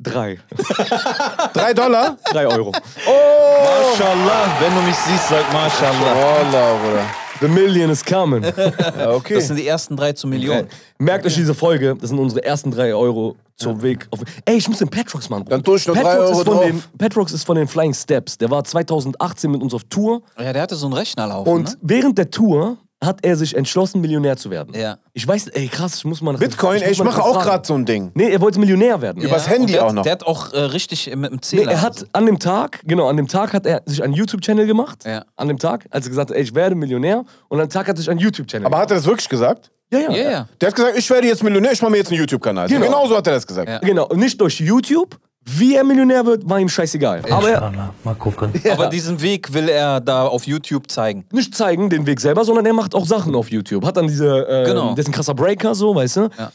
Drei. 0.00 0.38
Drei 1.52 1.72
Dollar? 1.72 2.16
Drei 2.30 2.46
Euro. 2.46 2.70
Oh! 3.06 3.90
Mashallah, 3.90 4.46
wenn 4.60 4.74
du 4.74 4.82
mich 4.82 4.96
siehst, 4.96 5.28
sag 5.28 5.52
Mashallah. 5.52 6.38
Allah, 6.38 6.74
Bruder. 6.82 7.23
The 7.40 7.48
million 7.48 7.90
is 7.90 8.04
coming. 8.04 8.44
Ja, 8.96 9.10
okay. 9.12 9.34
Das 9.34 9.48
sind 9.48 9.56
die 9.56 9.66
ersten 9.66 9.96
drei 9.96 10.12
zu 10.12 10.26
Millionen. 10.26 10.68
Merkt 10.98 11.26
euch 11.26 11.34
diese 11.34 11.54
Folge, 11.54 11.96
das 12.00 12.10
sind 12.10 12.18
unsere 12.18 12.44
ersten 12.44 12.70
drei 12.70 12.94
Euro 12.94 13.36
zum 13.56 13.82
Weg. 13.82 14.06
Auf 14.10 14.20
Ey, 14.44 14.56
ich 14.56 14.68
muss 14.68 14.78
den 14.78 14.88
Patrox 14.88 15.28
machen. 15.28 15.44
Dann 15.48 15.62
tue 15.62 15.76
ich 15.76 15.86
noch 15.86 15.94
drei 15.94 16.02
Patrox 16.02 16.30
Euro 16.30 16.40
ist 16.40 16.46
von 16.46 16.56
drauf. 16.56 16.64
den, 16.64 16.82
Patrox 16.98 17.32
ist 17.32 17.44
von 17.44 17.56
den 17.56 17.68
Flying 17.68 17.94
Steps. 17.94 18.38
Der 18.38 18.50
war 18.50 18.64
2018 18.64 19.50
mit 19.50 19.62
uns 19.62 19.74
auf 19.74 19.84
Tour. 19.84 20.22
Ja, 20.38 20.52
der 20.52 20.62
hatte 20.62 20.76
so 20.76 20.86
einen 20.86 20.94
Rechner 20.94 21.26
laufen. 21.26 21.48
Und 21.48 21.70
ne? 21.70 21.76
während 21.82 22.18
der 22.18 22.30
Tour 22.30 22.78
hat 23.02 23.18
er 23.22 23.36
sich 23.36 23.56
entschlossen, 23.56 24.00
Millionär 24.00 24.36
zu 24.36 24.50
werden. 24.50 24.74
Ja. 24.74 24.96
Ich 25.12 25.26
weiß, 25.26 25.48
ey, 25.48 25.68
krass, 25.68 25.96
ich 25.96 26.04
muss 26.04 26.20
mal 26.22 26.32
nach 26.32 26.40
Bitcoin, 26.40 26.80
ey, 26.80 26.88
muss 26.88 26.98
ich 26.98 27.04
mache 27.04 27.22
auch 27.22 27.42
gerade 27.42 27.66
so 27.66 27.74
ein 27.74 27.84
Ding. 27.84 28.10
Nee, 28.14 28.30
er 28.30 28.40
wollte 28.40 28.58
Millionär 28.58 29.00
werden. 29.02 29.22
Übers 29.22 29.46
Ja, 29.46 29.52
Handy 29.52 29.64
und 29.64 29.72
der 29.72 29.86
auch 29.86 29.92
noch. 29.92 30.02
Der 30.04 30.12
hat 30.12 30.26
auch 30.26 30.52
äh, 30.52 30.58
richtig 30.60 31.06
mit 31.14 31.30
dem 31.30 31.34
Nee, 31.34 31.40
Zähler. 31.40 31.72
er 31.72 31.82
hat 31.82 32.06
an 32.12 32.26
dem 32.26 32.38
Tag, 32.38 32.80
genau, 32.84 33.08
an 33.08 33.16
dem 33.16 33.28
Tag 33.28 33.52
hat 33.52 33.66
er 33.66 33.82
sich 33.84 34.02
einen 34.02 34.14
YouTube-Channel 34.14 34.66
gemacht. 34.66 35.04
Ja. 35.04 35.24
An 35.36 35.48
dem 35.48 35.58
Tag, 35.58 35.86
als 35.90 36.06
er 36.06 36.10
gesagt 36.10 36.30
hat, 36.30 36.36
ey, 36.36 36.42
ich 36.42 36.54
werde 36.54 36.74
Millionär. 36.74 37.24
Und 37.48 37.60
an 37.60 37.66
dem 37.66 37.70
Tag 37.72 37.88
hat 37.88 37.96
er 37.96 37.98
sich 37.98 38.10
einen 38.10 38.20
YouTube-Channel 38.20 38.66
Aber 38.66 38.78
hat 38.78 38.90
er 38.90 38.96
das 38.96 39.06
wirklich 39.06 39.28
gesagt? 39.28 39.70
Ja, 39.92 39.98
ja. 39.98 40.10
Ja. 40.10 40.48
Der 40.60 40.68
hat 40.68 40.74
gesagt, 40.74 40.96
ich 40.96 41.08
werde 41.10 41.26
jetzt 41.28 41.42
Millionär, 41.42 41.72
ich 41.72 41.82
mache 41.82 41.90
mir 41.92 41.98
jetzt 41.98 42.10
einen 42.10 42.18
YouTube-Kanal. 42.20 42.68
Genau. 42.68 42.86
Genau. 42.86 43.06
so 43.06 43.16
hat 43.16 43.26
er 43.26 43.34
das 43.34 43.46
gesagt. 43.46 43.68
Ja. 43.68 43.78
Genau, 43.80 44.06
und 44.08 44.18
nicht 44.18 44.40
durch 44.40 44.58
YouTube. 44.60 45.18
Wie 45.46 45.74
er 45.76 45.84
Millionär 45.84 46.24
wird, 46.24 46.48
war 46.48 46.58
ihm 46.58 46.68
scheißegal. 46.68 47.22
Aber 47.30 47.50
er 47.50 47.92
Mal 48.02 48.14
gucken. 48.14 48.52
Aber 48.70 48.86
diesen 48.88 49.20
Weg 49.20 49.52
will 49.52 49.68
er 49.68 50.00
da 50.00 50.26
auf 50.26 50.46
YouTube 50.46 50.90
zeigen. 50.90 51.26
nicht 51.32 51.54
zeigen, 51.54 51.90
den 51.90 52.06
Weg 52.06 52.20
selber, 52.20 52.44
sondern 52.44 52.64
er 52.66 52.72
macht 52.72 52.94
auch 52.94 53.04
Sachen 53.06 53.34
auf 53.34 53.50
YouTube. 53.50 53.84
Hat 53.84 53.96
dann 53.96 54.06
diese, 54.08 54.26
ähm, 54.48 54.64
Genau. 54.66 54.94
der 54.94 54.98
ist 55.02 55.08
ein 55.08 55.12
krasser 55.12 55.34
Breaker, 55.34 55.74
so, 55.74 55.94
weißt 55.94 56.16
du? 56.16 56.28
Ja. 56.38 56.52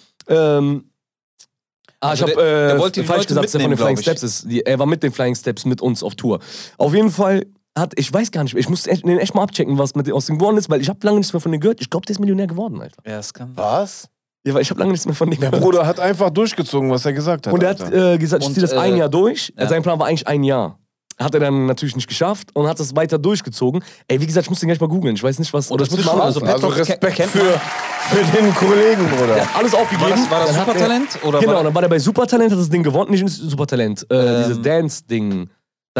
Ähm, 0.58 0.86
Ah, 2.02 2.12
Also 2.12 2.28
ich 2.28 2.32
habe 2.32 2.42
der- 2.42 2.68
der 2.68 2.76
äh, 2.76 2.80
wollte 2.80 3.04
falsch 3.04 3.18
Leute 3.24 3.28
gesagt, 3.28 3.44
dass 3.44 3.52
der 3.52 3.62
von 3.62 3.70
den 3.72 3.78
Flying. 3.78 3.98
Steps 3.98 4.24
ist. 4.24 4.50
Die, 4.50 4.66
er 4.66 4.80
war 4.80 4.86
mit 4.86 5.04
den 5.04 5.12
Flying 5.12 5.36
Steps 5.36 5.66
mit 5.66 5.82
uns 5.82 6.02
auf 6.02 6.16
Tour. 6.16 6.40
Auf 6.78 6.94
jeden 6.96 7.12
Fall 7.12 7.46
hat, 7.78 7.92
ich 8.00 8.14
weiß 8.14 8.32
gar 8.32 8.42
nicht, 8.44 8.56
ich 8.56 8.70
muss 8.70 8.88
echt, 8.88 9.06
den 9.06 9.20
echt 9.20 9.36
mal 9.36 9.44
abchecken, 9.44 9.78
was 9.78 9.96
mit 9.96 10.08
dem 10.08 10.16
aus 10.16 10.26
dem 10.28 10.38
geworden 10.38 10.56
ist, 10.56 10.70
weil 10.70 10.80
ich 10.80 10.88
habe 10.88 11.00
lange 11.04 11.18
nichts 11.18 11.34
mehr 11.34 11.42
von 11.42 11.52
dem 11.52 11.60
gehört. 11.60 11.82
Ich 11.82 11.90
glaube, 11.90 12.06
der 12.06 12.14
ist 12.14 12.20
Millionär 12.20 12.48
geworden, 12.48 12.80
Alter. 12.82 13.02
Ja, 13.06 13.18
das 13.18 13.34
kann. 13.34 13.52
Was? 13.56 14.08
Ja, 14.46 14.54
weil 14.54 14.62
ich 14.62 14.70
habe 14.70 14.80
lange 14.80 14.92
nichts 14.94 15.06
mehr 15.06 15.16
von 15.16 15.30
dem 15.30 15.40
Der 15.40 15.50
gehört. 15.52 15.64
Bruder 15.64 15.86
hat 15.86 16.00
einfach 16.00 16.30
durchgezogen, 16.30 16.90
was 16.90 17.06
er 17.06 17.14
gesagt 17.14 17.48
hat. 17.48 17.54
Und 17.54 17.62
er 17.62 17.70
hat 17.72 17.94
äh, 17.94 18.18
gesagt, 18.18 18.44
ich 18.44 18.50
ziehe 18.54 18.62
das 18.62 18.72
äh, 18.72 18.78
ein 18.78 18.96
Jahr 18.96 19.10
durch. 19.10 19.52
ja. 19.58 19.68
Sein 19.68 19.84
Plan 19.84 20.00
war 20.00 20.08
eigentlich 20.08 20.28
ein 20.28 20.44
Jahr. 20.44 20.80
Hat 21.20 21.34
er 21.34 21.42
dann 21.42 21.66
natürlich 21.66 21.98
nicht 21.98 22.08
geschafft 22.08 22.48
und 22.56 22.66
hat 22.70 22.80
das 22.80 22.96
weiter 22.96 23.20
durchgezogen. 23.20 23.84
Ey, 24.08 24.22
wie 24.22 24.26
gesagt, 24.26 24.46
ich 24.46 24.50
muss 24.50 24.62
den 24.62 24.68
gleich 24.70 24.80
mal 24.80 24.88
googeln. 24.88 25.16
Ich 25.16 25.24
weiß 25.24 25.38
nicht, 25.40 25.52
was. 25.54 25.70
Oder 25.70 25.84
ich 25.84 25.92
muss 25.92 26.06
mal 26.06 26.22
also, 26.22 26.40
also 26.40 26.68
Respekt 26.68 27.22
für, 27.24 27.60
für 28.10 28.38
den 28.38 28.56
Kollegen, 28.56 29.06
Bruder. 29.10 29.36
der 29.36 29.46
hat 29.50 29.58
alles 29.58 29.74
aufgegeben. 29.76 30.10
War 30.10 30.16
das, 30.18 30.32
war 30.32 30.40
das 30.40 30.56
er- 30.56 30.60
Supertalent? 30.62 31.20
Oder 31.26 31.40
Genau, 31.42 31.54
war, 31.56 31.64
dann 31.66 31.76
war 31.76 31.82
der 31.82 31.90
bei 31.90 32.00
Supertalent, 32.00 32.54
hat 32.54 32.60
das 32.60 32.70
Ding 32.70 32.84
gewonnen. 32.84 33.12
Nicht 33.12 33.28
Supertalent, 33.28 34.08
äh, 34.10 34.16
Ähm. 34.16 34.44
dieses 34.48 34.62
Dance-Ding. 34.62 35.50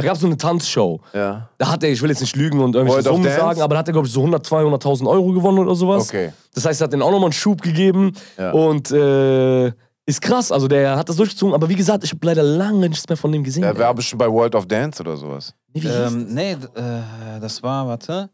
Da 0.02 0.08
gab 0.08 0.16
es 0.16 0.22
so 0.22 0.28
eine 0.28 0.38
Tanzshow. 0.38 1.00
Ja. 1.14 1.50
Da 1.58 1.72
hat 1.72 1.84
er, 1.84 1.90
ich 1.92 2.02
will 2.02 2.10
jetzt 2.10 2.22
nicht 2.22 2.36
lügen 2.36 2.60
und 2.60 2.76
irgendwelche 2.76 3.10
Summen 3.10 3.24
sagen, 3.24 3.62
aber 3.62 3.76
da 3.76 3.80
hat 3.80 3.88
er, 3.88 3.94
glaube 3.94 4.08
ich, 4.08 4.14
so 4.14 4.22
100, 4.22 4.46
200.000 4.46 5.08
Euro 5.10 5.32
gewonnen 5.32 5.60
oder 5.60 5.76
sowas. 5.76 6.08
Okay. 6.10 6.32
Das 6.54 6.66
heißt, 6.66 6.82
er 6.82 6.86
hat 6.86 6.94
den 6.94 7.02
auch 7.02 7.12
nochmal 7.12 7.26
einen 7.28 7.34
Schub 7.34 7.62
gegeben. 7.62 8.14
Ja. 8.38 8.52
Und 8.52 8.92
äh, 8.92 9.68
ist 10.06 10.22
krass. 10.22 10.52
Also 10.52 10.68
der 10.68 10.96
hat 10.98 11.08
das 11.08 11.16
durchgezogen. 11.18 11.54
Aber 11.54 11.70
wie 11.70 11.76
gesagt, 11.76 12.04
ich 12.04 12.12
habe 12.12 12.26
leider 12.26 12.42
lange 12.44 12.90
nichts 12.90 13.08
mehr 13.08 13.18
von 13.18 13.32
dem 13.32 13.44
gesehen. 13.44 13.64
Er 13.64 13.72
ey. 13.72 13.78
war 13.80 13.94
bestimmt 13.94 14.20
bei 14.20 14.28
World 14.32 14.56
of 14.56 14.66
Dance 14.66 15.02
oder 15.02 15.16
sowas. 15.16 15.54
Nee, 15.74 15.84
wie 15.84 15.88
hieß 15.88 16.12
ähm, 16.14 16.28
nee, 16.34 16.52
äh, 16.54 17.40
das 17.40 17.62
war, 17.62 17.88
warte. 17.88 18.30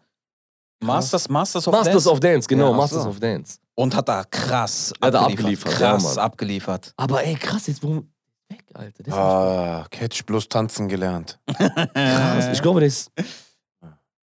Masters, 0.82 1.28
Masters 1.30 1.68
of 1.68 1.74
Masters 1.74 1.94
Dance. 2.04 2.12
of 2.12 2.20
Dance, 2.20 2.48
genau, 2.48 2.72
Ja, 2.72 2.78
Masters 2.78 3.04
so. 3.04 3.10
of 3.10 3.20
Dance. 3.20 3.58
Und 3.76 3.96
hat 3.96 4.08
da 4.08 4.24
krass 4.24 4.94
Hat 5.02 5.14
er 5.14 5.22
abgeliefert. 5.22 5.68
abgeliefert, 5.68 5.72
ja, 5.82 5.90
Krass 5.92 6.04
Mann. 6.16 6.26
abgeliefert. 6.26 6.94
Aber 6.98 7.24
ey, 7.24 7.36
krass, 7.36 7.68
jetzt 7.68 7.84
wo. 7.84 8.04
Weg, 8.50 8.64
Alter. 8.74 9.08
Ist 9.08 9.14
Ah, 9.14 9.86
Catch 9.90 10.26
bloß 10.26 10.48
tanzen 10.50 10.88
gelernt. 10.88 11.40
krass. 11.94 12.50
Ich 12.54 12.62
glaube, 12.62 12.84
ist. 12.86 13.12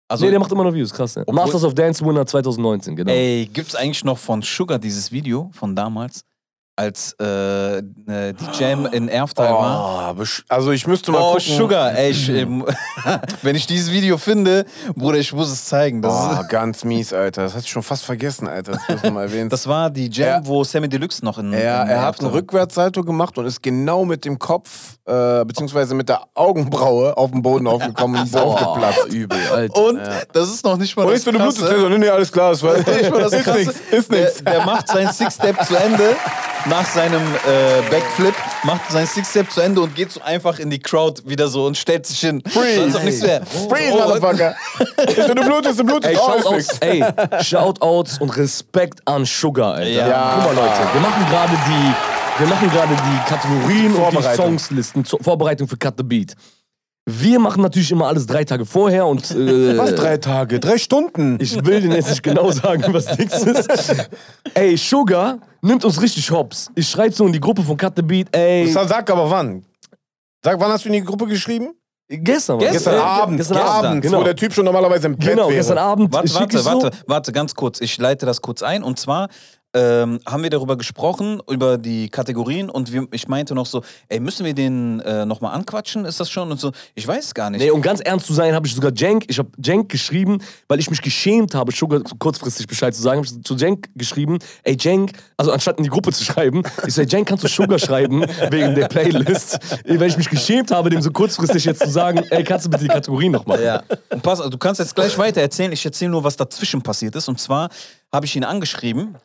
Also, 0.08 0.24
nee, 0.26 0.30
der 0.30 0.40
macht 0.40 0.52
immer 0.52 0.64
noch 0.64 0.74
Views, 0.74 0.92
krass. 0.92 1.16
Obwohl- 1.16 1.34
Masters 1.34 1.64
of 1.64 1.74
Dance 1.74 2.04
Winner 2.04 2.26
2019, 2.26 2.94
genau. 2.96 3.10
ey, 3.10 3.48
gibt's 3.50 3.74
eigentlich 3.74 4.04
noch 4.04 4.18
von 4.18 4.42
Sugar 4.42 4.78
dieses 4.78 5.10
Video 5.10 5.50
von 5.54 5.74
damals? 5.74 6.24
Als 6.74 7.14
äh, 7.20 7.24
eine 7.24 8.32
DJ 8.32 8.64
in 8.92 9.08
Erftal 9.10 9.52
war? 9.52 10.14
Oh, 10.16 10.20
besch- 10.22 10.42
also 10.48 10.70
ich 10.70 10.86
müsste 10.86 11.12
mal 11.12 11.18
Oh, 11.20 11.32
gucken. 11.34 11.56
Sugar, 11.58 11.92
ey, 11.94 12.12
ich, 12.12 12.28
ähm, 12.30 12.64
wenn 13.42 13.56
ich 13.56 13.66
dieses 13.66 13.92
Video 13.92 14.16
finde, 14.16 14.64
Bruder, 14.96 15.18
ich 15.18 15.34
muss 15.34 15.50
es 15.52 15.66
zeigen. 15.66 16.00
Das, 16.00 16.14
Oh, 16.14 16.42
ganz 16.48 16.82
mies, 16.84 17.12
Alter. 17.12 17.42
Das 17.42 17.52
hatte 17.52 17.64
ich 17.64 17.70
schon 17.70 17.82
fast 17.82 18.04
vergessen, 18.04 18.48
Alter. 18.48 18.78
Das 18.88 19.02
wir 19.02 19.10
mal 19.10 19.24
erwähnen. 19.24 19.50
das 19.50 19.66
war 19.66 19.90
die 19.90 20.08
Jam, 20.08 20.42
Ja. 20.42 20.46
wo 20.46 20.64
Sammy 20.64 20.88
Deluxe 20.88 21.22
noch 21.22 21.36
in. 21.36 21.52
er, 21.52 21.82
in 21.82 21.88
er 21.90 22.00
hat 22.06 22.18
einen 22.20 22.30
war. 22.30 22.38
Rückwärtssalto 22.38 23.02
gemacht 23.04 23.36
und 23.36 23.44
ist 23.44 23.62
genau 23.62 24.06
mit 24.06 24.24
dem 24.24 24.38
Kopf, 24.38 24.96
äh, 25.04 25.44
beziehungsweise 25.44 25.94
mit 25.94 26.08
der 26.08 26.22
Augenbraue 26.34 27.18
auf 27.18 27.32
den 27.32 27.42
Boden 27.42 27.66
aufgekommen 27.66 28.18
und 28.18 28.26
ist 28.26 28.34
aufgeplatzt. 28.34 29.12
übel, 29.12 29.38
Alter. 29.54 29.78
Und 29.78 30.00
das 30.32 30.48
ist 30.48 30.64
noch 30.64 30.78
nicht 30.78 30.96
mal 30.96 31.02
Und 31.04 31.10
das 31.12 31.18
ich 31.18 31.24
bin 31.26 31.34
Bluetooth, 31.34 31.58
Krasse. 31.68 31.90
nee, 31.90 31.98
nee, 31.98 32.08
alles 32.08 32.32
klar, 32.32 32.52
das 32.52 32.62
war, 32.62 32.70
war 32.76 33.20
das 33.20 33.32
ist 33.34 33.44
Krasse. 33.44 33.58
nichts, 33.58 33.80
ist 33.90 34.10
nichts. 34.10 34.42
Der, 34.42 34.52
der 34.54 34.64
macht 34.64 34.88
seinen 34.88 35.12
Six-Step 35.12 35.62
zu 35.66 35.76
Ende, 35.76 36.16
nach 36.66 36.84
seinem 36.86 37.20
äh, 37.22 37.90
Backflip, 37.90 38.34
macht 38.64 38.90
seinen 38.90 39.06
Six-Step 39.06 39.50
zu 39.50 39.60
Ende 39.60 39.80
und 39.80 39.94
geht 39.94 40.12
so 40.12 40.20
einfach 40.22 40.58
in 40.58 40.70
die 40.70 40.78
Crowd 40.78 41.22
wieder 41.26 41.48
so 41.48 41.66
und 41.66 41.76
stellt 41.76 42.06
sich 42.06 42.20
hin. 42.20 42.42
Freeze. 42.46 42.96
Ob 42.96 43.04
nichts 43.04 43.22
wäre. 43.22 43.44
Freeze, 43.46 43.92
Oh, 43.92 43.98
Motherfucker. 44.08 44.54
Ich 45.08 45.16
bin 45.16 45.34
Bluetooth, 45.34 45.66
ist 45.66 45.76
Bluetooth, 45.84 46.04
Ey, 46.04 46.16
oh, 46.16 46.54
ist 46.54 46.78
Shoutouts, 46.78 46.78
ey, 46.80 47.04
Shoutouts 47.44 48.18
und 48.18 48.36
Respekt 48.36 49.00
an 49.06 49.24
Sugar, 49.24 49.74
Alter. 49.74 49.90
Ja. 49.90 50.34
Guck 50.44 50.54
mal, 50.54 50.62
Leute, 50.62 50.78
wir 50.92 51.00
machen 51.00 51.26
gerade 51.30 51.52
die, 51.66 52.40
wir 52.40 52.46
machen 52.48 52.70
gerade 52.70 52.94
die 52.94 53.28
Kategorien 53.28 53.94
und 53.96 54.18
die. 54.18 54.36
Songslisten 54.36 55.04
zur 55.04 55.22
Vorbereitung 55.22 55.68
für 55.68 55.76
Cut 55.76 55.94
the 55.98 56.02
Beat. 56.04 56.34
Wir 57.20 57.38
machen 57.38 57.62
natürlich 57.62 57.90
immer 57.90 58.06
alles 58.06 58.26
drei 58.26 58.44
Tage 58.44 58.64
vorher 58.64 59.06
und 59.06 59.30
äh, 59.32 59.76
Was, 59.76 59.94
drei 59.94 60.16
Tage? 60.16 60.60
Drei 60.60 60.78
Stunden? 60.78 61.36
ich 61.40 61.54
will 61.64 61.80
dir 61.80 61.94
jetzt 61.94 62.10
nicht 62.10 62.22
genau 62.22 62.50
sagen, 62.50 62.84
was 62.88 63.18
nichts 63.18 63.42
ist. 63.42 63.68
Ey, 64.54 64.76
Sugar 64.76 65.38
nimmt 65.60 65.84
uns 65.84 66.00
richtig 66.00 66.30
hops. 66.30 66.70
Ich 66.74 66.88
schreibe 66.88 67.14
so 67.14 67.26
in 67.26 67.32
die 67.32 67.40
Gruppe 67.40 67.62
von 67.62 67.76
Cut 67.76 67.94
the 67.96 68.02
Beat, 68.02 68.34
ey, 68.34 68.66
Sag 68.70 68.88
sag 68.88 69.10
aber 69.10 69.30
wann. 69.30 69.64
Sag, 70.44 70.58
wann 70.58 70.70
hast 70.72 70.84
du 70.84 70.88
in 70.88 70.94
die 70.94 71.02
Gruppe 71.04 71.26
geschrieben? 71.26 71.74
gestern. 72.08 72.58
Gestern 72.58 72.94
Äh, 72.94 72.98
Abend. 72.98 73.36
Gestern 73.38 73.56
Gestern 73.56 73.72
Abend, 73.74 73.86
Abend, 73.90 74.02
genau. 74.02 74.20
wo 74.20 74.24
der 74.24 74.36
Typ 74.36 74.52
schon 74.52 74.64
normalerweise 74.64 75.06
im 75.06 75.16
Bett 75.16 75.30
Genau, 75.30 75.44
wäre. 75.48 75.56
gestern 75.56 75.78
Abend 75.78 76.12
Warte, 76.12 76.34
warte, 76.34 76.58
so, 76.58 76.64
warte, 76.64 76.90
warte, 77.06 77.32
ganz 77.32 77.54
kurz. 77.54 77.80
Ich 77.80 77.96
leite 77.98 78.26
das 78.26 78.42
kurz 78.42 78.62
ein. 78.62 78.82
Und 78.82 78.98
zwar 78.98 79.28
ähm, 79.74 80.20
haben 80.26 80.42
wir 80.42 80.50
darüber 80.50 80.76
gesprochen, 80.76 81.40
über 81.48 81.78
die 81.78 82.08
Kategorien. 82.08 82.68
Und 82.68 82.92
wir, 82.92 83.06
ich 83.12 83.28
meinte 83.28 83.54
noch 83.54 83.66
so, 83.66 83.82
ey, 84.08 84.20
müssen 84.20 84.44
wir 84.44 84.54
den 84.54 85.00
äh, 85.00 85.24
nochmal 85.24 85.54
anquatschen? 85.54 86.04
Ist 86.04 86.20
das 86.20 86.30
schon? 86.30 86.50
Und 86.50 86.60
so, 86.60 86.72
ich 86.94 87.06
weiß 87.06 87.34
gar 87.34 87.50
nicht. 87.50 87.60
Nee, 87.60 87.70
um 87.70 87.82
ganz 87.82 88.00
ernst 88.00 88.26
zu 88.26 88.34
sein, 88.34 88.54
habe 88.54 88.66
ich 88.66 88.74
sogar 88.74 88.92
Jenk, 88.94 89.24
ich 89.28 89.38
habe 89.38 89.50
Jenk 89.62 89.88
geschrieben, 89.88 90.42
weil 90.68 90.78
ich 90.78 90.90
mich 90.90 91.00
geschämt 91.00 91.54
habe, 91.54 91.72
Sugar 91.72 92.00
kurzfristig 92.18 92.66
Bescheid 92.66 92.94
zu 92.94 93.02
sagen, 93.02 93.18
habe 93.18 93.26
ich 93.26 93.44
zu 93.44 93.56
Jenk 93.56 93.88
geschrieben, 93.94 94.38
ey 94.62 94.76
Jenk, 94.78 95.12
also 95.36 95.52
anstatt 95.52 95.78
in 95.78 95.84
die 95.84 95.90
Gruppe 95.90 96.12
zu 96.12 96.24
schreiben, 96.24 96.62
ich 96.86 96.94
so, 96.94 97.02
ey 97.02 97.08
Jenk, 97.08 97.28
kannst 97.28 97.44
du 97.44 97.48
Sugar 97.48 97.78
schreiben 97.78 98.24
wegen 98.50 98.74
der 98.74 98.88
Playlist, 98.88 99.58
weil 99.86 100.08
ich 100.08 100.16
mich 100.16 100.28
geschämt 100.28 100.70
habe, 100.70 100.90
dem 100.90 101.00
so 101.00 101.10
kurzfristig 101.10 101.64
jetzt 101.64 101.82
zu 101.82 101.90
sagen, 101.90 102.22
ey, 102.30 102.44
kannst 102.44 102.66
du 102.66 102.70
bitte 102.70 102.84
die 102.84 102.88
Kategorien 102.88 103.32
noch 103.32 103.46
machen? 103.46 103.62
Ja. 103.62 103.82
Und 104.10 104.22
pass, 104.22 104.38
du 104.38 104.58
kannst 104.58 104.80
jetzt 104.80 104.94
gleich 104.94 105.16
weiter 105.18 105.40
erzählen. 105.40 105.72
Ich 105.72 105.84
erzähle 105.84 106.10
nur, 106.10 106.24
was 106.24 106.36
dazwischen 106.36 106.82
passiert 106.82 107.14
ist. 107.16 107.28
Und 107.28 107.40
zwar 107.40 107.70
habe 108.12 108.26
ich 108.26 108.36
ihn 108.36 108.44
angeschrieben 108.44 109.16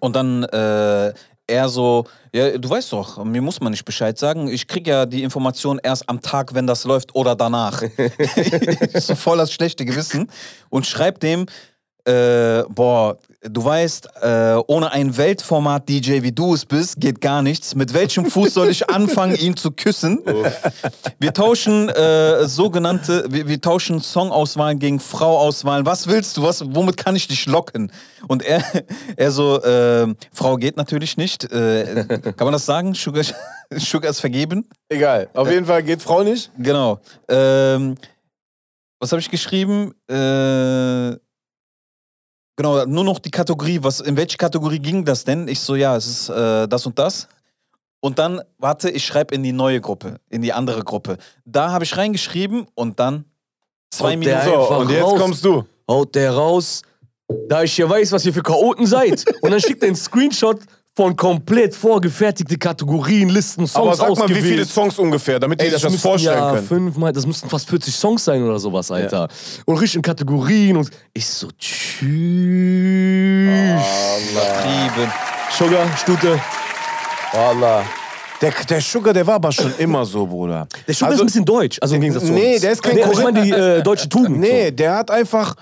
und 0.00 0.16
dann 0.16 0.44
äh, 0.44 1.12
er 1.50 1.68
so, 1.68 2.06
ja, 2.32 2.56
du 2.56 2.70
weißt 2.70 2.92
doch, 2.92 3.24
mir 3.24 3.42
muss 3.42 3.60
man 3.60 3.72
nicht 3.72 3.84
Bescheid 3.84 4.16
sagen. 4.16 4.48
Ich 4.48 4.66
kriege 4.66 4.90
ja 4.90 5.06
die 5.06 5.22
Information 5.22 5.80
erst 5.82 6.08
am 6.08 6.20
Tag, 6.20 6.54
wenn 6.54 6.66
das 6.66 6.84
läuft 6.84 7.14
oder 7.14 7.34
danach. 7.34 7.82
so 8.94 9.14
voll 9.14 9.38
das 9.38 9.52
schlechte 9.52 9.84
Gewissen. 9.84 10.30
Und 10.68 10.86
schreibt 10.86 11.22
dem, 11.22 11.46
äh, 12.04 12.62
boah, 12.68 13.18
du 13.42 13.64
weißt, 13.64 14.08
äh, 14.22 14.56
ohne 14.66 14.92
ein 14.92 15.16
Weltformat-DJ 15.16 16.22
wie 16.22 16.32
du 16.32 16.54
es 16.54 16.66
bist, 16.66 17.00
geht 17.00 17.20
gar 17.20 17.42
nichts. 17.42 17.74
Mit 17.74 17.94
welchem 17.94 18.26
Fuß 18.26 18.54
soll 18.54 18.68
ich 18.68 18.90
anfangen, 18.90 19.36
ihn 19.36 19.56
zu 19.56 19.70
küssen? 19.70 20.20
Wir 21.18 21.32
tauschen 21.32 21.88
äh, 21.88 22.46
sogenannte, 22.46 23.24
wir, 23.30 23.48
wir 23.48 23.60
tauschen 23.60 24.00
Songauswahlen 24.00 24.78
gegen 24.78 25.00
Frauauswahlen. 25.00 25.86
Was 25.86 26.06
willst 26.06 26.36
du? 26.36 26.42
Was, 26.42 26.62
womit 26.74 26.96
kann 26.96 27.16
ich 27.16 27.28
dich 27.28 27.46
locken? 27.46 27.90
Und 28.28 28.42
er, 28.42 28.62
er 29.16 29.30
so, 29.30 29.62
äh, 29.62 30.14
Frau 30.32 30.56
geht 30.56 30.76
natürlich 30.76 31.16
nicht. 31.16 31.50
Äh, 31.50 32.04
kann 32.36 32.46
man 32.46 32.52
das 32.52 32.66
sagen? 32.66 32.94
Sugar, 32.94 33.24
Sugar 33.76 34.10
ist 34.10 34.20
vergeben? 34.20 34.68
Egal. 34.88 35.28
Auf 35.34 35.50
jeden 35.50 35.66
Fall 35.66 35.82
geht 35.82 36.02
Frau 36.02 36.22
nicht. 36.22 36.50
Genau. 36.58 37.00
Ähm, 37.28 37.96
was 38.98 39.12
habe 39.12 39.20
ich 39.20 39.30
geschrieben? 39.30 39.94
Äh, 40.10 41.16
genau, 42.60 42.84
nur 42.84 43.04
noch 43.04 43.18
die 43.18 43.30
Kategorie. 43.30 43.78
Was, 43.82 44.00
in 44.00 44.16
welche 44.16 44.36
Kategorie 44.36 44.78
ging 44.78 45.04
das 45.04 45.24
denn? 45.24 45.48
Ich 45.48 45.60
so, 45.60 45.74
ja, 45.76 45.96
es 45.96 46.06
ist 46.06 46.28
äh, 46.28 46.68
das 46.68 46.84
und 46.84 46.98
das. 46.98 47.26
Und 48.00 48.18
dann, 48.18 48.40
warte, 48.58 48.90
ich 48.90 49.04
schreibe 49.04 49.34
in 49.34 49.42
die 49.42 49.52
neue 49.52 49.80
Gruppe, 49.80 50.20
in 50.28 50.42
die 50.42 50.52
andere 50.52 50.82
Gruppe. 50.84 51.16
Da 51.44 51.70
habe 51.70 51.84
ich 51.84 51.96
reingeschrieben 51.96 52.66
und 52.74 52.98
dann 52.98 53.24
zwei 53.90 54.16
der 54.16 54.18
Minuten. 54.18 54.44
So, 54.44 54.52
Einfach 54.52 54.78
und 54.78 54.90
jetzt 54.90 55.02
raus. 55.02 55.20
kommst 55.20 55.44
du. 55.44 55.64
Haut 55.88 56.14
der 56.14 56.32
raus, 56.32 56.82
da 57.48 57.62
ich 57.62 57.72
hier 57.72 57.88
weiß, 57.88 58.12
was 58.12 58.24
ihr 58.24 58.32
für 58.32 58.42
Chaoten 58.42 58.86
seid. 58.86 59.24
Und 59.42 59.50
dann 59.50 59.60
schickt 59.60 59.82
er 59.82 59.88
einen 59.88 59.96
Screenshot 59.96 60.60
von 60.96 61.14
komplett 61.16 61.74
vorgefertigte 61.74 62.58
Kategorien, 62.58 63.28
Listen, 63.28 63.66
Songs 63.66 63.76
Aber 63.76 63.94
sag 63.94 64.06
mal, 64.08 64.12
ausgewählt. 64.12 64.44
wie 64.44 64.48
viele 64.48 64.64
Songs 64.64 64.98
ungefähr, 64.98 65.38
damit 65.38 65.60
die 65.60 65.64
Ey, 65.66 65.70
sich 65.70 65.80
das 65.82 65.92
müssten 65.92 66.08
vorstellen 66.08 66.36
ja 66.38 66.52
können. 66.54 66.66
fünfmal, 66.66 67.12
das 67.12 67.26
müssten 67.26 67.48
fast 67.48 67.68
40 67.70 67.94
Songs 67.94 68.24
sein 68.24 68.42
oder 68.42 68.58
sowas, 68.58 68.90
Alter. 68.90 69.28
Und 69.66 69.76
richtig 69.76 69.96
in 69.96 70.02
Kategorien 70.02 70.76
und 70.76 70.90
ich 71.14 71.26
so, 71.26 71.48
tschüss. 71.56 72.08
Übertrieben. 74.32 75.12
Sugar, 75.56 75.96
Stute. 75.96 76.40
Wallah. 77.32 77.84
Der, 78.40 78.52
der 78.68 78.80
Sugar, 78.80 79.12
der 79.12 79.26
war 79.26 79.34
aber 79.34 79.52
schon 79.52 79.72
immer 79.78 80.04
so, 80.04 80.26
Bruder. 80.26 80.66
Der 80.88 80.94
Sugar 80.94 81.10
Also- 81.10 81.16
ist 81.16 81.20
ein 81.22 81.26
bisschen 81.26 81.44
deutsch, 81.44 81.78
also 81.80 81.94
im 81.94 82.00
Gegensatz 82.00 82.24
zu 82.26 82.32
Nee, 82.32 82.54
uns. 82.54 82.60
der 82.62 82.72
ist 82.72 82.82
kein 82.82 82.94
nee, 82.96 83.02
aber 83.02 83.12
Ich 83.12 83.22
meine 83.22 83.42
die 83.42 83.50
äh, 83.50 83.82
deutsche 83.82 84.08
Tugend. 84.08 84.38
Nee, 84.40 84.70
der 84.70 84.94
hat 84.96 85.10
einfach, 85.10 85.54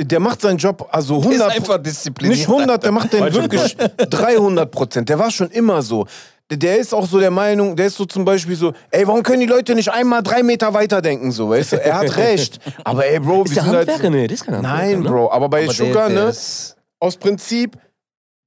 der 0.00 0.20
macht 0.20 0.40
seinen 0.40 0.58
Job, 0.58 0.88
also 0.90 1.18
100 1.18 1.34
Ist 1.50 1.56
einfach 1.56 1.78
diszipliniert. 1.78 2.38
Nicht 2.38 2.48
100, 2.48 2.82
der 2.82 2.92
macht 2.92 3.12
den 3.12 3.32
wirklich 3.32 3.76
300 3.76 4.70
Prozent. 4.70 5.08
Der 5.08 5.18
war 5.18 5.30
schon 5.30 5.50
immer 5.50 5.82
so. 5.82 6.06
Der- 6.50 6.56
Der 6.58 6.78
ist 6.78 6.92
auch 6.92 7.06
so 7.06 7.18
der 7.20 7.30
Meinung, 7.30 7.76
der 7.76 7.86
ist 7.86 7.96
so 7.96 8.04
zum 8.04 8.24
Beispiel 8.24 8.56
so, 8.56 8.72
ey, 8.90 9.06
warum 9.06 9.22
können 9.22 9.40
die 9.40 9.46
Leute 9.46 9.74
nicht 9.74 9.90
einmal 9.90 10.22
drei 10.22 10.42
Meter 10.42 10.74
weiter 10.74 11.00
denken, 11.00 11.30
so, 11.30 11.48
weißt 11.50 11.72
du? 11.74 11.82
Er 11.84 11.94
hat 11.98 12.16
recht. 12.16 12.58
Aber 12.84 13.06
ey, 13.06 13.20
Bro, 13.20 13.44
Ist 13.44 13.50
wir 13.50 13.54
der 13.54 13.62
sind 13.64 13.76
Handwerker? 13.76 14.02
halt... 14.02 14.12
Nee, 14.12 14.26
der 14.26 14.34
ist 14.34 14.44
kein 14.44 14.54
Handwerker. 14.56 14.76
Nein, 14.78 15.00
ne? 15.02 15.08
Bro, 15.10 15.30
aber 15.30 15.48
bei 15.48 15.64
Aber 15.64 15.72
der- 15.72 15.86
Sugar, 15.86 16.08
der 16.10 16.24
ne, 16.24 16.30
ist- 16.30 16.76
aus 16.98 17.16
Prinzip, 17.16 17.76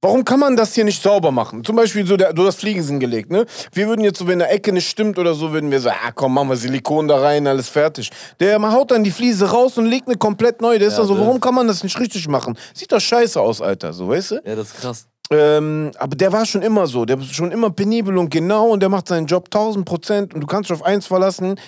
warum 0.02 0.24
kann 0.24 0.40
man 0.40 0.56
das 0.56 0.74
hier 0.74 0.84
nicht 0.84 1.02
sauber 1.02 1.30
machen? 1.30 1.64
Zum 1.64 1.76
Beispiel 1.76 2.06
so, 2.06 2.16
der, 2.16 2.32
du 2.32 2.46
hast 2.46 2.60
Fliegensen 2.60 3.00
gelegt, 3.00 3.30
ne? 3.30 3.46
Wir 3.72 3.88
würden 3.88 4.04
jetzt 4.04 4.18
so, 4.18 4.26
wenn 4.26 4.38
der 4.38 4.52
Ecke 4.52 4.72
nicht 4.72 4.88
stimmt 4.88 5.18
oder 5.18 5.34
so, 5.34 5.52
würden 5.52 5.70
wir 5.70 5.80
so, 5.80 5.90
ah 5.90 6.12
komm, 6.14 6.34
machen 6.34 6.48
wir 6.48 6.56
Silikon 6.56 7.08
da 7.08 7.18
rein, 7.18 7.46
alles 7.46 7.68
fertig. 7.68 8.10
Der 8.40 8.60
haut 8.72 8.90
dann 8.90 9.04
die 9.04 9.10
Fliese 9.10 9.50
raus 9.50 9.78
und 9.78 9.86
legt 9.86 10.06
eine 10.08 10.16
komplett 10.16 10.60
neue. 10.60 10.78
Der 10.78 10.88
ist 10.88 10.98
dann 10.98 11.06
so, 11.06 11.18
warum 11.18 11.40
kann 11.40 11.54
man 11.54 11.66
das 11.66 11.82
nicht 11.82 11.98
richtig 11.98 12.28
machen? 12.28 12.56
Sieht 12.74 12.92
doch 12.92 13.00
scheiße 13.00 13.40
aus, 13.40 13.60
Alter, 13.60 13.92
so, 13.92 14.08
weißt 14.08 14.30
du? 14.32 14.34
Ja, 14.44 14.54
das 14.54 14.68
ist 14.68 14.80
krass. 14.80 15.06
Ähm, 15.30 15.90
aber 15.98 16.14
der 16.14 16.32
war 16.32 16.46
schon 16.46 16.62
immer 16.62 16.86
so. 16.86 17.04
Der 17.04 17.18
ist 17.18 17.34
schon 17.34 17.50
immer 17.50 17.70
penibel 17.70 18.16
und 18.16 18.30
genau 18.30 18.68
und 18.68 18.80
der 18.80 18.88
macht 18.88 19.08
seinen 19.08 19.26
Job 19.26 19.46
1000 19.46 19.84
Prozent 19.84 20.34
und 20.34 20.40
du 20.40 20.46
kannst 20.46 20.70
dich 20.70 20.76
auf 20.76 20.84
eins 20.84 21.06
verlassen. 21.06 21.58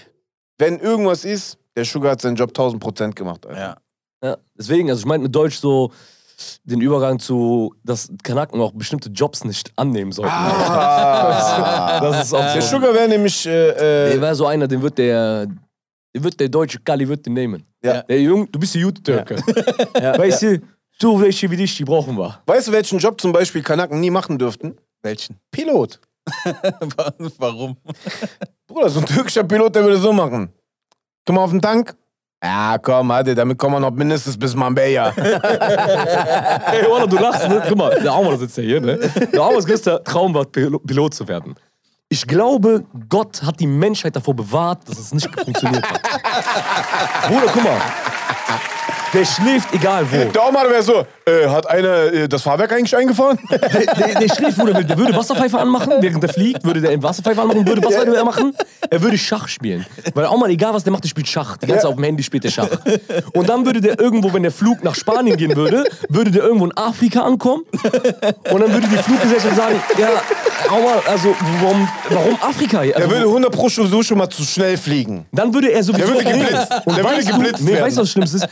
Wenn 0.59 0.79
irgendwas 0.79 1.25
ist, 1.25 1.59
der 1.77 1.85
Sugar 1.85 2.13
hat 2.13 2.21
seinen 2.21 2.37
Job 2.37 2.51
1000 2.51 2.81
Prozent 2.81 3.17
gemacht. 3.17 3.47
Alter. 3.47 3.61
Ja. 3.61 3.77
Ja, 4.23 4.37
deswegen, 4.59 4.91
also 4.91 5.01
ich 5.01 5.07
meine 5.07 5.23
mit 5.23 5.35
Deutsch 5.35 5.59
so 5.59 5.93
den 6.65 6.81
Übergang 6.81 7.19
zu, 7.19 7.75
dass 7.85 8.11
Kanaken 8.23 8.61
auch 8.61 8.73
bestimmte 8.73 9.09
Jobs 9.11 9.45
nicht 9.45 9.73
annehmen 9.77 10.13
sollten. 10.13 10.33
Ah. 10.33 12.01
Das 12.01 12.27
ist 12.27 12.35
auch 12.35 12.53
Der 12.53 12.63
so. 12.63 12.77
Sugar 12.77 12.95
wäre 12.95 13.09
nämlich. 13.09 13.45
Äh, 13.47 13.75
Der 13.75 14.15
äh, 14.15 14.21
wäre 14.21 14.35
so 14.35 14.47
einer, 14.47 14.69
den 14.69 14.81
wird 14.83 14.99
der, 14.99 15.47
den 15.47 16.25
wird 16.25 16.39
der 16.39 16.49
deutsche 16.49 16.79
Kali 16.81 17.09
wird 17.09 17.27
den 17.27 17.33
nehmen. 17.35 17.65
Ja. 17.83 18.03
Der 18.03 18.21
Jung, 18.21 18.51
du 18.51 18.59
bist 18.59 18.75
der 18.75 18.83
gute 18.83 19.03
Türke. 19.03 19.37
Weißt 19.95 20.43
du, 20.43 20.61
so 21.01 21.21
welche 21.21 21.51
wie 21.51 21.57
dich, 21.57 21.77
die 21.77 21.85
brauchen 21.85 22.17
wir. 22.17 22.41
weißt 22.47 22.69
du, 22.69 22.73
welchen 22.73 22.99
Job 22.99 23.21
zum 23.21 23.33
Beispiel 23.33 23.63
Kanaken 23.63 24.01
nie 24.01 24.11
machen 24.11 24.39
dürften? 24.39 24.77
Welchen? 25.03 25.37
Pilot. 25.51 26.01
Warum? 27.39 27.77
Bruder, 28.67 28.89
so 28.91 29.01
ein 29.01 29.07
türkischer 29.07 29.45
Pilot, 29.45 29.75
der 29.75 29.85
würde 29.85 29.97
so 29.99 30.13
machen. 30.13 30.53
Komm 31.25 31.37
mal 31.37 31.43
auf 31.43 31.51
den 31.51 31.61
Tank. 31.63 31.95
Ja, 32.43 32.79
komm, 32.79 33.09
warte, 33.09 33.35
damit 33.35 33.59
kommen 33.59 33.75
wir 33.75 33.81
noch 33.81 33.91
mindestens 33.91 34.39
bis 34.39 34.55
Mambella. 34.55 35.09
Ey, 35.17 36.85
Walla, 36.89 37.07
du 37.07 37.17
lachst, 37.19 37.49
ne? 37.49 37.61
Guck 37.69 37.77
mal, 37.77 37.91
der 38.01 38.13
Amor 38.13 38.37
sitzt 38.39 38.57
ja 38.59 38.63
hier, 38.63 38.81
ne? 38.81 38.97
Der 39.33 39.43
Amors 39.43 39.67
größter 39.67 40.05
Traum 40.05 40.33
war, 40.35 40.45
Pil- 40.45 40.79
Pilot 40.87 41.15
zu 41.15 41.27
werden. 41.27 41.57
Ich 42.09 42.27
glaube, 42.27 42.85
Gott 43.09 43.43
hat 43.43 43.59
die 43.61 43.67
Menschheit 43.67 44.15
davor 44.15 44.35
bewahrt, 44.35 44.89
dass 44.89 44.99
es 44.99 45.13
nicht 45.13 45.29
funktioniert 45.41 45.85
hat. 45.91 46.01
Bruder, 47.29 47.47
guck 47.53 47.65
mal. 47.65 47.81
Der 49.15 49.25
schläft 49.25 49.73
egal 49.75 50.07
wo. 50.11 50.31
Der 50.31 50.49
Omar 50.49 50.69
wäre 50.69 50.83
so, 50.83 51.05
äh, 51.25 51.49
hat 51.49 51.69
einer 51.69 52.13
äh, 52.13 52.29
das 52.29 52.43
Fahrwerk 52.43 52.73
eigentlich 52.73 52.97
eingefahren? 52.97 53.39
Der, 53.51 53.59
der, 53.59 54.21
der 54.21 54.35
schläft, 54.35 54.59
Bruder. 54.59 54.83
Der 54.83 54.99
würde 54.99 55.17
Wasserpfeife 55.17 55.59
anmachen, 55.59 55.93
während 56.01 56.23
er 56.23 56.33
fliegt, 56.33 56.65
würde 56.65 56.81
der 56.81 57.03
Wasserpfeife 57.03 57.41
anmachen, 57.41 57.67
würde 57.67 57.83
was 57.83 57.97
würde 57.97 58.17
er 58.17 58.25
machen? 58.25 58.55
Er 58.91 59.03
würde 59.03 59.17
Schach 59.19 59.49
spielen. 59.49 59.87
Weil 60.15 60.27
auch 60.27 60.39
mal 60.39 60.51
egal 60.51 60.75
was 60.75 60.85
der 60.85 60.93
macht, 60.93 61.05
der 61.05 61.09
spielt 61.09 61.29
Schach. 61.29 61.57
Die 61.59 61.67
ganze 61.67 61.83
Zeit 61.83 61.91
auf 61.91 61.97
dem 61.97 62.05
Handy 62.05 62.23
spielt 62.23 62.45
der 62.45 62.51
Schach. 62.51 62.69
Und 63.35 63.49
dann 63.49 63.65
würde 63.65 63.81
der 63.81 63.99
irgendwo, 63.99 64.33
wenn 64.33 64.43
der 64.43 64.53
Flug 64.53 64.83
nach 64.85 64.95
Spanien 64.95 65.37
gehen 65.37 65.55
würde, 65.57 65.85
würde 66.09 66.31
der 66.31 66.43
irgendwo 66.45 66.67
in 66.67 66.77
Afrika 66.77 67.23
ankommen. 67.23 67.65
Und 68.51 68.61
dann 68.61 68.73
würde 68.73 68.89
die 68.89 68.97
Fluggesellschaft 68.99 69.57
sagen, 69.57 69.81
ja, 69.99 70.09
auch 70.71 70.83
mal, 70.83 71.03
also 71.07 71.35
warum, 71.61 71.89
warum 72.11 72.35
Afrika? 72.43 72.79
Also, 72.81 72.93
Er 72.93 73.11
würde 73.11 73.25
100 73.27 73.53
pro 73.53 73.69
so 73.69 74.03
schon 74.03 74.19
mal 74.19 74.29
zu 74.29 74.43
schnell 74.43 74.77
fliegen. 74.77 75.27
dann 75.33 75.53
würde 75.55 75.71
er 75.73 75.83
sowieso. 75.83 76.07
Der 76.07 76.15
würde 76.15 76.25
geblitzt. 76.25 76.73
Und 76.85 76.97
Der 76.97 77.05
würde 77.05 77.25
geblitzt 77.25 77.61
du, 77.61 77.65
nee, 77.65 77.73
werden. 77.73 77.85
weißt 77.87 77.97
du, 77.97 78.03
was 78.03 78.11
Schlimmes 78.11 78.35
ist? 78.35 78.49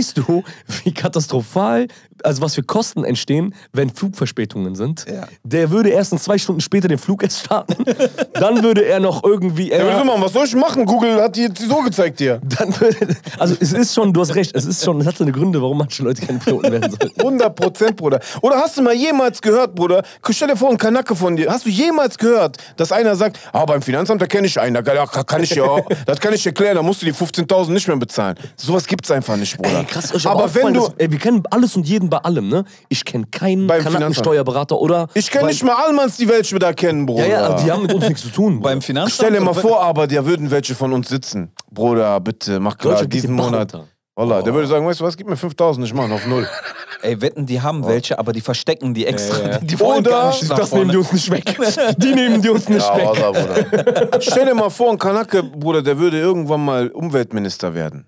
Weißt 0.00 0.16
du, 0.16 0.42
wie 0.82 0.94
katastrophal, 0.94 1.86
also 2.24 2.40
was 2.40 2.54
für 2.54 2.62
Kosten 2.62 3.04
entstehen, 3.04 3.54
wenn 3.74 3.90
Flugverspätungen 3.90 4.74
sind? 4.74 5.04
Ja. 5.06 5.28
Der 5.42 5.70
würde 5.70 5.90
erst 5.90 6.12
in 6.12 6.18
zwei 6.18 6.38
Stunden 6.38 6.62
später 6.62 6.88
den 6.88 6.96
Flug 6.96 7.22
erst 7.22 7.40
starten. 7.40 7.84
dann 8.32 8.62
würde 8.62 8.86
er 8.86 8.98
noch 8.98 9.22
irgendwie. 9.22 9.70
Er 9.70 9.86
Er, 9.86 10.02
machen, 10.02 10.22
was 10.22 10.32
soll 10.32 10.46
ich 10.46 10.54
machen? 10.54 10.86
Google 10.86 11.20
hat 11.20 11.36
die 11.36 11.42
jetzt 11.42 11.60
so 11.60 11.82
gezeigt 11.82 12.18
dir. 12.20 12.40
dann 12.58 12.80
würde, 12.80 13.14
also 13.38 13.54
es 13.60 13.74
ist 13.74 13.94
schon, 13.94 14.14
du 14.14 14.22
hast 14.22 14.34
recht, 14.34 14.54
es 14.54 14.64
ist 14.64 14.82
schon, 14.82 14.98
es 15.02 15.06
hat 15.06 15.18
seine 15.18 15.32
Gründe, 15.32 15.60
warum 15.60 15.76
manche 15.76 16.02
Leute 16.02 16.24
keine 16.24 16.38
Piloten 16.38 16.72
werden 16.72 16.90
sollten. 16.90 17.20
100 17.20 17.54
Prozent, 17.60 17.96
Bruder. 17.96 18.20
Oder 18.40 18.56
hast 18.56 18.78
du 18.78 18.82
mal 18.82 18.94
jemals 18.94 19.42
gehört, 19.42 19.74
Bruder, 19.74 20.02
stell 20.30 20.48
dir 20.48 20.56
vor, 20.56 20.70
ein 20.70 20.78
Kanacke 20.78 21.14
von 21.14 21.36
dir, 21.36 21.50
hast 21.50 21.66
du 21.66 21.68
jemals 21.68 22.16
gehört, 22.16 22.56
dass 22.78 22.90
einer 22.90 23.16
sagt, 23.16 23.38
ah, 23.52 23.66
beim 23.66 23.82
Finanzamt, 23.82 24.22
da 24.22 24.26
kenne 24.26 24.46
ich 24.46 24.58
einen, 24.58 24.82
da 24.82 25.06
kann, 25.06 25.42
ich 25.42 25.50
ja, 25.50 25.66
das 26.06 26.18
kann 26.20 26.32
ich 26.32 26.42
dir 26.42 26.52
klären, 26.52 26.76
da 26.76 26.82
musst 26.82 27.02
du 27.02 27.06
die 27.06 27.12
15.000 27.12 27.70
nicht 27.70 27.86
mehr 27.86 27.96
bezahlen. 27.98 28.36
Sowas 28.56 28.86
gibt's 28.86 29.10
einfach 29.10 29.36
nicht, 29.36 29.56
Bruder. 29.58 29.80
Ey, 29.80 29.84
krass, 29.90 30.14
euch 30.14 30.26
aber 30.26 30.54
wenn 30.54 30.72
du, 30.74 30.80
das, 30.80 30.94
ey, 30.98 31.10
wir 31.10 31.18
kennen 31.18 31.42
alles 31.50 31.76
und 31.76 31.86
jeden 31.86 32.08
bei 32.08 32.18
allem, 32.18 32.48
ne? 32.48 32.64
Ich 32.88 33.04
kenne 33.04 33.26
keinen 33.30 33.66
Beim 33.66 33.82
Kanackensteuerberater 33.82 34.80
oder. 34.80 35.08
ich 35.14 35.30
kenne 35.30 35.48
nicht 35.48 35.62
mal 35.62 35.74
Allmanns, 35.74 36.16
die 36.16 36.28
welche 36.28 36.58
da 36.58 36.72
kennen, 36.72 37.06
Bruder. 37.06 37.26
Ja, 37.26 37.40
ja, 37.40 37.46
aber 37.48 37.62
die 37.62 37.70
haben 37.70 37.82
mit 37.82 37.92
uns 37.92 38.08
nichts 38.08 38.22
zu 38.22 38.30
tun. 38.30 38.56
Bruder. 38.56 38.70
Beim 38.70 38.82
Finanzamt? 38.82 39.14
Stell 39.14 39.32
dir 39.32 39.40
mal 39.40 39.54
vor, 39.54 39.82
aber 39.82 40.06
da 40.06 40.24
würden 40.24 40.50
welche 40.50 40.74
von 40.74 40.92
uns 40.92 41.08
sitzen. 41.08 41.52
Bruder, 41.70 42.18
bitte, 42.20 42.60
mach 42.60 42.78
klar, 42.78 43.02
geht 43.02 43.12
diesen 43.12 43.34
Monat. 43.34 43.74
runter. 43.74 43.88
Wallah, 44.16 44.42
der 44.42 44.52
würde 44.52 44.66
sagen, 44.66 44.86
weißt 44.86 45.00
du 45.00 45.04
was, 45.04 45.16
gib 45.16 45.28
mir 45.28 45.36
5000, 45.36 45.86
ich 45.86 45.94
mach 45.94 46.04
ihn 46.04 46.12
auf 46.12 46.26
null. 46.26 46.46
Ey, 47.02 47.18
wetten, 47.22 47.46
die 47.46 47.62
haben 47.62 47.86
welche, 47.86 48.18
aber 48.18 48.32
die 48.32 48.42
verstecken 48.42 48.92
die 48.92 49.06
extra. 49.06 49.58
Die 49.62 49.80
wollen 49.80 50.00
Oder- 50.00 50.10
gar 50.10 50.28
nicht 50.28 50.46
nach 50.46 50.58
Das 50.58 50.72
nehmen 50.72 50.90
die 50.90 50.98
uns 50.98 51.12
nicht 51.12 51.30
weg. 51.30 51.56
Die 51.96 52.14
nehmen 52.14 52.42
die 52.42 52.50
uns 52.50 52.68
nicht 52.68 52.86
Ja, 52.86 52.96
weg. 52.98 53.06
Wallah, 53.06 53.30
Bruder. 53.30 54.10
Stell 54.20 54.44
dir 54.44 54.54
mal 54.54 54.68
vor, 54.68 54.90
ein 54.90 54.98
Kanake, 54.98 55.42
Bruder, 55.42 55.80
der 55.80 55.98
würde 55.98 56.18
irgendwann 56.18 56.62
mal 56.62 56.88
Umweltminister 56.88 57.74
werden. 57.74 58.06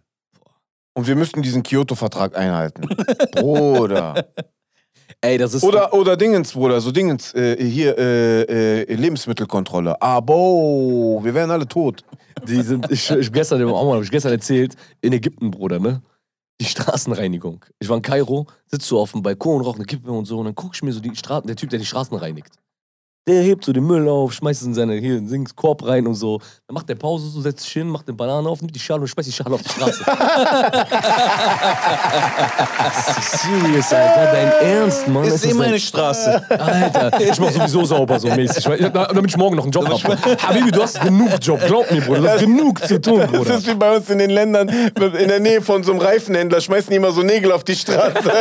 Und 0.95 1.07
wir 1.07 1.17
müssten 1.17 1.43
diesen 1.43 1.63
Kyoto-Vertrag 1.63 2.37
einhalten. 2.37 2.87
Bruder. 3.33 4.27
Ey, 5.21 5.39
das 5.39 5.55
ist. 5.55 5.63
Oder, 5.63 5.93
oder 5.95 6.17
Dingens, 6.17 6.53
Bruder, 6.53 6.81
so 6.81 6.91
Dingens, 6.91 7.33
äh, 7.35 7.57
hier, 7.63 7.97
äh, 7.97 8.83
äh, 8.83 8.95
Lebensmittelkontrolle. 8.95 10.01
Abo, 10.03 11.21
wir 11.23 11.33
wären 11.33 11.51
alle 11.51 11.67
tot. 11.67 12.03
Die 12.47 12.61
sind, 12.61 12.91
ich, 12.91 13.11
ich 13.11 13.33
gestern 13.33 13.61
dem 13.61 13.71
Omar, 13.73 13.97
hab 13.97 14.03
ich 14.03 14.11
gestern 14.11 14.33
erzählt, 14.33 14.75
in 15.01 15.13
Ägypten, 15.13 15.51
Bruder, 15.51 15.79
ne? 15.79 16.03
Die 16.61 16.67
Straßenreinigung. 16.67 17.65
Ich 17.79 17.89
war 17.89 17.97
in 17.97 18.03
Kairo, 18.03 18.47
sitze 18.67 18.89
so 18.89 19.01
auf 19.01 19.13
dem 19.13 19.23
Balkon, 19.23 19.63
rauche 19.63 19.77
eine 19.77 19.85
Kippe 19.85 20.11
und 20.11 20.25
so, 20.25 20.39
und 20.39 20.47
dann 20.47 20.55
guck 20.55 20.75
ich 20.75 20.83
mir 20.83 20.93
so 20.93 21.01
die 21.01 21.15
Straßen, 21.15 21.47
der 21.47 21.57
Typ, 21.57 21.71
der 21.71 21.79
die 21.79 21.87
Straßen 21.87 22.17
reinigt. 22.17 22.53
Der 23.29 23.41
hebt 23.41 23.65
so 23.65 23.73
den 23.73 23.87
Müll 23.87 24.09
auf, 24.09 24.33
schmeißt 24.33 24.63
es 24.63 24.67
in 24.67 24.75
seine 24.75 24.95
hier 24.95 25.17
in 25.19 25.29
den 25.29 25.45
Korb 25.55 25.87
rein 25.87 26.09
und 26.09 26.17
so. 26.17 26.39
Dann 26.67 26.75
macht 26.75 26.89
der 26.89 26.97
Pause, 26.97 27.29
so 27.29 27.41
setzt 27.41 27.63
sich 27.63 27.73
hin, 27.75 27.87
macht 27.89 28.09
eine 28.09 28.17
Banane 28.17 28.49
auf, 28.49 28.61
nimmt 28.61 28.75
die 28.75 28.81
Schale 28.81 29.03
und 29.03 29.07
schmeißt 29.07 29.29
die 29.29 29.33
Schale 29.33 29.55
auf 29.55 29.63
die 29.63 29.69
Straße. 29.69 30.03
das 32.79 33.19
ist 33.19 33.43
serious, 33.43 33.93
Alter. 33.93 34.33
Dein 34.33 34.53
Ernst, 34.69 35.07
Mann. 35.07 35.23
Ist 35.23 35.35
das 35.35 35.45
immer 35.45 35.61
dein- 35.63 35.69
eine 35.75 35.79
Straße. 35.81 36.43
Alter, 36.51 37.21
ich 37.21 37.39
mach 37.39 37.51
sowieso 37.53 37.85
sauber 37.85 38.19
so 38.19 38.27
mäßig, 38.27 38.67
weil, 38.67 38.91
damit 38.91 39.31
ich 39.31 39.37
morgen 39.37 39.55
noch 39.55 39.63
einen 39.63 39.73
Job 39.73 39.89
habe. 39.89 40.19
Habibi, 40.43 40.73
du 40.73 40.83
hast 40.83 41.01
genug 41.01 41.31
Job, 41.41 41.61
glaub 41.65 41.89
mir, 41.93 42.01
Bruder. 42.01 42.21
Du 42.23 42.29
hast 42.29 42.41
genug 42.41 42.85
zu 42.85 43.01
tun, 43.01 43.21
Das 43.21 43.31
Bruder. 43.31 43.55
ist 43.55 43.69
wie 43.69 43.75
bei 43.75 43.95
uns 43.99 44.11
in 44.11 44.19
den 44.19 44.31
Ländern, 44.31 44.69
in 44.69 45.29
der 45.29 45.39
Nähe 45.39 45.63
von 45.63 45.85
so 45.85 45.93
einem 45.93 46.01
Reifenhändler, 46.01 46.61
schmeißen 46.61 46.91
die 46.91 46.97
immer 46.97 47.13
so 47.13 47.23
Nägel 47.23 47.53
auf 47.53 47.63
die 47.63 47.77
Straße. 47.77 48.15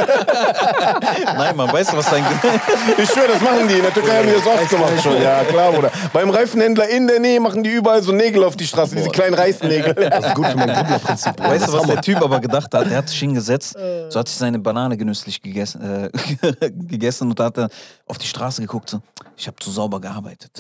Nein, 1.38 1.56
man 1.56 1.72
weiß, 1.72 1.96
was 1.96 2.10
dein. 2.10 2.26
Ich 2.98 3.08
schwöre, 3.12 3.28
das 3.28 3.42
machen 3.42 3.68
die. 3.68 3.76
In 3.76 3.84
der 3.84 3.94
Türkei 3.94 4.18
haben 4.18 4.28
die 4.28 4.34
das 4.34 4.48
oft 4.48 4.71
gemacht 4.72 4.94
schon. 5.04 5.22
Ja, 5.22 5.44
klar, 5.44 5.72
Bruder. 5.72 5.92
Beim 6.14 6.30
Reifenhändler 6.32 6.90
in 6.90 7.06
der 7.08 7.20
Nähe 7.20 7.40
machen 7.40 7.64
die 7.64 7.70
überall 7.72 8.02
so 8.02 8.12
Nägel 8.12 8.44
auf 8.44 8.56
die 8.56 8.66
Straße, 8.66 8.96
diese 8.96 9.10
kleinen 9.10 9.36
Reißnägel. 9.36 9.94
Das 10.12 10.26
ist 10.26 10.36
gut 10.36 10.48
für 10.48 10.58
mein 10.58 10.70
Dribblerprinzip. 10.70 11.36
Bruder. 11.36 11.50
Weißt 11.50 11.68
du, 11.68 11.74
was 11.74 11.88
der. 11.88 12.02
Typ 12.02 12.22
aber 12.22 12.40
gedacht 12.40 12.74
hat? 12.74 12.90
Der 12.90 12.98
hat 12.98 13.10
sich 13.10 13.20
hingesetzt, 13.20 13.76
so 14.10 14.20
hat 14.20 14.28
sich 14.28 14.38
seine 14.38 14.58
Banane 14.60 14.98
genüsslich 14.98 15.42
gegessen, 15.42 15.82
äh, 15.82 16.70
gegessen 16.72 17.30
und 17.30 17.40
hat 17.40 17.58
dann 17.58 17.70
auf 18.08 18.18
die 18.18 18.26
Straße 18.28 18.62
geguckt. 18.62 18.90
So, 18.90 19.02
ich 19.38 19.46
habe 19.48 19.58
zu 19.60 19.70
sauber 19.70 20.00
gearbeitet. 20.02 20.52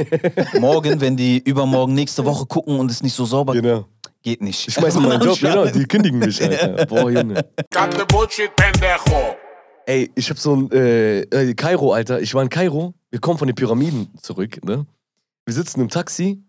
Morgen, 0.59 1.01
wenn 1.01 1.17
die 1.17 1.39
übermorgen 1.39 1.93
nächste 1.93 2.23
Woche 2.25 2.45
gucken 2.45 2.79
und 2.79 2.91
es 2.91 3.01
nicht 3.01 3.15
so 3.15 3.25
sauber 3.25 3.53
Genau. 3.53 3.85
geht 4.21 4.41
nicht. 4.41 4.67
Ich 4.67 4.73
schmeiß 4.75 4.95
in 4.95 5.03
meinen 5.03 5.21
Job, 5.21 5.39
genau, 5.39 5.65
die 5.65 5.85
kündigen 5.85 6.19
mich, 6.19 6.41
Alter. 6.41 6.85
Boah, 6.87 7.09
Junge. 7.09 7.45
Ey, 9.85 10.11
ich 10.15 10.29
hab 10.29 10.37
so 10.37 10.55
ein, 10.55 10.71
äh, 10.71 11.21
äh, 11.21 11.53
Kairo, 11.55 11.93
Alter. 11.93 12.21
Ich 12.21 12.33
war 12.33 12.43
in 12.43 12.49
Kairo, 12.49 12.93
wir 13.11 13.19
kommen 13.19 13.37
von 13.37 13.47
den 13.47 13.55
Pyramiden 13.55 14.09
zurück, 14.21 14.63
ne? 14.63 14.85
Wir 15.45 15.53
sitzen 15.53 15.81
im 15.81 15.89
Taxi 15.89 16.41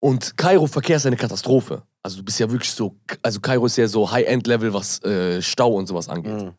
und 0.00 0.36
Kairo-Verkehr 0.36 0.96
ist 0.96 1.06
eine 1.06 1.16
Katastrophe. 1.16 1.82
Also 2.02 2.18
du 2.18 2.24
bist 2.24 2.38
ja 2.38 2.50
wirklich 2.50 2.70
so, 2.70 2.94
also 3.22 3.40
Kairo 3.40 3.66
ist 3.66 3.76
ja 3.76 3.88
so 3.88 4.10
High-End-Level, 4.10 4.72
was 4.72 5.02
äh, 5.02 5.42
Stau 5.42 5.74
und 5.74 5.86
sowas 5.86 6.08
angeht. 6.08 6.52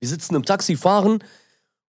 Wir 0.00 0.08
sitzen 0.08 0.34
im 0.36 0.44
Taxi, 0.44 0.76
fahren 0.76 1.18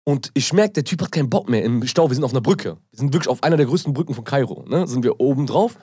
Und 0.05 0.31
ich 0.33 0.53
merke, 0.53 0.73
der 0.73 0.83
Typ 0.85 1.01
hat 1.01 1.11
keinen 1.11 1.29
Bock 1.29 1.49
mehr 1.49 1.63
im 1.63 1.85
Stau. 1.85 2.09
Wir 2.09 2.15
sind 2.15 2.23
auf 2.23 2.31
einer 2.31 2.41
Brücke. 2.41 2.77
Wir 2.91 2.99
sind 2.99 3.13
wirklich 3.13 3.27
auf 3.27 3.43
einer 3.43 3.57
der 3.57 3.65
größten 3.65 3.93
Brücken 3.93 4.13
von 4.13 4.23
Kairo. 4.23 4.63
Ne? 4.67 4.87
Sind 4.87 5.03
wir 5.03 5.19
oben 5.19 5.45
drauf. 5.47 5.77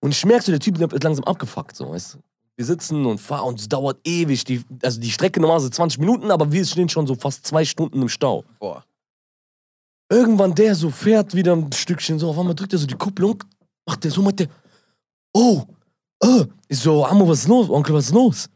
Und 0.00 0.12
ich 0.12 0.24
merke 0.24 0.44
so, 0.44 0.52
der 0.52 0.60
Typ 0.60 0.78
wird 0.78 1.02
langsam 1.02 1.24
abgefuckt. 1.24 1.74
So, 1.74 1.90
weißt 1.90 2.14
du? 2.14 2.18
Wir 2.54 2.64
sitzen 2.64 3.04
und 3.04 3.20
fahren 3.20 3.48
und 3.48 3.60
es 3.60 3.68
dauert 3.68 3.98
ewig. 4.04 4.44
Die, 4.44 4.62
also 4.82 5.00
die 5.00 5.10
Strecke 5.10 5.40
normalerweise 5.40 5.70
20 5.72 5.98
Minuten, 5.98 6.30
aber 6.30 6.52
wir 6.52 6.64
stehen 6.64 6.88
schon 6.88 7.06
so 7.08 7.16
fast 7.16 7.44
zwei 7.46 7.64
Stunden 7.64 8.00
im 8.00 8.08
Stau. 8.08 8.44
Boah. 8.60 8.84
Irgendwann 10.08 10.54
der 10.54 10.74
so 10.74 10.90
fährt 10.90 11.34
wieder 11.34 11.54
ein 11.54 11.72
Stückchen 11.72 12.18
so, 12.18 12.30
auf 12.30 12.38
einmal 12.38 12.54
drückt 12.54 12.72
er 12.72 12.78
so 12.78 12.86
die 12.86 12.94
Kupplung, 12.94 13.42
macht 13.86 14.04
der 14.04 14.10
so, 14.10 14.22
meint 14.22 14.40
der, 14.40 14.48
oh, 15.32 15.64
äh. 16.22 16.44
Ich 16.68 16.78
so, 16.78 17.04
Amo, 17.04 17.28
was 17.28 17.40
ist 17.40 17.48
los? 17.48 17.70
Onkel, 17.70 17.94
was 17.94 18.06
ist 18.06 18.12
los? 18.12 18.48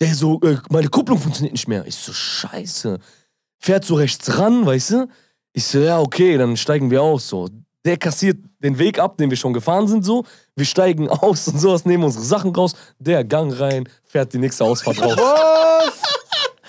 Der 0.00 0.14
so, 0.14 0.40
äh, 0.40 0.56
meine 0.70 0.88
Kupplung 0.88 1.18
funktioniert 1.18 1.52
nicht 1.52 1.68
mehr. 1.68 1.86
Ich 1.86 1.94
so, 1.94 2.12
scheiße. 2.12 2.98
Fährt 3.58 3.84
so 3.84 3.94
rechts 3.94 4.38
ran, 4.38 4.64
weißt 4.64 4.90
du? 4.90 5.08
Ich 5.52 5.66
so, 5.66 5.78
ja, 5.78 6.00
okay, 6.00 6.36
dann 6.36 6.56
steigen 6.56 6.90
wir 6.90 7.02
aus 7.02 7.28
so. 7.28 7.48
Der 7.84 7.98
kassiert 7.98 8.38
den 8.60 8.78
Weg 8.78 8.98
ab, 8.98 9.18
den 9.18 9.28
wir 9.28 9.36
schon 9.36 9.52
gefahren 9.52 9.88
sind, 9.88 10.04
so. 10.04 10.24
Wir 10.56 10.64
steigen 10.64 11.08
aus 11.08 11.46
und 11.48 11.58
sowas, 11.58 11.84
nehmen 11.84 12.04
unsere 12.04 12.24
Sachen 12.24 12.54
raus. 12.54 12.74
Der 12.98 13.24
Gang 13.24 13.58
rein, 13.58 13.88
fährt 14.04 14.32
die 14.32 14.38
nächste 14.38 14.64
Ausfahrt 14.64 15.00
raus. 15.00 15.16
Was? 15.16 16.02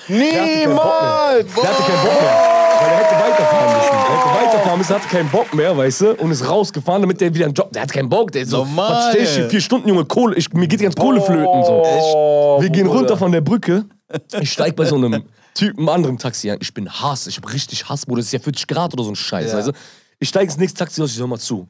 Niemals! 0.08 1.54
Der 1.54 1.70
hatte 1.70 1.84
keinen 1.84 2.04
Bock 2.04 2.22
mehr. 2.22 2.55
Weil 2.80 2.90
er 2.90 2.98
hätte 2.98 3.16
weiterfahren 3.16 3.78
müssen. 3.78 3.94
Er 3.94 4.18
hätte 4.18 4.46
weiterfahren 4.48 4.78
müssen, 4.78 4.96
hatte 4.96 5.08
keinen 5.08 5.30
Bock 5.30 5.54
mehr, 5.54 5.78
weißt 5.78 6.02
du? 6.02 6.14
Und 6.16 6.32
ist 6.32 6.48
rausgefahren, 6.48 7.02
damit 7.02 7.22
der 7.22 7.34
wieder 7.34 7.46
einen 7.46 7.54
Job. 7.54 7.72
Der 7.72 7.82
hat 7.84 7.92
keinen 7.94 8.10
Bock. 8.10 8.32
Der 8.32 8.44
ist 8.44 8.50
so, 8.50 8.58
Normal. 8.58 8.92
was 8.92 9.10
steh 9.14 9.24
ich 9.24 9.30
hier? 9.30 9.50
Vier 9.50 9.62
Stunden, 9.62 9.88
Junge, 9.90 10.06
Kohle. 10.06 10.36
Ich, 10.36 10.52
mir 10.54 10.68
geht 10.68 10.80
die 10.80 10.84
ganze 10.84 11.00
Kohle 11.00 11.22
flöten. 11.22 11.64
So. 11.64 11.84
Oh, 11.86 12.62
Wir 12.62 12.70
gehen 12.70 12.88
runter 12.88 13.18
von 13.18 13.32
der 13.32 13.42
Brücke. 13.42 13.86
Ich 14.40 14.52
steig 14.52 14.76
bei 14.76 14.86
so 14.86 14.96
einem 14.96 15.24
Typen, 15.54 15.88
anderen 15.90 16.18
Taxi 16.18 16.52
ein. 16.52 16.58
Ich 16.62 16.74
bin 16.74 16.90
Hass. 16.90 17.28
Ich 17.28 17.38
hab 17.38 17.52
richtig 17.54 17.88
Hass, 17.90 18.06
Bruder. 18.06 18.20
Das 18.20 18.28
ist 18.28 18.34
ja 18.34 18.40
40 18.40 18.68
Grad 18.68 18.94
oder 18.94 19.04
so 19.04 19.10
ein 19.12 19.16
Scheiß, 19.16 19.52
Ja. 19.52 19.62
du? 19.62 19.72
Ich 20.20 20.30
steig 20.30 20.44
ins 20.44 20.58
nächste 20.58 20.80
Taxi 20.80 21.02
aus, 21.02 21.12
ich 21.12 21.18
sag 21.18 21.28
mal 21.28 21.40
zu. 21.40 21.68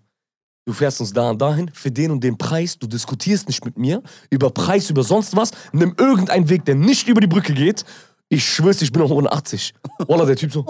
Du 0.68 0.74
fährst 0.74 1.00
uns 1.00 1.14
da 1.14 1.30
und 1.30 1.40
dahin, 1.40 1.70
für 1.74 1.92
den 1.92 2.10
und 2.10 2.24
den 2.24 2.38
Preis, 2.40 2.78
du 2.80 2.88
diskutierst 2.88 3.48
nicht 3.48 3.64
mit 3.64 3.78
mir 3.78 4.02
über 4.32 4.50
Preis, 4.50 4.90
über 4.90 5.04
sonst 5.04 5.36
was, 5.36 5.52
nimm 5.72 5.94
irgendeinen 6.00 6.50
Weg, 6.50 6.66
der 6.66 6.74
nicht 6.74 7.08
über 7.08 7.22
die 7.22 7.28
Brücke 7.28 7.54
geht. 7.54 7.86
Ich 8.30 8.44
schwör's, 8.44 8.82
ich 8.82 8.92
bin 8.92 9.02
noch 9.02 9.12
180. 9.12 9.74
Wallah, 10.08 10.26
der 10.26 10.36
Typ 10.36 10.52
so, 10.52 10.66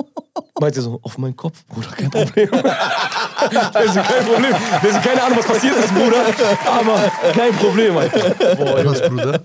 meinte 0.60 0.82
so, 0.82 1.00
auf 1.04 1.18
meinen 1.18 1.36
Kopf, 1.36 1.66
Bruder, 1.68 1.90
kein 1.90 2.10
Problem. 2.10 2.50
der 2.52 3.84
ist 3.84 3.96
kein 3.96 4.26
Problem. 4.26 4.56
Der 4.84 4.90
ist 4.90 5.04
keine 5.04 5.24
Ahnung, 5.24 5.38
was 5.38 5.46
passiert 5.46 5.76
ist, 5.78 5.94
Bruder, 5.94 6.26
aber 6.66 7.12
kein 7.34 7.54
Problem, 7.54 7.98
Alter. 7.98 8.56
Boah. 8.56 8.86
Was, 8.86 9.02
Bruder? 9.02 9.40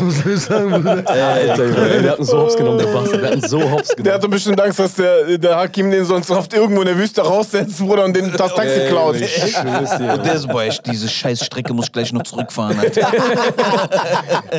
Was 0.00 0.22
soll 0.22 0.32
ich 0.32 0.40
sagen, 0.40 0.70
Bruder? 0.70 1.02
Alter, 1.06 1.64
Junge, 1.66 1.90
ey, 1.90 2.02
der 2.02 2.12
hat 2.12 2.18
uns 2.18 2.28
so 2.28 2.38
hops 2.38 2.56
genommen, 2.56 2.78
der 2.78 2.86
Bastard. 2.86 3.22
Der 3.22 3.30
hat 3.30 3.34
uns 3.36 3.50
so 3.50 3.70
hops 3.70 3.88
Der 3.88 3.96
genommen. 3.96 4.14
hatte 4.14 4.28
bestimmt 4.28 4.60
Angst, 4.60 4.78
dass 4.78 4.94
der, 4.94 5.38
der 5.38 5.56
Hakim 5.56 5.90
den 5.90 6.04
sonst 6.04 6.30
oft 6.30 6.54
irgendwo 6.54 6.80
in 6.80 6.86
der 6.86 6.96
Wüste 6.96 7.20
raussetzt, 7.22 7.78
Bruder, 7.78 8.04
und 8.04 8.16
den 8.16 8.32
das 8.32 8.54
Taxi 8.54 8.80
klaut. 8.88 9.16
Ich 9.16 9.52
schwör's 9.54 9.98
dir. 9.98 10.14
Und 10.14 10.24
der 10.24 10.38
so, 10.38 10.48
boah, 10.48 10.62
echt, 10.62 10.86
diese 10.86 11.08
scheiß 11.08 11.44
Strecke 11.44 11.74
muss 11.74 11.86
ich 11.86 11.92
gleich 11.92 12.12
noch 12.12 12.22
zurückfahren, 12.22 12.78
Alter. 12.78 13.08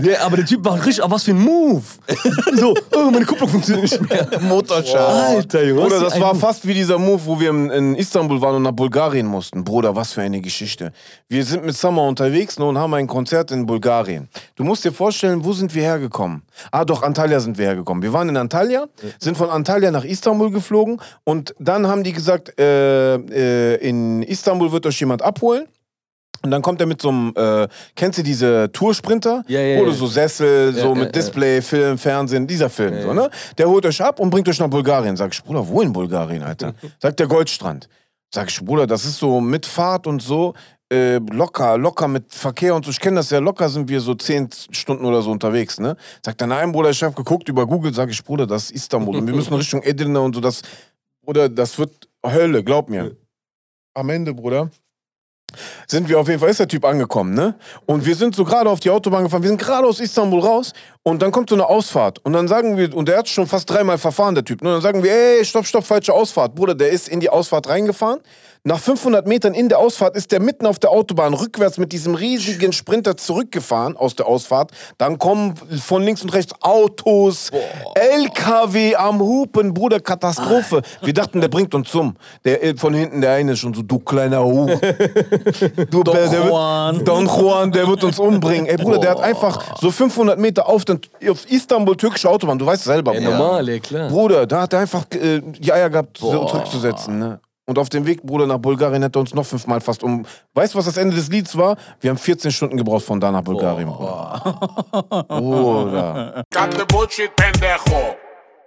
Ja, 0.04 0.22
aber 0.26 0.38
der 0.38 0.46
Typ 0.46 0.64
war 0.66 0.76
richtig, 0.76 1.04
aber 1.04 1.16
was 1.16 1.24
für 1.24 1.32
ein 1.32 1.40
Move. 1.40 1.82
So, 2.56 2.74
oh, 2.96 3.10
meine 3.12 3.26
Kupplung 3.26 3.50
funktioniert 3.50 3.84
nicht 3.84 4.10
mehr. 4.10 4.28
Motorschaden. 4.42 5.38
Alter, 5.38 5.55
Junge. 5.64 5.82
was 5.82 5.90
Bruder, 5.90 6.02
das 6.02 6.20
war 6.20 6.36
fast 6.36 6.68
wie 6.68 6.74
dieser 6.74 6.98
Move, 6.98 7.22
wo 7.26 7.40
wir 7.40 7.50
in, 7.50 7.70
in 7.70 7.96
Istanbul 7.96 8.42
waren 8.42 8.56
und 8.56 8.64
nach 8.64 8.72
Bulgarien 8.72 9.26
mussten. 9.26 9.64
Bruder, 9.64 9.96
was 9.96 10.14
für 10.14 10.22
eine 10.22 10.42
Geschichte. 10.42 10.92
Wir 11.28 11.44
sind 11.44 11.66
mit 11.66 11.76
Summer 11.76 12.04
unterwegs 12.04 12.60
ne, 12.60 12.66
und 12.66 12.78
haben 12.78 12.94
ein 12.94 13.08
Konzert 13.08 13.52
in 13.52 13.66
Bulgarien. 13.66 14.30
Du 14.56 14.64
musst 14.64 14.84
dir 14.86 14.92
vorstellen, 14.92 15.44
wo 15.44 15.54
sind 15.54 15.74
wir 15.74 15.84
hergekommen? 15.84 16.44
Ah, 16.72 16.86
doch, 16.86 17.04
Antalya 17.04 17.40
sind 17.40 17.58
wir 17.58 17.66
hergekommen. 17.66 18.04
Wir 18.04 18.14
waren 18.14 18.30
in 18.30 18.38
Antalya, 18.38 18.88
sind 19.20 19.38
von 19.38 19.50
Antalya 19.50 19.92
nach 19.92 20.04
Istanbul 20.04 20.52
geflogen 20.52 21.02
und 21.24 21.56
dann 21.60 21.88
haben 21.88 22.04
die 22.04 22.14
gesagt, 22.14 22.60
äh, 22.60 23.16
äh, 23.16 23.76
in 23.76 24.24
Istanbul 24.24 24.72
wird 24.72 24.86
euch 24.86 25.00
jemand 25.00 25.22
abholen. 25.22 25.68
Und 26.46 26.52
dann 26.52 26.62
kommt 26.62 26.80
er 26.80 26.86
mit 26.86 27.02
so 27.02 27.10
einem, 27.10 27.34
äh, 27.36 27.68
kennst 27.96 28.20
du 28.20 28.24
diese 28.24 28.72
Toursprinter? 28.72 29.44
Ja, 29.48 29.60
ja, 29.60 29.82
Oder 29.82 29.94
so 29.94 30.06
Sessel, 30.06 30.74
so 30.76 30.90
Ja, 30.90 30.94
mit 30.94 31.06
ja, 31.06 31.12
Display, 31.12 31.60
Film, 31.60 31.98
Fernsehen, 31.98 32.46
dieser 32.46 32.70
Film, 32.70 33.02
so, 33.02 33.14
ne? 33.14 33.32
Der 33.58 33.68
holt 33.68 33.84
euch 33.84 34.00
ab 34.00 34.20
und 34.20 34.30
bringt 34.30 34.48
euch 34.48 34.60
nach 34.60 34.70
Bulgarien. 34.70 35.18
Sag 35.18 35.34
ich, 35.34 35.44
Bruder, 35.44 35.68
wo 35.68 35.82
in 35.82 35.92
Bulgarien, 35.92 36.44
Alter? 36.44 36.76
Sagt 37.00 37.20
der 37.20 37.26
Goldstrand. 37.26 37.90
Sag 38.32 38.50
ich, 38.50 38.64
Bruder, 38.64 38.86
das 38.86 39.06
ist 39.06 39.18
so 39.18 39.42
mit 39.42 39.66
Fahrt 39.66 40.06
und 40.06 40.22
so, 40.22 40.54
äh, 40.94 41.18
locker, 41.18 41.80
locker 41.80 42.08
mit 42.08 42.32
Verkehr 42.32 42.76
und 42.76 42.86
so. 42.86 42.92
Ich 42.92 43.00
kenne 43.00 43.16
das 43.16 43.32
ja, 43.32 43.40
locker 43.40 43.68
sind 43.70 43.90
wir 43.90 44.00
so 44.00 44.14
zehn 44.14 44.48
Stunden 44.70 45.04
oder 45.04 45.24
so 45.24 45.32
unterwegs, 45.32 45.80
ne? 45.80 45.98
Sagt 46.24 46.42
er, 46.42 46.48
nein, 46.48 46.72
Bruder, 46.72 46.92
ich 46.92 47.02
habe 47.02 47.16
geguckt 47.16 47.50
über 47.50 47.66
Google, 47.66 47.92
sag 47.92 48.12
ich, 48.12 48.24
Bruder, 48.24 48.46
das 48.46 48.66
ist 48.66 48.72
Istanbul. 48.72 49.16
Und 49.16 49.26
wir 49.26 49.34
müssen 49.34 49.54
Richtung 49.56 49.82
Edirne 49.82 50.22
und 50.22 50.36
so, 50.36 50.42
das, 50.42 50.62
Bruder, 51.24 51.50
das 51.50 51.80
wird 51.80 52.08
Hölle, 52.24 52.64
glaub 52.64 52.88
mir. 52.88 53.16
Am 53.96 54.10
Ende, 54.10 54.32
Bruder, 54.32 54.70
sind 55.88 56.10
wir 56.10 56.20
auf 56.20 56.28
jeden 56.28 56.40
Fall, 56.40 56.50
ist 56.50 56.60
der 56.60 56.68
Typ 56.68 56.86
angekommen, 56.86 57.34
ne? 57.34 57.56
Und 57.86 58.06
wir 58.06 58.16
sind 58.16 58.36
so 58.36 58.44
gerade 58.44 58.70
auf 58.70 58.80
die 58.80 58.90
Autobahn 58.90 59.24
gefahren, 59.24 59.44
wir 59.44 59.50
sind 59.50 59.62
gerade 59.62 59.88
aus 59.88 60.00
Istanbul 60.00 60.40
raus 60.40 60.74
und 61.08 61.22
dann 61.22 61.32
kommt 61.32 61.52
so 61.52 61.56
eine 61.56 61.70
Ausfahrt 61.70 62.18
und 62.26 62.34
dann 62.34 62.48
sagen 62.48 62.78
wir, 62.78 62.96
und 62.96 63.08
der 63.08 63.20
hat 63.20 63.30
schon 63.30 63.46
fast 63.46 63.70
dreimal 63.70 64.00
verfahren, 64.00 64.34
der 64.34 64.44
Typ? 64.44 64.64
Und 64.64 64.70
dann 64.70 64.82
sagen 64.82 65.04
wir, 65.04 65.12
ey, 65.12 65.46
stopp, 65.46 65.68
stopp, 65.68 65.86
falsche 65.86 66.12
Ausfahrt. 66.12 66.56
Bruder, 66.56 66.74
der 66.74 66.90
ist 66.90 67.08
in 67.08 67.20
die 67.20 67.30
Ausfahrt 67.30 67.70
reingefahren. 67.70 68.22
Nach 68.68 68.80
500 68.80 69.28
Metern 69.28 69.54
in 69.54 69.70
der 69.70 69.78
Ausfahrt 69.78 70.16
ist 70.16 70.32
der 70.32 70.40
mitten 70.40 70.66
auf 70.66 70.80
der 70.80 70.90
Autobahn 70.90 71.36
rückwärts 71.36 71.78
mit 71.78 71.92
diesem 71.92 72.16
riesigen 72.16 72.74
Sprinter 72.74 73.16
zurückgefahren 73.16 73.96
aus 73.96 74.16
der 74.16 74.26
Ausfahrt. 74.26 74.72
Dann 74.98 75.20
kommen 75.20 75.54
von 75.80 76.02
links 76.02 76.24
und 76.24 76.34
rechts 76.34 76.52
Autos, 76.62 77.52
LKW 77.94 78.96
am 78.96 79.20
Hupen, 79.20 79.76
Bruder, 79.76 80.00
Katastrophe. 80.00 80.82
Wir 81.04 81.14
dachten, 81.14 81.42
der 81.42 81.48
bringt 81.50 81.76
uns 81.76 81.94
um. 81.94 82.16
Der 82.44 82.64
äh, 82.64 82.76
von 82.76 82.96
hinten, 82.96 83.22
der 83.22 83.34
eine 83.34 83.52
ist 83.52 83.60
schon 83.60 83.76
so, 83.76 83.84
du 83.84 84.00
kleiner 84.00 84.44
Hu. 84.44 84.66
Du, 85.92 86.02
Don 86.04 86.16
der, 86.16 86.30
der 86.30 86.48
Juan. 86.48 86.96
Wird, 86.96 87.08
Don 87.08 87.28
Juan, 87.28 87.72
der 87.72 87.88
wird 87.88 88.04
uns 88.04 88.18
umbringen. 88.18 88.66
Ey, 88.66 88.78
Bruder, 88.78 88.98
der 88.98 89.12
hat 89.12 89.20
einfach 89.20 89.78
so 89.80 89.92
500 89.92 90.40
Meter 90.40 90.68
auf, 90.68 90.86
den, 90.86 90.95
auf 91.30 91.50
Istanbul, 91.50 91.96
türkische 91.98 92.30
Autobahn. 92.30 92.58
Du 92.60 92.66
weißt 92.66 92.82
es 92.82 92.86
selber, 92.86 93.14
Ja, 93.14 93.20
Bruder. 93.22 93.38
normal, 93.38 93.70
ey, 93.70 93.80
klar. 93.80 94.10
Bruder, 94.10 94.46
da 94.48 94.62
hat 94.62 94.74
er 94.74 94.80
einfach 94.80 95.06
äh, 95.12 95.42
die 95.42 95.72
Eier 95.72 95.90
gehabt, 95.90 96.18
so 96.18 96.46
zurückzusetzen. 96.46 97.20
Ne? 97.20 97.40
Und 97.68 97.80
auf 97.80 97.90
dem 97.90 98.06
Weg, 98.06 98.22
Bruder, 98.22 98.46
nach 98.46 98.60
Bulgarien 98.60 99.04
hat 99.04 99.16
er 99.16 99.20
uns 99.22 99.34
noch 99.34 99.46
fünfmal 99.46 99.82
fast 99.82 100.04
um. 100.04 100.24
Weißt 100.54 100.74
du, 100.76 100.78
was 100.78 100.86
das 100.86 100.98
Ende 100.98 101.16
des 101.16 101.30
Lieds 101.30 101.58
war? 101.58 101.78
Wir 102.00 102.12
haben 102.12 102.18
14 102.18 102.52
Stunden 102.52 102.78
gebraucht 102.78 103.06
von 103.06 103.20
da 103.20 103.32
nach 103.32 103.42
Bulgarien, 103.42 103.88
Bruder. 103.90 105.26
Bruder. 105.28 106.44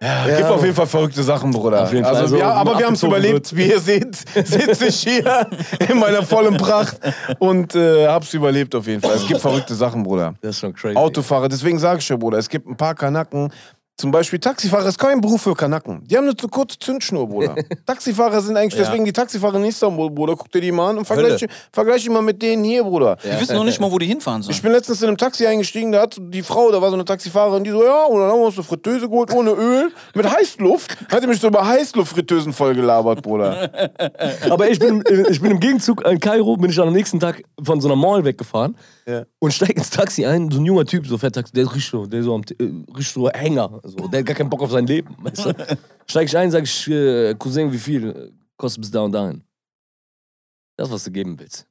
Es 0.01 0.37
gibt 0.37 0.49
auf 0.49 0.63
jeden 0.63 0.75
Fall 0.75 0.87
verrückte 0.87 1.23
Sachen, 1.23 1.51
Bruder. 1.51 1.83
Auf 1.83 1.93
jeden 1.93 2.05
Fall. 2.05 2.15
Also, 2.15 2.25
Also, 2.25 2.37
ja, 2.39 2.53
aber 2.53 2.79
wir 2.79 2.87
haben 2.87 2.95
es 2.95 3.03
überlebt. 3.03 3.55
Wie 3.57 3.69
ihr 3.69 3.81
seht, 3.81 4.17
sitze 4.47 4.87
ich 4.87 5.01
hier 5.01 5.47
in 5.89 5.99
meiner 5.99 6.23
vollen 6.23 6.57
Pracht 6.57 6.99
und 7.39 7.75
äh, 7.75 8.07
hab's 8.07 8.33
überlebt 8.35 8.75
auf 8.75 8.87
jeden 8.87 9.01
Fall. 9.01 9.17
Es 9.17 9.27
gibt 9.27 9.41
verrückte 9.41 9.75
Sachen, 9.75 10.03
Bruder. 10.03 10.35
Das 10.41 10.51
ist 10.51 10.61
schon 10.61 10.73
crazy. 10.73 10.97
Autofahrer, 10.97 11.49
deswegen 11.49 11.79
sage 11.79 11.99
ich 11.99 12.09
ja, 12.09 12.17
Bruder, 12.17 12.39
es 12.39 12.49
gibt 12.49 12.69
ein 12.69 12.77
paar 12.77 12.95
Kanaken. 12.95 13.51
Zum 13.99 14.13
Beispiel 14.13 14.39
Taxifahrer 14.39 14.87
ist 14.87 14.99
kein 14.99 15.21
Beruf 15.21 15.43
für 15.43 15.57
Kanaken. 15.57 16.07
Die 16.07 16.17
haben 16.17 16.23
eine 16.23 16.37
zu 16.37 16.47
kurze 16.47 16.79
Zündschnur, 16.79 17.27
Bruder. 17.27 17.57
Taxifahrer 17.87 18.41
sind 18.41 18.57
eigentlich, 18.57 18.81
deswegen 18.81 19.05
die 19.05 19.13
Taxifahrer 19.13 19.57
in 19.57 19.65
Istanbul, 19.65 20.09
Bruder. 20.09 20.37
Guck 20.37 20.53
dir 20.53 20.61
die 20.61 20.71
mal 20.71 20.91
an 20.91 20.99
und 20.99 21.05
vergleich, 21.05 21.45
vergleich 21.73 22.05
die 22.05 22.09
mal 22.09 22.23
mit 22.23 22.41
denen 22.41 22.63
hier, 22.63 22.85
Bruder. 22.85 23.17
Die 23.17 23.41
wissen 23.41 23.57
noch 23.57 23.65
nicht 23.65 23.81
mal, 23.81 23.91
wo 23.91 23.99
die 23.99 24.07
hinfahren 24.07 24.43
sollen. 24.43 24.55
Ich 24.55 24.63
bin 24.63 24.71
letztens 24.71 25.03
in 25.03 25.09
einem 25.09 25.17
Taxi 25.17 25.49
eingestiegen, 25.49 25.91
da 25.91 26.03
hat 26.03 26.15
so 26.15 26.23
die 26.23 26.45
Frau, 26.45 26.71
da 26.71 26.81
war 26.81 26.91
so 26.91 26.95
eine 26.95 27.05
Taxifahrerin, 27.05 27.65
die 27.65 27.71
so, 27.71 27.83
ja, 27.83 28.05
und 28.05 28.21
dann 28.21 28.31
haben 28.31 28.39
wir 28.39 28.47
uns 28.47 28.55
eine 28.55 28.63
Fritteuse 28.63 29.09
geholt, 29.09 29.35
ohne 29.35 29.51
Öl, 29.51 29.91
mit 30.15 30.31
Heißluft. 30.31 30.97
Hat 31.11 31.25
die 31.25 31.27
mich 31.27 31.41
so 31.41 31.49
über 31.49 31.67
Heißluftfritteusen 31.67 32.53
voll 32.53 32.77
gelabert, 32.77 33.23
Bruder. 33.23 33.69
Aber 34.49 34.71
ich 34.71 34.79
bin, 34.79 35.03
ich 35.29 35.41
bin 35.41 35.51
im 35.51 35.59
Gegenzug 35.59 36.07
in 36.07 36.21
Kairo, 36.21 36.57
bin 36.57 36.71
ich 36.71 36.77
dann 36.77 36.87
am 36.87 36.95
nächsten 36.95 37.19
Tag 37.19 37.43
von 37.61 37.81
so 37.81 37.89
einer 37.89 37.97
Mall 37.97 38.25
weggefahren 38.25 38.77
Ja. 39.09 39.25
und 39.39 39.53
steig 39.53 39.71
ins 39.77 39.89
Taxi 39.89 40.27
ein. 40.27 40.51
So 40.51 40.59
ein 40.61 40.67
junger 40.67 40.85
Typ, 40.85 41.07
so 41.07 41.17
fährt 41.17 41.35
Taxi, 41.35 41.53
der 41.53 41.65
ist 41.65 41.71
richtig 41.75 41.91
so, 41.91 42.05
der 42.07 42.21
ist 42.21 42.27
so, 42.27 42.35
am, 42.35 42.43
äh, 42.43 42.65
richtig 42.95 43.09
so 43.09 43.31
Hänger. 43.31 43.81
So, 43.85 44.07
der 44.09 44.21
hat 44.21 44.27
gar 44.27 44.37
keinen 44.37 44.51
Bock 44.51 44.61
auf 44.63 44.71
sein 44.71 44.87
Leben. 44.87 45.17
Weißt 45.23 45.47
du? 45.47 45.55
Steig 46.07 46.27
ich 46.29 46.37
ein, 46.37 46.51
sag 46.51 46.65
ich, 46.65 46.89
äh, 46.89 47.35
Cousin, 47.35 47.73
wie 47.73 47.79
viel 47.79 48.33
kostet 48.59 48.83
bis 48.83 48.91
da 48.91 49.01
und 49.01 49.13
dahin? 49.13 49.43
Das, 50.77 50.91
was 50.91 51.05
du 51.05 51.11
geben 51.11 51.39
willst. 51.39 51.67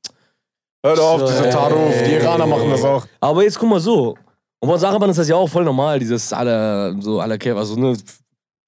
Hör 0.83 0.99
auf, 0.99 1.19
So, 1.21 1.27
diese. 1.27 1.49
Taruf, 1.49 1.93
die 2.03 2.11
Iraner 2.13 2.45
machen 2.47 2.69
das 2.69 2.83
auch. 2.83 3.05
Aber 3.19 3.43
jetzt 3.43 3.59
guck 3.59 3.69
mal 3.69 3.79
so. 3.79 4.15
Und 4.59 4.69
bei 4.69 4.77
Sarabahn 4.77 5.09
ist 5.11 5.17
das 5.17 5.27
ja 5.27 5.35
auch 5.35 5.47
voll 5.47 5.63
normal, 5.63 5.99
dieses 5.99 6.33
alle, 6.33 6.95
so 7.01 7.19
alle 7.19 7.37
Käfer, 7.37 7.59
also 7.59 7.75
ne, 7.75 7.95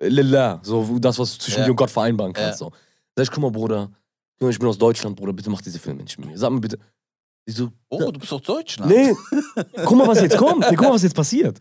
Lilla, 0.02 0.60
so 0.62 0.98
das, 1.00 1.18
was 1.18 1.34
du 1.34 1.44
zwischen 1.44 1.60
Ja. 1.62 1.66
dir 1.66 1.72
und 1.72 1.78
Gott 1.78 1.90
vereinbaren 1.90 2.32
kannst. 2.34 2.62
Ja. 2.62 2.68
So. 2.68 2.72
Sag 3.16 3.24
ich, 3.24 3.32
guck 3.32 3.42
mal, 3.42 3.52
Bruder, 3.52 3.90
ich 4.40 4.60
bin 4.60 4.68
aus 4.68 4.78
Deutschland, 4.78 5.16
Bruder, 5.16 5.34
bitte 5.34 5.50
mach 5.50 5.62
diese 5.62 5.80
Filme 5.80 6.04
nicht 6.04 6.18
mit 6.20 6.30
mir. 6.30 6.38
Sag 6.38 6.52
mir 6.52 6.60
bitte. 6.62 6.78
So, 7.48 7.70
Oh, 7.90 8.12
du 8.12 8.20
bist 8.20 8.32
doch 8.32 8.42
Deutsch, 8.42 8.78
ne? 8.80 8.86
nee, 8.88 9.16
guck 9.86 9.98
mal, 9.98 10.08
was 10.08 10.22
jetzt 10.22 10.38
kommt. 10.38 10.60
Nee, 10.70 10.76
guck 10.76 10.82
mal, 10.88 10.94
was 10.94 11.04
jetzt 11.04 11.16
passiert. 11.16 11.58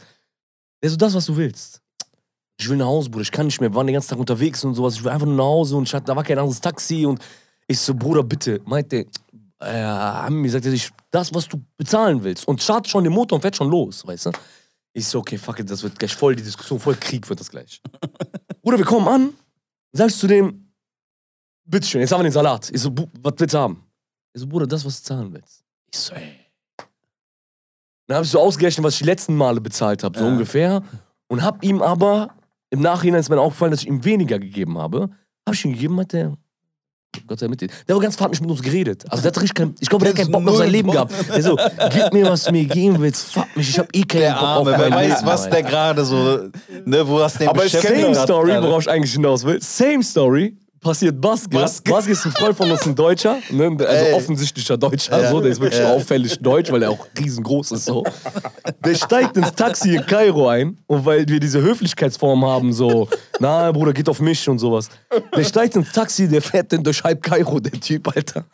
Der 0.82 0.90
so, 0.90 0.96
das, 0.96 1.14
was 1.14 1.24
du 1.26 1.36
willst. 1.36 1.80
Ich 2.60 2.68
will 2.68 2.76
nach 2.76 2.86
Hause, 2.86 3.08
Bruder, 3.08 3.22
ich 3.22 3.30
kann 3.32 3.46
nicht 3.46 3.60
mehr, 3.60 3.70
wir 3.70 3.74
waren 3.76 3.86
den 3.86 3.94
ganzen 3.94 4.10
Tag 4.10 4.18
unterwegs 4.18 4.64
und 4.64 4.74
sowas. 4.74 4.94
Ich 4.96 5.04
will 5.04 5.10
einfach 5.10 5.26
nur 5.26 5.36
nach 5.36 5.44
Hause 5.44 5.76
und 5.76 5.84
ich 5.84 5.94
hatte, 5.94 6.06
da 6.06 6.16
war 6.16 6.24
kein 6.24 6.38
anderes 6.38 6.60
Taxi 6.60 7.06
und 7.06 7.20
ich 7.66 7.78
so, 7.78 7.94
Bruder, 7.94 8.22
bitte, 8.22 8.60
meinte, 8.64 9.06
äh, 9.60 9.72
haben 9.82 10.36
mir 10.36 10.48
gesagt, 10.48 10.64
er 10.66 10.72
sich, 10.72 10.90
das, 11.10 11.32
was 11.32 11.48
du 11.48 11.58
bezahlen 11.76 12.22
willst. 12.22 12.46
Und 12.46 12.62
startet 12.62 12.90
schon 12.90 13.04
den 13.04 13.12
Motor 13.12 13.36
und 13.36 13.42
fährt 13.42 13.56
schon 13.56 13.70
los, 13.70 14.06
weißt 14.06 14.26
du? 14.26 14.32
Ich 14.92 15.06
so, 15.06 15.20
okay, 15.20 15.38
fuck 15.38 15.58
it, 15.60 15.70
das 15.70 15.82
wird 15.82 15.98
gleich 15.98 16.14
voll 16.14 16.34
die 16.36 16.42
Diskussion, 16.42 16.78
voll 16.80 16.96
Krieg 16.96 17.28
wird 17.28 17.40
das 17.40 17.48
gleich. 17.50 17.80
Bruder, 18.62 18.76
wir 18.78 18.84
kommen 18.84 19.08
an, 19.08 19.32
Sagst 19.92 20.16
du 20.16 20.20
zu 20.22 20.26
dem, 20.26 20.70
bitteschön, 21.64 22.02
jetzt 22.02 22.12
haben 22.12 22.20
wir 22.20 22.24
den 22.24 22.32
Salat. 22.32 22.70
Ich 22.70 22.80
so, 22.82 22.90
"Bu- 22.90 23.06
was 23.22 23.32
willst 23.38 23.54
du 23.54 23.58
haben? 23.58 23.82
Ich 24.34 24.40
so, 24.42 24.46
Bruder, 24.46 24.66
das, 24.66 24.84
was 24.84 25.00
du 25.02 25.06
zahlen 25.06 25.32
willst. 25.32 25.64
Ich 25.92 25.98
so, 25.98 26.14
ey. 26.14 26.34
Dann 28.06 28.16
habe 28.16 28.24
ich 28.24 28.30
so 28.30 28.40
ausgerechnet, 28.40 28.84
was 28.84 28.94
ich 28.94 29.00
die 29.00 29.04
letzten 29.04 29.36
Male 29.36 29.60
bezahlt 29.60 30.02
habe, 30.02 30.18
so 30.18 30.24
ungefähr. 30.24 30.82
Und 31.28 31.42
hab 31.42 31.62
ihm 31.62 31.82
aber, 31.82 32.30
im 32.70 32.80
Nachhinein 32.80 33.20
ist 33.20 33.28
mir 33.28 33.38
aufgefallen, 33.40 33.70
dass 33.70 33.82
ich 33.82 33.86
ihm 33.86 34.02
weniger 34.04 34.38
gegeben 34.38 34.78
habe. 34.78 35.10
Hab 35.46 35.54
ich 35.54 35.64
ihm 35.64 35.72
gegeben, 35.72 36.00
hat 36.00 36.12
der. 36.12 36.34
Gott 37.26 37.38
sei 37.38 37.48
mit 37.48 37.60
dir. 37.60 37.68
Der 37.86 37.96
hat 37.96 38.02
ganz 38.02 38.20
hat 38.20 38.30
nicht 38.30 38.40
mit 38.40 38.50
uns 38.50 38.62
geredet. 38.62 39.04
Also 39.08 39.22
der 39.22 39.32
hat 39.32 39.36
richtig 39.36 39.54
kein, 39.54 39.74
ich 39.80 39.88
glaube, 39.88 40.04
der 40.04 40.12
hat 40.12 40.18
keinen 40.18 40.30
Bock 40.30 40.46
auf 40.46 40.58
sein 40.58 40.70
Leben 40.70 40.90
gehabt. 40.90 41.12
Der 41.28 41.42
so, 41.42 41.56
gib 41.90 42.12
mir, 42.12 42.26
was 42.26 42.44
du 42.44 42.52
mir 42.52 42.64
geben 42.66 43.00
willst. 43.00 43.32
Fuck 43.32 43.56
mich, 43.56 43.70
ich 43.70 43.78
hab 43.78 43.94
eh 43.94 44.02
keinen 44.02 44.20
Der 44.20 44.32
Bock 44.32 44.42
auf 44.42 44.48
Arme, 44.48 44.70
mein 44.72 44.80
wer 44.80 44.90
weiß, 44.90 45.08
Leben, 45.08 45.26
was 45.26 45.50
der 45.50 45.62
gerade 45.62 46.04
so, 46.04 46.50
ne, 46.84 47.08
wo 47.08 47.18
das 47.18 47.34
den 47.34 47.48
Aber 47.48 47.68
Same 47.68 48.14
Story, 48.14 48.52
worauf 48.62 48.82
ich 48.82 48.90
eigentlich 48.90 49.12
hinaus 49.12 49.44
will. 49.44 49.60
Same 49.60 50.02
Story. 50.02 50.56
Passiert 50.80 51.20
Baske. 51.20 51.48
Baske. 51.50 51.90
Baske 51.90 52.12
ist 52.12 52.24
ein 52.24 52.32
Freund 52.32 52.56
von 52.56 52.70
uns, 52.70 52.86
ein 52.86 52.94
Deutscher. 52.94 53.38
Ne? 53.50 53.66
Also 53.78 53.84
Ey. 53.84 54.12
offensichtlicher 54.12 54.76
Deutscher. 54.76 55.28
So, 55.28 55.40
der 55.40 55.50
ist 55.50 55.60
wirklich 55.60 55.82
auffällig 55.82 56.38
deutsch, 56.38 56.70
weil 56.70 56.82
er 56.82 56.90
auch 56.90 57.06
riesengroß 57.18 57.72
ist. 57.72 57.84
So. 57.86 58.04
Der 58.84 58.94
steigt 58.94 59.36
ins 59.36 59.52
Taxi 59.54 59.96
in 59.96 60.06
Kairo 60.06 60.48
ein. 60.48 60.78
Und 60.86 61.04
weil 61.04 61.26
wir 61.28 61.40
diese 61.40 61.60
Höflichkeitsform 61.60 62.44
haben, 62.44 62.72
so, 62.72 63.08
na, 63.40 63.72
Bruder, 63.72 63.92
geht 63.92 64.08
auf 64.08 64.20
mich 64.20 64.48
und 64.48 64.58
sowas. 64.58 64.88
Der 65.36 65.44
steigt 65.44 65.74
ins 65.74 65.90
Taxi, 65.92 66.28
der 66.28 66.42
fährt 66.42 66.72
dann 66.72 66.84
durch 66.84 67.02
halb 67.02 67.22
Kairo, 67.22 67.58
der 67.58 67.72
Typ, 67.72 68.14
Alter. 68.14 68.44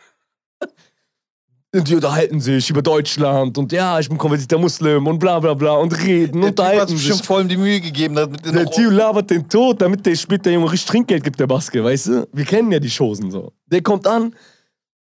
Und 1.74 1.88
die 1.88 1.96
unterhalten 1.96 2.40
sich 2.40 2.70
über 2.70 2.82
Deutschland 2.82 3.58
und 3.58 3.72
ja, 3.72 3.98
ich 3.98 4.08
bin 4.08 4.16
konvertierter 4.16 4.58
Muslim 4.58 5.08
und 5.08 5.18
bla 5.18 5.40
bla 5.40 5.54
bla 5.54 5.72
und 5.72 5.92
reden, 6.04 6.40
Der 6.40 6.54
Typ 6.54 6.64
hat 6.64 6.68
unterhalten 6.70 6.96
sich 6.96 7.08
bestimmt 7.08 7.26
voll 7.26 7.44
die 7.46 7.56
Mühe 7.56 7.80
gegeben. 7.80 8.14
Damit 8.14 8.44
Der 8.46 8.70
Typ 8.70 8.92
labert 8.92 9.28
den 9.28 9.48
tot, 9.48 9.82
damit 9.82 10.06
der 10.06 10.14
später 10.14 10.52
Junge 10.52 10.70
richtig 10.70 10.88
Trinkgeld 10.88 11.24
gibt, 11.24 11.40
der 11.40 11.48
Baske, 11.48 11.82
weißt 11.82 12.06
du? 12.06 12.28
Wir 12.32 12.44
kennen 12.44 12.70
ja 12.70 12.78
die 12.78 12.88
Chosen 12.88 13.28
so. 13.28 13.52
Der 13.66 13.82
kommt 13.82 14.06
an, 14.06 14.32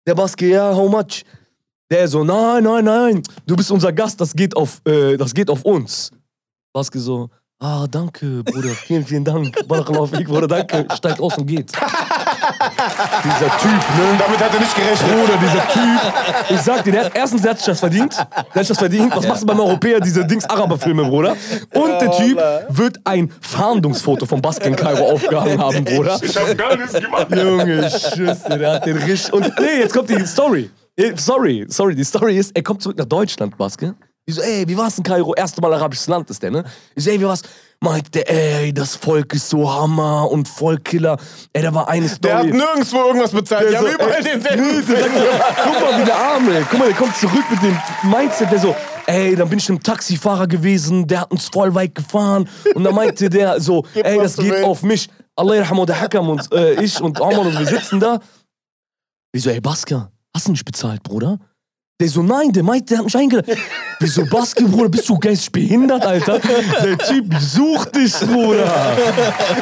der 0.07 0.15
Baske, 0.15 0.47
ja, 0.47 0.77
how 0.77 0.91
much? 0.91 1.25
Der 1.91 2.07
so, 2.07 2.23
nein, 2.23 2.63
nein, 2.63 2.85
nein, 2.85 3.23
du 3.47 3.57
bist 3.57 3.71
unser 3.71 3.91
Gast, 3.91 4.21
das 4.21 4.35
geht 4.35 4.55
auf, 4.55 4.83
äh, 4.85 5.17
das 5.17 5.33
geht 5.33 5.49
auf 5.49 5.65
uns. 5.65 6.11
Baske 6.75 6.99
so, 6.99 7.31
ah, 7.61 7.87
danke, 7.91 8.43
Bruder, 8.45 8.71
vielen, 8.71 9.05
vielen 9.05 9.25
Dank. 9.25 9.67
Barakallahu 9.67 10.07
fik, 10.07 10.27
Bruder, 10.29 10.47
danke. 10.47 10.87
Steigt 10.95 11.21
aus 11.21 11.37
und 11.39 11.47
geht. 11.47 11.73
dieser 13.25 13.59
Typ, 13.59 13.73
ne? 13.73 14.19
Damit 14.19 14.41
hat 14.41 14.55
er 14.55 14.61
nicht 14.61 14.75
gerechnet. 14.75 15.11
Bruder, 15.11 15.39
dieser 15.39 15.69
Typ. 15.69 16.01
Ich 16.51 16.61
sag 16.61 16.85
dir, 16.85 16.93
der 16.93 17.05
hat, 17.07 17.13
erstens, 17.15 17.43
der 17.43 17.51
hat 17.53 17.59
sich 17.59 17.67
das 17.67 17.81
verdient. 17.81 18.15
Der 18.17 18.27
hat 18.27 18.53
sich 18.55 18.69
das 18.69 18.79
verdient. 18.79 19.15
Was 19.15 19.27
machst 19.27 19.43
du 19.43 19.47
beim 19.47 19.61
Europäer, 19.61 20.01
diese 20.01 20.25
Dings-Araber-Filme, 20.25 21.05
Bruder? 21.05 21.37
Und 21.75 22.01
der 22.01 22.11
Typ 22.13 22.39
wird 22.69 22.99
ein 23.05 23.31
Fahndungsfoto 23.41 24.27
von 24.27 24.41
Basken 24.41 24.75
Kairo 24.77 25.11
aufgehangen 25.11 25.59
haben, 25.63 25.85
Bruder. 25.85 26.19
Ich 26.23 26.37
hab 26.37 26.57
gar 26.57 26.77
nichts 26.77 26.93
gemacht. 26.95 27.27
Junge, 27.35 27.91
Schüsse, 27.91 28.59
der 28.59 28.73
hat 28.75 28.87
den 28.87 28.97
richtig. 28.99 29.33
Und 29.33 29.53
nee, 29.59 29.81
jetzt 29.81 29.95
kommt 29.95 30.11
die 30.11 30.25
Story. 30.27 30.71
Eh, 30.97 31.13
Sorry, 31.17 31.65
sorry, 31.69 31.95
die 31.95 32.03
Story 32.05 32.37
ist, 32.39 32.57
er 32.57 32.63
kommt 32.65 32.83
zurück 32.83 32.99
nach 32.99 33.05
Deutschland, 33.05 33.57
Baske. 33.57 33.95
Ich 34.29 34.35
so, 34.35 34.43
ey, 34.43 34.69
wie 34.69 34.77
war's 34.77 34.99
in 34.99 35.05
Kairo? 35.05 35.35
Erste 35.35 35.63
Mal 35.63 35.73
arabisches 35.73 36.07
Land 36.07 36.29
ist 36.29 36.43
der, 36.43 36.51
ne? 36.51 36.63
Ich 36.95 37.03
so, 37.03 37.09
ey, 37.09 37.19
wie 37.19 37.25
war's? 37.25 37.41
Meint 37.81 38.15
der, 38.15 38.29
ey, 38.29 38.75
das 38.75 38.95
Volk 38.95 39.33
ist 39.33 39.49
so 39.49 39.73
Hammer 39.73 40.31
und 40.31 40.47
voll 40.47 40.77
Killer. 40.77 41.17
Ey, 41.55 41.63
da 41.63 41.73
war 41.73 41.89
eine 41.89 42.07
Story. 42.11 42.21
Der 42.29 42.39
hat 42.41 42.47
nirgendwo 42.47 42.99
irgendwas 43.07 43.31
bezahlt. 43.31 43.69
Die 43.69 43.71
Der 43.71 43.79
haben 43.79 43.87
so, 43.87 43.95
überall 43.95 44.17
ey, 44.17 44.23
denselben. 44.25 44.85
Guck 45.65 45.81
mal, 45.81 46.01
wie 46.01 46.05
der 46.05 46.19
Arme. 46.19 46.67
Guck 46.69 46.79
mal, 46.79 46.89
der 46.89 46.97
kommt 46.99 47.17
zurück 47.17 47.45
mit 47.51 47.63
dem 47.63 47.79
Mindset, 48.03 48.53
der 48.53 48.59
so, 48.59 48.77
ey, 49.07 49.35
dann 49.35 49.49
bin 49.49 49.61
ich 49.61 49.69
einem 49.71 49.83
Taxifahrer 49.83 50.47
gewesen, 50.47 51.07
der 51.07 51.23
hat 51.23 51.31
uns 51.31 51.49
voll 51.49 51.75
weit 51.75 51.95
gefahren. 51.95 52.47
Und 52.75 52.85
dann 52.85 52.95
meinte 52.95 53.31
der 53.31 53.59
so, 53.63 53.87
ey, 53.95 54.19
das 54.19 54.37
geht 54.37 54.63
auf 54.63 54.83
mich. 54.83 55.09
Allah 55.37 55.55
yarhamu, 55.55 55.87
der 55.87 55.99
Hakam 56.03 56.29
und 56.29 56.53
äh, 56.53 56.83
ich 56.83 57.01
und 57.01 57.19
Omar 57.19 57.47
und 57.47 57.59
wir 57.59 57.67
sitzen 57.67 57.99
da. 57.99 58.21
Ich 59.33 59.43
so, 59.43 59.49
ey, 59.49 59.63
Baska, 59.63 60.13
hast 60.35 60.49
du 60.49 60.51
nicht 60.53 60.67
bezahlt, 60.67 61.03
Bruder? 61.03 61.39
Der 62.01 62.09
so, 62.09 62.23
nein, 62.23 62.53
der 62.53 62.63
meint, 62.63 62.89
der 62.89 62.99
hat 62.99 63.07
mich 63.07 63.17
eingeladen. 63.17 63.57
Wieso, 63.99 64.25
Baske, 64.25 64.63
Bruder, 64.63 64.89
bist 64.89 65.09
du 65.09 65.19
geistig 65.19 65.51
behindert, 65.51 66.07
Alter? 66.07 66.39
Der 66.39 66.97
Typ 66.97 67.25
sucht 67.41 67.97
dich, 67.97 68.15
Bruder. 68.21 68.73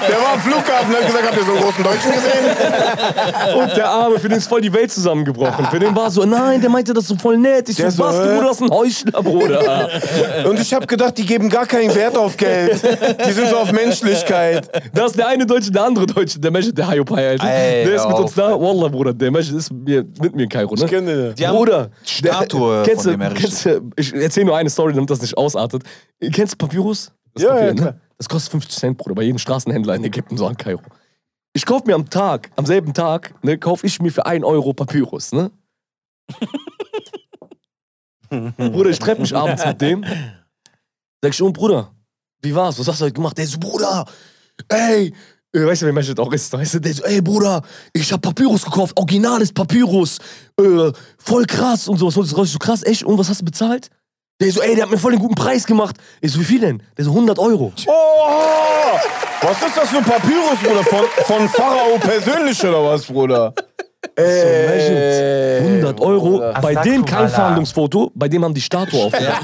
Der 0.07 0.17
war 0.21 0.35
am 0.35 0.41
Flughafen 0.41 0.91
und 0.91 0.97
hat 0.97 1.07
gesagt, 1.07 1.27
habt 1.29 1.39
ihr 1.39 1.45
so 1.47 1.53
einen 1.53 1.63
großen 1.63 1.83
Deutschen 1.83 2.13
gesehen? 2.13 3.59
Und 3.59 3.75
der 3.75 3.89
Arme, 3.89 4.19
für 4.21 4.29
den 4.29 4.37
ist 4.37 4.49
voll 4.49 4.61
die 4.61 4.71
Welt 4.71 4.93
zusammengebrochen. 4.93 5.65
Für 5.71 5.79
den 5.79 5.97
war 5.97 6.11
so, 6.11 6.27
nein, 6.27 6.61
der 6.61 6.69
meinte 6.69 6.93
das 6.93 7.05
ist 7.05 7.09
so 7.09 7.17
voll 7.17 7.39
nett. 7.39 7.71
Ich 7.71 7.77
Der 7.77 7.91
so? 7.91 8.03
Bruder, 8.03 8.43
das 8.43 8.61
ist 8.61 8.63
ein 8.65 8.71
Heuchler, 8.71 9.23
Bruder. 9.23 9.89
Und 10.45 10.61
ich 10.61 10.75
hab 10.75 10.87
gedacht, 10.87 11.17
die 11.17 11.25
geben 11.25 11.49
gar 11.49 11.65
keinen 11.65 11.95
Wert 11.95 12.19
auf 12.19 12.37
Geld. 12.37 12.83
Die 13.27 13.33
sind 13.33 13.49
so 13.49 13.57
auf 13.57 13.73
Menschlichkeit. 13.73 14.69
Das 14.93 15.13
ist 15.13 15.19
der 15.19 15.29
eine 15.29 15.47
Deutsche, 15.47 15.71
der 15.71 15.85
andere 15.85 16.05
Deutsche, 16.05 16.39
der 16.39 16.51
Mensch, 16.51 16.67
der 16.71 16.87
Hayopai, 16.87 17.31
Alter. 17.31 17.49
Ey, 17.49 17.87
der 17.87 17.95
ist 17.95 18.05
mit 18.05 18.13
auf, 18.15 18.21
uns 18.21 18.35
da. 18.35 18.61
Wallah, 18.61 18.89
Bruder, 18.89 19.15
der 19.15 19.31
Mensch 19.31 19.51
ist 19.51 19.73
mir, 19.73 20.05
mit 20.21 20.37
mir 20.37 20.43
in 20.43 20.49
Kairo, 20.51 20.75
ne? 20.75 20.85
kenne 20.85 21.33
den. 21.33 21.51
Bruder, 21.51 21.89
Statue 22.27 22.83
kennst 22.85 23.05
von 23.05 23.19
du, 23.19 23.19
dem 23.19 23.35
kennst 23.35 23.69
ich 23.97 24.15
erzähl 24.15 24.45
nur 24.45 24.57
eine 24.57 24.71
Story, 24.71 24.93
damit 24.93 25.11
das 25.11 25.21
nicht 25.21 25.37
ausartet. 25.37 25.83
Kennst 26.33 26.55
du 26.55 26.57
Papyrus? 26.59 27.13
Das 27.35 27.43
Ja, 27.43 27.51
Papier, 27.51 27.67
ja. 27.67 27.75
Ne? 27.75 28.01
Das 28.19 28.29
kostet 28.29 28.51
50 28.53 28.77
Cent, 28.77 28.97
Bruder, 28.99 29.15
bei 29.15 29.23
jedem 29.23 29.39
Straßenhändler 29.39 29.95
in 29.95 30.05
Ägypten, 30.05 30.37
so 30.37 30.47
an 30.47 30.57
Kairo. 30.57 30.83
Ich 31.53 31.65
kauf 31.65 31.85
mir 31.85 31.95
am 31.95 32.09
Tag, 32.09 32.51
am 32.57 32.67
selben 32.67 32.93
Tag, 32.93 33.35
ne, 33.43 33.59
kauf 33.59 33.85
ich 33.85 34.01
mir 34.01 34.11
für 34.11 34.27
1 34.27 34.45
Euro 34.45 34.73
Papyrus, 34.73 35.33
ne? 35.33 35.51
Bruder, 38.29 38.91
ich 38.91 38.99
treffe 38.99 39.23
mich 39.23 39.35
abends 39.35 39.65
mit 39.65 39.81
dem. 39.81 40.05
Sag 41.23 41.33
ich, 41.33 41.43
und 41.43 41.53
Bruder, 41.53 41.93
wie 42.43 42.55
war's? 42.55 42.79
Was 42.79 42.89
hast 42.89 43.01
du 43.01 43.05
heute 43.05 43.15
gemacht? 43.15 43.39
Der 43.39 43.47
so, 43.47 43.59
Bruder, 43.59 44.05
ey, 44.69 45.07
äh, 45.09 45.13
weißt 45.65 45.83
du, 45.83 45.87
wie 45.87 45.93
Mensch 45.93 46.09
das 46.09 46.19
auch 46.19 46.33
ist? 46.33 46.53
Weißt 46.53 46.75
du, 46.75 46.81
der 46.81 46.93
so, 46.93 47.05
ey, 47.05 47.23
Bruder, 47.23 47.63
ich 47.93 48.13
hab 48.13 48.21
Papyrus 48.21 48.65
gekauft, 48.65 48.97
originales 48.97 49.53
Papyrus, 49.53 50.19
äh, 50.61 50.93
voll 51.19 51.45
krass 51.47 51.89
und 51.89 51.99
sowas. 51.99 52.17
Ist 52.17 52.53
so 52.53 52.59
krass, 52.59 52.83
echt? 52.85 53.05
Und 53.05 53.17
was 53.19 53.29
hast 53.29 53.41
du 53.41 53.45
bezahlt? 53.45 53.89
Der 54.41 54.53
so, 54.53 54.61
ey, 54.61 54.75
der 54.75 54.85
hat 54.85 54.91
mir 54.91 54.99
voll 54.99 55.13
den 55.13 55.21
guten 55.21 55.35
Preis 55.35 55.65
gemacht. 55.65 55.97
Ich 56.21 56.33
so, 56.33 56.41
wie 56.41 56.45
viel 56.45 56.61
denn? 56.61 56.83
Der 56.99 57.05
so, 57.07 57.11
100 57.11 57.39
Euro. 57.39 57.73
Oh! 57.87 57.93
Was 59.41 59.63
ist 59.63 59.77
das 59.77 59.89
für 59.89 59.99
ein 59.99 60.05
Papyrus, 60.05 60.59
Bruder? 60.63 60.85
Von, 60.85 61.05
von 61.25 61.49
Pharao 61.49 61.99
persönlich 61.99 62.63
oder 62.63 62.85
was, 62.85 63.07
Bruder? 63.07 63.55
Ey, 64.15 65.59
100 65.61 66.01
Euro. 66.01 66.31
Bruder. 66.31 66.55
Bei 66.61 66.75
dem 66.75 67.05
kein. 67.05 67.29
Fahndungsfoto, 67.29 68.11
bei 68.15 68.29
dem 68.29 68.45
haben 68.45 68.55
die 68.55 68.61
Statue 68.61 69.05
aufgehängt. 69.07 69.37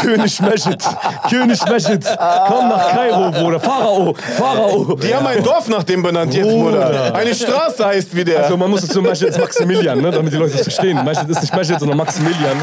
König 0.00 0.40
Meshit, 0.40 0.82
König 1.28 1.64
Meshit, 1.66 2.04
komm 2.46 2.68
nach 2.68 2.90
Kairo, 2.90 3.30
Bruder. 3.30 3.60
Pharao, 3.60 4.14
Pharao. 4.14 4.96
Die 4.96 5.14
haben 5.14 5.26
ein 5.26 5.42
Dorf 5.42 5.68
nach 5.68 5.82
dem 5.82 6.02
benannt 6.02 6.34
jetzt, 6.34 6.48
Bruder. 6.48 7.14
Eine 7.14 7.34
Straße 7.34 7.84
heißt 7.84 8.14
wie 8.14 8.24
der. 8.24 8.44
Also 8.44 8.56
man 8.56 8.70
muss 8.70 8.82
dazu 8.82 9.00
Meshit 9.02 9.28
ist 9.28 9.38
Maximilian, 9.38 10.00
ne, 10.00 10.10
damit 10.10 10.32
die 10.32 10.36
Leute 10.36 10.52
das 10.52 10.62
verstehen. 10.62 11.02
Meshit 11.04 11.28
ist 11.28 11.40
nicht 11.40 11.54
Meshit, 11.54 11.78
sondern 11.80 11.96
Maximilian. 11.96 12.56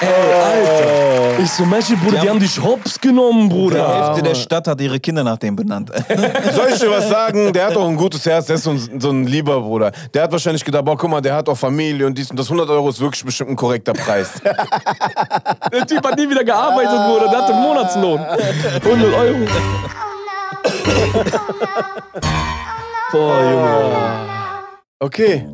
Ey, 0.00 0.08
Alter. 0.08 1.42
Ich 1.42 1.50
so, 1.50 1.64
Meshit, 1.64 2.00
Bruder, 2.00 2.20
die 2.20 2.30
haben 2.30 2.40
dich 2.40 2.62
hops 2.62 3.00
genommen, 3.00 3.48
Die 3.48 3.54
Bruder. 3.54 4.06
Hälfte 4.06 4.22
der 4.22 4.34
Stadt 4.34 4.68
hat 4.68 4.80
ihre 4.80 5.00
Kinder 5.00 5.24
nach 5.24 5.38
dem 5.38 5.56
benannt. 5.56 5.90
Soll 6.54 6.68
ich 6.72 6.78
dir 6.78 6.90
was 6.90 7.08
sagen? 7.08 7.52
Der 7.52 7.66
hat 7.66 7.76
auch 7.76 7.88
ein 7.88 7.96
gutes 7.96 8.24
Herz, 8.24 8.46
der 8.46 8.56
ist 8.56 8.64
so 8.64 8.70
ein, 8.70 9.00
so 9.00 9.10
ein 9.10 9.23
lieber 9.26 9.60
Bruder. 9.60 9.92
Der 10.12 10.24
hat 10.24 10.32
wahrscheinlich 10.32 10.64
gedacht, 10.64 10.84
boah, 10.84 10.96
guck 10.96 11.10
mal, 11.10 11.20
der 11.20 11.34
hat 11.34 11.48
auch 11.48 11.56
Familie 11.56 12.06
und 12.06 12.16
dies 12.16 12.30
und 12.30 12.38
das 12.38 12.46
100 12.46 12.68
Euro 12.70 12.88
ist 12.88 13.00
wirklich 13.00 13.24
bestimmt 13.24 13.50
ein 13.50 13.56
korrekter 13.56 13.92
Preis. 13.92 14.40
Der 15.72 15.86
Typ 15.86 16.06
hat 16.06 16.16
nie 16.16 16.28
wieder 16.28 16.44
gearbeitet, 16.44 16.90
Bruder. 16.90 17.28
Der 17.28 17.42
hatte 17.42 17.54
einen 17.54 17.62
Monatslohn. 17.62 18.20
100 18.20 19.14
Euro. 19.14 19.38
Boah, 23.12 23.50
Junge. 23.50 24.43
Okay. 25.04 25.44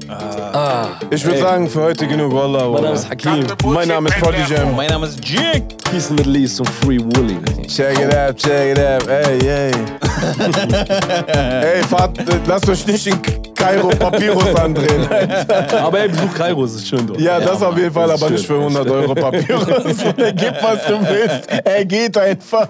Ich 1.11 1.25
würde 1.25 1.41
sagen, 1.41 1.69
für 1.69 1.83
heute 1.83 2.07
genug, 2.07 2.33
Wallah. 2.33 2.69
Mein 2.69 2.83
Name 2.83 2.95
ist 2.95 3.11
Hakim. 3.11 3.47
Mein 3.65 3.89
Name 3.89 4.09
ist 4.09 4.19
Prodigy 4.19 4.55
Jam. 4.55 4.77
mein 4.77 4.89
Name 4.89 5.07
ist 5.07 5.19
Jig. 5.25 5.65
Peace 5.91 6.09
in 6.09 6.19
the 6.19 6.23
Middle 6.23 6.39
East 6.39 6.61
und 6.61 6.69
Free 6.69 7.01
Woolly. 7.01 7.37
Check 7.67 7.99
it 7.99 8.15
out, 8.15 8.37
check 8.37 8.77
it 8.77 8.79
out. 8.79 9.09
Ey, 9.09 9.41
ey. 9.41 9.73
ey, 11.79 11.83
fahrt, 11.83 12.19
lasst 12.47 12.69
euch 12.69 12.87
nicht 12.87 13.09
in 13.09 13.21
Kairo 13.55 13.89
Papyrus 13.89 14.55
andrehen. 14.55 15.09
Aber 15.73 15.99
ey, 15.99 16.09
besuch 16.09 16.33
Kairo, 16.35 16.65
es 16.65 16.77
ist 16.77 16.87
schön 16.87 17.05
dort. 17.07 17.21
Ja, 17.21 17.41
das 17.41 17.61
auf 17.61 17.77
jeden 17.77 17.93
Fall, 17.93 18.11
aber 18.11 18.31
nicht 18.31 18.47
für 18.47 18.55
schön. 18.55 18.77
100 18.77 18.89
Euro 18.89 19.15
Papyrus. 19.15 19.67
Gib, 20.37 20.63
was 20.63 20.85
du 20.87 21.01
willst. 21.01 21.49
Er 21.65 21.85
geht 21.87 22.17
einfach. 22.17 22.69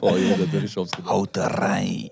Boah, 0.00 0.16
Junge, 0.16 0.46
der 0.52 0.62
ist 0.62 0.78
aufs 0.78 0.92
Haut 1.04 1.36
rein. 1.36 2.08